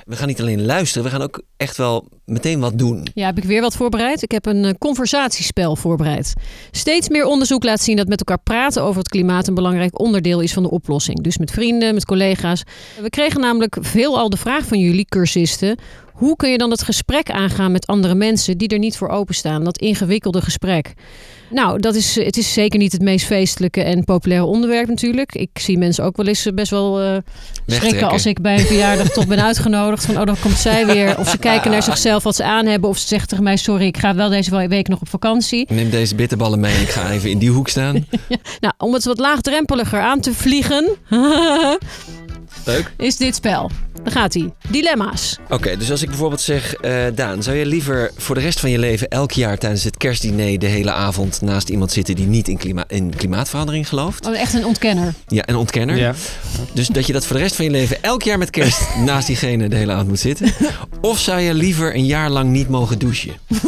We 0.05 0.15
gaan 0.15 0.27
niet 0.27 0.41
alleen 0.41 0.65
luisteren, 0.65 1.03
we 1.03 1.09
gaan 1.09 1.21
ook 1.21 1.41
echt 1.57 1.77
wel 1.77 2.07
meteen 2.25 2.59
wat 2.59 2.77
doen. 2.77 3.07
Ja, 3.13 3.25
heb 3.25 3.37
ik 3.37 3.43
weer 3.43 3.61
wat 3.61 3.75
voorbereid? 3.75 4.21
Ik 4.21 4.31
heb 4.31 4.45
een 4.45 4.65
eh, 4.65 4.73
conversatiespel 4.79 5.75
voorbereid. 5.75 6.33
Steeds 6.71 7.09
meer 7.09 7.25
onderzoek 7.25 7.63
laat 7.63 7.81
zien 7.81 7.95
dat 7.95 8.07
met 8.07 8.19
elkaar 8.19 8.43
praten 8.43 8.83
over 8.83 8.99
het 8.99 9.09
klimaat 9.09 9.47
een 9.47 9.53
belangrijk 9.53 9.99
onderdeel 9.99 10.39
is 10.39 10.53
van 10.53 10.63
de 10.63 10.69
oplossing. 10.69 11.21
Dus 11.21 11.37
met 11.37 11.51
vrienden, 11.51 11.93
met 11.93 12.05
collega's. 12.05 12.63
We 13.01 13.09
kregen 13.09 13.41
namelijk 13.41 13.77
veelal 13.79 14.29
de 14.29 14.37
vraag 14.37 14.65
van 14.65 14.79
jullie, 14.79 15.05
cursisten. 15.05 15.77
Hoe 16.21 16.35
kun 16.35 16.51
je 16.51 16.57
dan 16.57 16.71
het 16.71 16.83
gesprek 16.83 17.31
aangaan 17.31 17.71
met 17.71 17.87
andere 17.87 18.15
mensen 18.15 18.57
die 18.57 18.67
er 18.67 18.79
niet 18.79 18.97
voor 18.97 19.09
openstaan? 19.09 19.63
Dat 19.63 19.77
ingewikkelde 19.77 20.41
gesprek. 20.41 20.93
Nou, 21.49 21.79
dat 21.79 21.95
is, 21.95 22.15
het 22.15 22.37
is 22.37 22.53
zeker 22.53 22.79
niet 22.79 22.91
het 22.91 23.01
meest 23.01 23.25
feestelijke 23.25 23.83
en 23.83 24.03
populaire 24.03 24.47
onderwerp 24.47 24.87
natuurlijk. 24.87 25.35
Ik 25.35 25.49
zie 25.53 25.77
mensen 25.77 26.03
ook 26.03 26.17
wel 26.17 26.25
eens 26.25 26.45
eh, 26.45 26.53
best 26.53 26.71
wel 26.71 27.01
eh, 27.01 27.17
schrikken 27.65 28.09
als 28.09 28.25
ik 28.25 28.41
bij 28.41 28.53
een 28.53 28.65
verjaardag 28.65 29.09
toch 29.09 29.27
ben 29.27 29.43
uitgenodigd. 29.43 30.05
Van, 30.05 30.17
oh, 30.17 30.25
dan 30.25 30.39
komt 30.39 30.57
zij 30.57 30.85
weer. 30.85 31.19
Of 31.19 31.29
ze 31.29 31.37
kijken 31.37 31.71
naar 31.71 31.83
zichzelf 31.91 32.10
wat 32.19 32.35
ze 32.35 32.43
aan 32.43 32.65
hebben. 32.65 32.89
Of 32.89 32.97
ze 32.97 33.07
zeggen 33.07 33.27
tegen 33.27 33.43
mij, 33.43 33.57
sorry, 33.57 33.85
ik 33.85 33.97
ga 33.97 34.15
wel 34.15 34.29
deze 34.29 34.67
week 34.67 34.87
nog 34.87 35.01
op 35.01 35.09
vakantie. 35.09 35.65
Neem 35.69 35.89
deze 35.89 36.15
bitterballen 36.15 36.59
mee 36.59 36.75
en 36.75 36.81
ik 36.81 36.89
ga 36.89 37.09
even 37.11 37.29
in 37.29 37.37
die 37.37 37.49
hoek 37.49 37.67
staan. 37.69 38.05
Nou, 38.59 38.73
om 38.77 38.93
het 38.93 39.03
wat 39.05 39.19
laagdrempeliger 39.19 40.01
aan 40.01 40.19
te 40.19 40.33
vliegen, 40.33 40.89
Leuk. 42.65 42.93
is 42.97 43.17
dit 43.17 43.35
spel. 43.35 43.69
Daar 44.03 44.13
gaat 44.13 44.33
hij. 44.33 44.53
Dilemma's. 44.69 45.37
Oké, 45.49 45.77
dus 45.77 45.91
als 45.91 46.01
ik 46.01 46.07
bijvoorbeeld 46.09 46.41
zeg, 46.41 46.73
eh, 46.73 46.93
Daan, 47.15 47.43
zou 47.43 47.57
je 47.57 47.65
liever 47.65 48.11
voor 48.17 48.35
de 48.35 48.41
rest 48.41 48.59
van 48.59 48.69
je 48.69 48.77
leven 48.79 49.07
elk 49.07 49.31
jaar 49.31 49.57
tijdens 49.57 49.83
het 49.83 49.97
kerstdiner 49.97 50.59
de 50.59 50.65
hele 50.65 50.91
avond 50.91 51.41
naast 51.41 51.69
iemand 51.69 51.91
zitten 51.91 52.15
die 52.15 52.25
niet 52.27 52.47
in, 52.47 52.57
klima 52.57 52.83
in 52.87 53.15
klimaatverandering 53.15 53.87
gelooft? 53.87 54.25
Oh, 54.27 54.37
echt 54.39 54.53
een 54.53 54.65
ontkenner. 54.65 55.13
Ja, 55.27 55.43
een 55.45 55.55
ontkenner. 55.55 55.97
Ja. 55.97 56.13
Dus 56.73 56.87
dat 56.87 57.07
je 57.07 57.13
dat 57.13 57.25
voor 57.25 57.35
de 57.35 57.41
rest 57.41 57.55
van 57.55 57.65
je 57.65 57.71
leven 57.71 58.03
elk 58.03 58.23
jaar 58.23 58.37
met 58.37 58.49
kerst 58.49 58.81
naast 59.05 59.27
diegene 59.27 59.69
de 59.69 59.75
hele 59.75 59.91
avond 59.91 60.07
moet 60.07 60.19
zitten. 60.19 60.53
Of 61.01 61.19
zou 61.19 61.39
je 61.39 61.53
liever 61.53 61.95
een 61.95 62.05
jaar 62.05 62.29
lang 62.29 62.49
niet 62.49 62.69
mogen 62.69 62.99
douchen? 62.99 63.33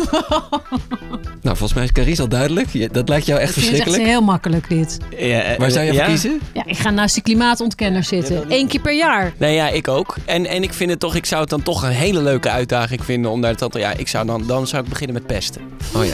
nou, 1.41 1.57
volgens 1.57 1.73
mij 1.73 1.83
is 1.83 1.91
Carice 1.91 2.21
al 2.21 2.27
duidelijk. 2.27 2.93
Dat 2.93 3.09
lijkt 3.09 3.25
jou 3.25 3.39
echt 3.39 3.49
Ik 3.49 3.63
vind 3.63 3.65
het 3.65 3.75
echt 3.75 3.83
verschrikkelijk. 3.83 4.03
heel 4.03 4.21
makkelijk 4.21 4.69
dit. 4.69 4.97
Ja, 5.17 5.55
Waar 5.57 5.71
zou 5.71 5.85
je 5.85 5.93
ja? 5.93 5.97
voor 5.99 6.07
kiezen? 6.13 6.39
Ja, 6.53 6.63
ik 6.65 6.77
ga 6.77 6.89
naast 6.89 7.13
die 7.13 7.23
klimaatontkenner 7.23 8.03
zitten. 8.03 8.43
Eén 8.49 8.67
keer 8.67 8.81
per 8.81 8.95
jaar. 8.95 9.33
Nee, 9.37 9.55
ja, 9.55 9.69
ik 9.69 9.87
ook. 9.87 10.15
En, 10.25 10.45
en 10.45 10.63
ik 10.63 10.73
vind 10.73 10.89
het 10.89 10.99
toch, 10.99 11.15
ik 11.15 11.25
zou 11.25 11.41
het 11.41 11.49
dan 11.49 11.63
toch 11.63 11.83
een 11.83 11.89
hele 11.91 12.21
leuke 12.21 12.49
uitdaging 12.49 13.05
vinden. 13.05 13.31
Om 13.31 13.41
daar 13.41 13.55
te, 13.55 13.69
ja, 13.73 13.91
ik 13.97 14.07
zou 14.07 14.25
dan, 14.25 14.43
dan 14.47 14.67
zou 14.67 14.83
ik 14.83 14.89
beginnen 14.89 15.15
met 15.15 15.25
pesten. 15.27 15.61
Oh 15.95 16.05
ja. 16.05 16.13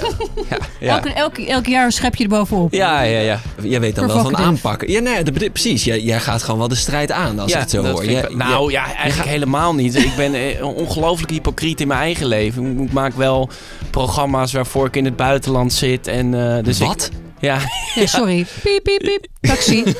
Ja, 0.50 0.58
ja. 0.80 0.96
Elk, 0.96 1.06
elk, 1.06 1.38
elk 1.38 1.66
jaar 1.66 1.86
een 1.86 1.92
schepje 1.92 2.24
erbovenop. 2.24 2.74
Ja, 2.74 3.02
ja, 3.02 3.20
ja. 3.20 3.40
Jij 3.62 3.80
weet 3.80 3.96
dan 3.96 4.08
wel 4.08 4.22
van 4.22 4.38
aanpakken. 4.38 4.92
Ja, 4.92 5.00
nee, 5.00 5.50
precies. 5.52 5.84
Jij, 5.84 6.00
jij 6.02 6.20
gaat 6.20 6.44
gewoon 6.44 6.60
wel 6.60 6.68
de 6.68 6.76
strijd 6.76 7.12
aan 7.12 7.40
als 7.40 7.52
ja, 7.52 7.56
ik 7.58 7.62
het 7.62 7.72
zo 7.72 7.86
hoor. 7.86 8.04
ik 8.04 8.36
nou 8.36 8.72
ja, 8.72 8.96
eigenlijk 8.96 9.30
helemaal 9.30 9.76
niet. 9.76 9.96
Ik 10.10 10.16
ben 10.16 10.34
eh, 10.34 10.66
ongelooflijk 10.66 11.32
hypocriet 11.32 11.82
in 11.82 11.88
mijn 11.88 12.00
eigen 12.00 12.26
leven. 12.26 12.72
Ik- 12.72 12.88
Ik 12.90 12.92
maak 12.96 13.14
wel 13.14 13.50
programma's 13.90 14.52
waarvoor 14.54 14.86
ik 14.88 14.96
in 14.96 15.06
het 15.06 15.16
buitenland 15.16 15.74
zit. 15.74 16.08
En, 16.08 16.56
eh, 16.58 16.64
dus 16.64 16.78
Wat? 16.80 17.10
Ik, 17.14 17.18
ja. 17.40 17.58
Ja, 17.96 18.06
sorry. 18.06 18.46
Piep, 18.64 18.84
piep, 18.84 19.00
piep. 19.00 19.26
Taxi. 19.42 19.84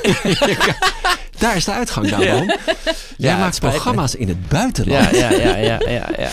Daar 1.40 1.56
is 1.56 1.66
de 1.66 1.72
uitgang 1.72 2.10
dan 2.10 2.20
Ja. 2.22 2.58
Jij 3.18 3.38
maakt 3.38 3.62
me. 3.62 3.70
programma's 3.70 4.16
in 4.16 4.28
het 4.28 4.48
buitenland. 4.48 5.16
Ja, 5.16 5.30
ja, 5.32 5.38
ja, 5.38 5.56
ja, 5.58 5.80
ja, 5.90 6.10
ja. 6.18 6.30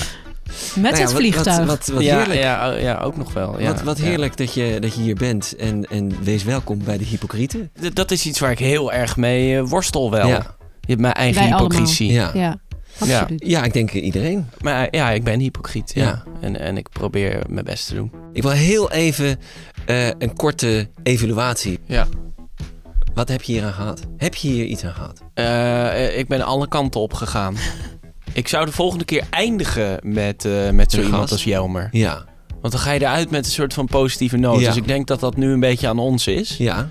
Met 0.74 0.82
Nou 0.82 0.96
ja, 0.96 1.00
het 1.02 1.12
vliegtuig. 1.12 1.58
Wat, 1.58 1.66
wat, 1.66 1.86
wat 1.86 2.02
ja, 2.02 2.16
heerlijk. 2.18 2.40
ja, 2.40 2.72
oh, 2.74 2.80
ja, 2.80 2.98
ook 2.98 3.16
nog 3.16 3.32
wel. 3.32 3.60
Ja, 3.60 3.66
wat, 3.72 3.82
wat 3.82 3.98
ja. 3.98 4.04
heerlijk 4.04 4.36
dat, 4.36 4.54
je, 4.54 4.76
dat 4.80 4.94
je 4.94 5.00
hier 5.00 5.14
bent. 5.14 5.56
En, 5.56 5.84
en 5.84 6.22
wees 6.22 6.44
welkom 6.44 6.84
bij 6.84 6.98
de 6.98 7.04
hypocrieten. 7.04 7.70
D- 7.80 7.96
Dat 7.96 8.10
is 8.10 8.26
iets 8.26 8.38
waar 8.38 8.50
ik 8.50 8.58
heel 8.58 8.92
erg 8.92 9.16
mee 9.16 9.56
eh, 9.56 9.62
worstel 9.68 10.10
wel. 10.10 10.28
Ja. 10.28 10.54
Je 10.80 10.86
hebt 10.92 11.00
mijn 11.00 11.12
eigen 11.14 11.42
Wij 11.42 11.50
hypocrisie. 11.50 12.12
Ja. 12.12 12.30
Ja, 12.34 12.56
absoluut. 12.98 13.42
Ja, 13.46 13.64
ik 13.64 13.72
denk 13.72 13.92
iedereen. 13.92 14.46
Maar 14.60 14.88
ja, 14.90 15.10
ik 15.10 15.24
ben 15.24 15.40
hypocriet. 15.40 15.92
Ja. 15.94 16.02
Ja. 16.04 16.22
En, 16.40 16.60
en 16.60 16.76
ik 16.76 16.88
probeer 16.90 17.42
mijn 17.48 17.64
best 17.64 17.86
te 17.88 17.94
doen. 17.94 18.12
Ik 18.32 18.42
wil 18.42 18.50
heel 18.50 18.90
even 18.92 19.38
eh, 19.86 20.06
een 20.06 20.34
korte 20.36 20.88
evaluatie. 21.02 21.78
Ja. 21.86 22.06
Wat 23.16 23.29
heb 23.29 23.42
je 23.42 23.52
hier 23.52 23.64
aan 23.64 23.72
gehad? 23.72 24.00
Heb 24.16 24.35
je 24.35 24.48
hier 24.48 24.64
iets 24.64 24.85
aan 24.85 24.94
gehad? 24.94 25.22
Eh, 25.35 26.05
eh, 26.07 26.18
ik 26.18 26.29
ben 26.29 26.42
alle 26.42 26.68
kanten 26.68 27.00
op 27.00 27.12
gegaan. 27.14 27.57
ik 28.33 28.48
zou 28.48 28.66
de 28.66 28.72
volgende 28.72 29.05
keer 29.05 29.24
eindigen 29.31 29.98
met, 30.02 30.44
eh, 30.44 30.70
met 30.70 30.92
zo 30.92 31.00
iemand 31.00 31.31
als 31.31 31.44
Jelmer. 31.44 31.88
Ja. 31.92 32.24
Want 32.61 32.72
dan 32.72 32.81
ga 32.83 32.92
je 32.92 33.00
eruit 33.00 33.31
met 33.31 33.44
een 33.44 33.50
soort 33.52 33.74
van 33.74 33.87
positieve 33.87 34.37
noot. 34.37 34.61
Ja. 34.61 34.66
Dus 34.66 34.76
ik 34.76 34.87
denk 34.87 35.07
dat 35.07 35.20
dat 35.20 35.37
nu 35.37 35.52
een 35.52 35.61
beetje 35.61 35.88
aan 35.88 35.98
ons 35.98 36.26
is. 36.26 36.57
Ja. 36.57 36.88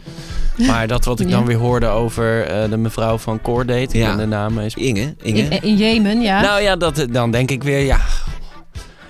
Maar 0.57 0.87
dat 0.87 1.05
wat 1.05 1.19
ik 1.19 1.29
dan 1.29 1.39
Ja. 1.39 1.45
weer 1.45 1.57
hoorde 1.57 1.87
over 1.87 2.45
eh, 2.47 2.69
de 2.69 2.77
mevrouw 2.77 3.17
van 3.17 3.41
Coordate. 3.41 3.81
Ik 3.81 3.93
Ja. 3.93 4.15
de 4.15 4.25
naam 4.25 4.59
is... 4.59 4.73
Inge. 4.73 5.15
Inge. 5.21 5.41
In, 5.41 5.61
in 5.61 5.75
Jemen, 5.77 6.21
ja. 6.21 6.41
Nou 6.41 6.61
ja, 6.61 6.75
dat, 6.75 7.05
dan 7.11 7.31
denk 7.31 7.51
ik 7.51 7.63
weer, 7.63 7.79
ja... 7.85 7.99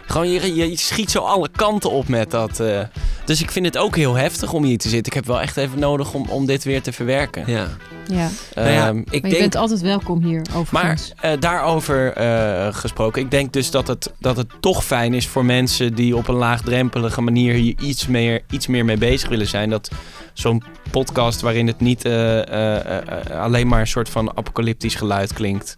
Gewoon, 0.07 0.29
je, 0.29 0.55
je 0.55 0.77
schiet 0.77 1.11
zo 1.11 1.19
alle 1.19 1.49
kanten 1.55 1.91
op 1.91 2.07
met 2.07 2.31
dat. 2.31 2.59
eh. 2.59 2.79
Dus 3.25 3.41
ik 3.41 3.51
vind 3.51 3.65
het 3.65 3.77
ook 3.77 3.95
heel 3.95 4.13
heftig 4.15 4.53
om 4.53 4.63
hier 4.63 4.77
te 4.77 4.89
zitten. 4.89 5.07
Ik 5.11 5.13
heb 5.13 5.25
wel 5.25 5.41
echt 5.41 5.57
even 5.57 5.79
nodig 5.79 6.13
om, 6.13 6.25
om 6.29 6.45
dit 6.45 6.63
weer 6.63 6.81
te 6.81 6.91
verwerken. 6.91 7.43
Ja. 7.47 7.67
ja. 8.07 8.29
Nou 8.55 8.69
ja, 8.69 8.87
Ehm, 8.87 8.97
ik 8.97 9.05
Maar 9.05 9.15
je 9.15 9.21
denk... 9.21 9.39
bent 9.39 9.55
altijd 9.55 9.81
welkom 9.81 10.23
hier, 10.23 10.41
maar 10.51 10.57
overigens. 10.59 11.13
eh, 11.21 11.31
daarover 11.39 12.13
eh, 12.13 12.73
gesproken, 12.73 13.21
ik 13.21 13.31
denk 13.31 13.53
dus 13.53 13.71
dat 13.71 13.87
het, 13.87 14.13
dat 14.19 14.37
het 14.37 14.47
toch 14.59 14.85
fijn 14.85 15.13
is 15.13 15.27
voor 15.27 15.45
mensen 15.45 15.95
die 15.95 16.15
op 16.15 16.27
een 16.27 16.35
laagdrempelige 16.35 17.21
manier 17.21 17.53
hier 17.53 17.75
iets 17.79 18.07
meer, 18.07 18.41
iets 18.49 18.67
meer 18.67 18.85
mee 18.85 18.97
bezig 18.97 19.29
willen 19.29 19.47
zijn. 19.47 19.69
Dat 19.69 19.89
zo'n 20.33 20.63
podcast 20.91 21.41
waarin 21.41 21.67
het 21.67 21.79
niet 21.79 22.05
eh, 22.05 22.39
eh, 22.47 22.97
eh, 23.29 23.41
alleen 23.41 23.67
maar 23.67 23.79
een 23.79 23.87
soort 23.87 24.09
van 24.09 24.37
apocalyptisch 24.37 24.95
geluid 24.95 25.33
klinkt. 25.33 25.75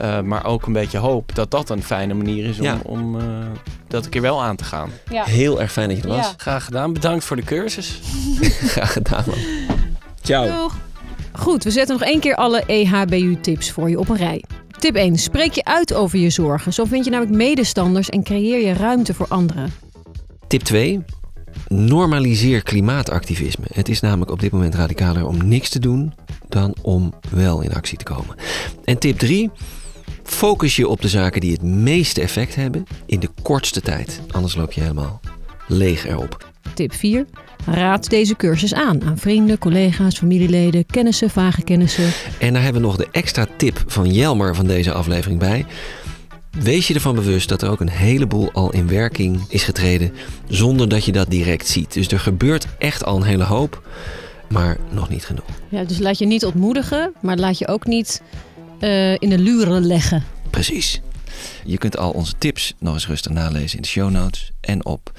Eh, 0.00 0.20
maar 0.20 0.44
ook 0.44 0.66
een 0.66 0.72
beetje 0.72 0.98
hoop 0.98 1.34
dat 1.34 1.50
dat 1.50 1.70
een 1.70 1.82
fijne 1.82 2.14
manier 2.14 2.44
is 2.44 2.58
om, 2.58 2.64
Ja. 2.64 2.78
om 2.82 3.20
eh, 3.20 3.24
dat 3.88 4.04
een 4.04 4.10
keer 4.10 4.20
wel 4.22 4.42
aan 4.42 4.56
te 4.56 4.64
gaan. 4.64 4.90
Ja. 5.10 5.24
Heel 5.24 5.60
erg 5.60 5.72
fijn 5.72 5.88
dat 5.88 5.96
je 5.96 6.02
er 6.02 6.08
was. 6.08 6.26
Ja. 6.26 6.34
Graag 6.36 6.64
gedaan. 6.64 6.92
Bedankt 6.92 7.24
voor 7.24 7.36
de 7.36 7.42
cursus. 7.42 8.00
Graag 8.74 8.92
gedaan 8.92 9.24
man. 9.26 9.38
Ciao. 10.22 10.56
Doeg. 10.56 10.76
Goed, 11.32 11.64
we 11.64 11.70
zetten 11.70 11.98
nog 11.98 12.08
één 12.08 12.20
keer 12.20 12.34
alle 12.34 12.62
EHBU-tips 12.66 13.70
voor 13.70 13.90
je 13.90 13.98
op 13.98 14.08
een 14.08 14.16
rij. 14.16 14.44
Tip 14.78 14.94
1. 14.94 15.18
Spreek 15.18 15.52
je 15.52 15.64
uit 15.64 15.94
over 15.94 16.18
je 16.18 16.30
zorgen. 16.30 16.72
Zo 16.72 16.84
vind 16.84 17.04
je 17.04 17.10
namelijk 17.10 17.36
medestanders 17.36 18.08
en 18.08 18.22
creëer 18.22 18.66
je 18.66 18.72
ruimte 18.72 19.14
voor 19.14 19.26
anderen. 19.28 19.72
Tip 20.46 20.62
2. 20.62 21.04
Normaliseer 21.68 22.62
klimaatactivisme. 22.62 23.64
Het 23.72 23.88
is 23.88 24.00
namelijk 24.00 24.30
op 24.30 24.40
dit 24.40 24.52
moment 24.52 24.74
radicaler 24.74 25.26
om 25.26 25.48
niks 25.48 25.68
te 25.68 25.78
doen 25.78 26.12
dan 26.48 26.74
om 26.82 27.14
wel 27.30 27.60
in 27.60 27.74
actie 27.74 27.98
te 27.98 28.04
komen. 28.04 28.36
En 28.84 28.98
tip 28.98 29.18
3. 29.18 29.50
Focus 30.22 30.76
je 30.76 30.88
op 30.88 31.02
de 31.02 31.08
zaken 31.08 31.40
die 31.40 31.52
het 31.52 31.62
meeste 31.62 32.20
effect 32.20 32.54
hebben 32.54 32.84
in 33.06 33.20
de 33.20 33.28
kortste 33.42 33.80
tijd. 33.80 34.20
Anders 34.30 34.54
loop 34.54 34.72
je 34.72 34.80
helemaal 34.80 35.20
leeg 35.68 36.06
erop. 36.06 36.48
Tip 36.74 36.94
4. 36.94 37.26
Raad 37.66 38.10
deze 38.10 38.36
cursus 38.36 38.74
aan 38.74 39.02
aan 39.02 39.18
vrienden, 39.18 39.58
collega's, 39.58 40.18
familieleden, 40.18 40.86
kennissen, 40.86 41.30
vage 41.30 41.62
kennissen. 41.62 42.10
En 42.38 42.52
daar 42.52 42.62
hebben 42.62 42.82
we 42.82 42.88
nog 42.88 42.96
de 42.96 43.08
extra 43.10 43.46
tip 43.56 43.84
van 43.86 44.12
Jelmer 44.12 44.54
van 44.54 44.66
deze 44.66 44.92
aflevering 44.92 45.38
bij. 45.38 45.66
Wees 46.50 46.88
je 46.88 46.94
ervan 46.94 47.14
bewust 47.14 47.48
dat 47.48 47.62
er 47.62 47.70
ook 47.70 47.80
een 47.80 47.90
heleboel 47.90 48.52
al 48.52 48.72
in 48.72 48.88
werking 48.88 49.40
is 49.48 49.62
getreden 49.62 50.12
zonder 50.48 50.88
dat 50.88 51.04
je 51.04 51.12
dat 51.12 51.30
direct 51.30 51.66
ziet. 51.66 51.92
Dus 51.92 52.08
er 52.08 52.20
gebeurt 52.20 52.66
echt 52.78 53.04
al 53.04 53.16
een 53.16 53.22
hele 53.22 53.44
hoop, 53.44 53.82
maar 54.48 54.76
nog 54.90 55.08
niet 55.08 55.24
genoeg. 55.24 55.44
Ja, 55.68 55.84
dus 55.84 55.98
laat 55.98 56.18
je 56.18 56.26
niet 56.26 56.44
ontmoedigen, 56.44 57.12
maar 57.20 57.36
laat 57.36 57.58
je 57.58 57.68
ook 57.68 57.86
niet 57.86 58.22
eh, 58.80 59.12
in 59.12 59.28
de 59.28 59.38
luren 59.38 59.86
leggen. 59.86 60.24
Precies. 60.50 61.00
Je 61.64 61.78
kunt 61.78 61.96
al 61.96 62.10
onze 62.10 62.32
tips 62.38 62.74
nog 62.78 62.94
eens 62.94 63.06
rustig 63.06 63.32
nalezen 63.32 63.76
in 63.76 63.82
de 63.82 63.88
show 63.88 64.10
notes 64.10 64.50
en 64.60 64.84
op 64.84 65.12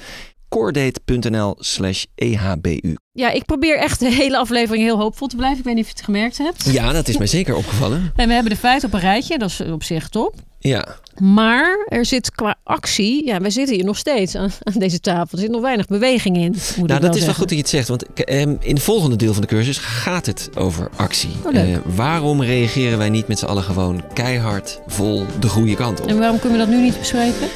coredate.nl 0.48 1.56
slash 1.58 2.04
E 2.14 2.32
ehbu. 2.34 2.96
Ja, 3.14 3.30
ik 3.30 3.44
probeer 3.44 3.78
echt 3.78 4.00
de 4.00 4.10
hele 4.10 4.38
aflevering 4.38 4.84
heel 4.84 4.98
hoopvol 4.98 5.26
te 5.28 5.36
blijven. 5.36 5.58
Ik 5.58 5.64
weet 5.64 5.74
niet 5.74 5.84
of 5.84 5.90
je 5.90 5.96
het 5.96 6.04
gemerkt 6.04 6.38
hebt. 6.38 6.64
Ja, 6.64 6.92
dat 6.92 7.08
is 7.08 7.16
mij 7.18 7.26
zeker 7.26 7.56
opgevallen. 7.56 8.12
En 8.16 8.28
we 8.28 8.34
hebben 8.34 8.52
de 8.52 8.58
feiten 8.58 8.88
op 8.88 8.94
een 8.94 9.00
rijtje, 9.00 9.38
dat 9.38 9.48
is 9.50 9.60
op 9.60 9.82
zich 9.82 10.08
top. 10.08 10.34
Ja, 10.58 10.96
Maar 11.20 11.86
er 11.88 12.06
zit 12.06 12.30
qua 12.30 12.54
actie, 12.62 13.26
ja, 13.26 13.40
wij 13.40 13.50
zitten 13.50 13.74
hier 13.74 13.84
nog 13.84 13.96
steeds 13.96 14.34
aan, 14.34 14.50
aan 14.62 14.78
deze 14.78 15.00
tafel. 15.00 15.28
Er 15.30 15.38
zit 15.38 15.50
nog 15.50 15.60
weinig 15.60 15.86
beweging 15.86 16.36
in. 16.36 16.56
Moet 16.76 16.88
nou, 16.88 17.00
dat 17.00 17.14
is 17.16 17.24
wel 17.24 17.34
goed 17.34 17.48
dat 17.48 17.50
je 17.50 17.56
het 17.56 17.68
zegt. 17.68 17.88
Want 17.88 18.12
ehm, 18.14 18.54
in 18.60 18.74
het 18.74 18.82
volgende 18.82 19.16
deel 19.16 19.32
van 19.32 19.42
de 19.42 19.48
cursus 19.48 19.78
gaat 19.78 20.26
het 20.26 20.50
over 20.54 20.90
actie. 20.96 21.30
Oh. 21.44 21.56
Eh, 21.56 21.78
waarom 21.94 22.42
reageren 22.42 22.98
wij 22.98 23.08
niet 23.10 23.28
met 23.28 23.38
z'n 23.38 23.44
allen 23.44 23.62
gewoon 23.62 24.02
keihard 24.12 24.80
vol 24.86 25.26
de 25.40 25.48
goede 25.48 25.74
kant 25.74 26.00
op? 26.00 26.06
En 26.06 26.18
waarom 26.18 26.38
kunnen 26.38 26.58
we 26.58 26.64
dat 26.64 26.74
nu 26.74 26.82
niet 26.82 26.98
bespreken? 26.98 27.48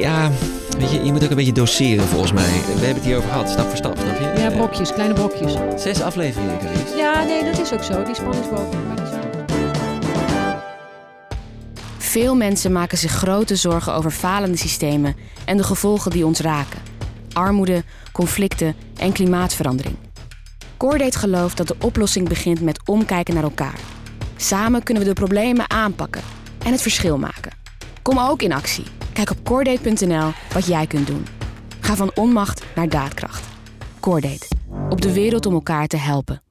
Ja, 0.00 0.30
weet 0.78 0.90
je, 0.90 1.04
je 1.04 1.12
moet 1.12 1.24
ook 1.24 1.30
een 1.30 1.36
beetje 1.36 1.52
doseren 1.52 2.04
volgens 2.04 2.32
mij. 2.32 2.44
We 2.44 2.70
hebben 2.70 2.94
het 2.94 3.04
hier 3.04 3.16
over 3.16 3.28
gehad, 3.30 3.50
stap 3.50 3.68
voor 3.68 3.76
stap, 3.76 3.98
snap 3.98 4.18
je? 4.18 4.40
Ja, 4.40 4.50
brokjes, 4.50 4.94
kleine 4.96 5.14
brokjes. 5.14 5.82
Zes 5.82 6.02
afleveringen, 6.02 6.58
Carice. 6.58 6.96
Ja, 6.96 7.24
nee, 7.24 7.44
dat 7.44 7.58
is 7.58 7.72
ook 7.72 7.82
zo. 7.82 8.02
Die 8.02 8.14
spanningsboog. 8.14 8.66
Veel 11.98 12.34
mensen 12.34 12.72
maken 12.72 12.98
zich 12.98 13.10
grote 13.10 13.56
zorgen 13.56 13.94
over 13.94 14.10
falende 14.10 14.56
systemen 14.56 15.16
en 15.44 15.56
de 15.56 15.62
gevolgen 15.62 16.10
die 16.10 16.26
ons 16.26 16.40
raken. 16.40 16.80
Armoede, 17.32 17.84
conflicten 18.12 18.74
en 18.98 19.12
klimaatverandering. 19.12 19.96
Coordate 20.76 21.18
gelooft 21.18 21.56
dat 21.56 21.68
de 21.68 21.76
oplossing 21.80 22.28
begint 22.28 22.60
met 22.60 22.88
omkijken 22.88 23.34
naar 23.34 23.42
elkaar. 23.42 23.78
Samen 24.36 24.82
kunnen 24.82 25.02
we 25.02 25.08
de 25.08 25.14
problemen 25.14 25.70
aanpakken 25.70 26.22
en 26.64 26.72
het 26.72 26.82
verschil 26.82 27.18
maken. 27.18 27.52
Kom 28.02 28.18
ook 28.18 28.42
in 28.42 28.52
actie. 28.52 28.84
Kijk 29.12 29.30
op 29.30 29.44
coordate.nl 29.44 30.30
wat 30.52 30.66
jij 30.66 30.86
kunt 30.86 31.06
doen. 31.06 31.26
Ga 31.80 31.96
van 31.96 32.10
onmacht 32.14 32.64
naar 32.74 32.88
daadkracht. 32.88 33.55
Coordate. 34.06 34.46
Op 34.88 35.00
de 35.00 35.12
wereld 35.12 35.46
om 35.46 35.54
elkaar 35.54 35.86
te 35.86 35.96
helpen. 35.96 36.45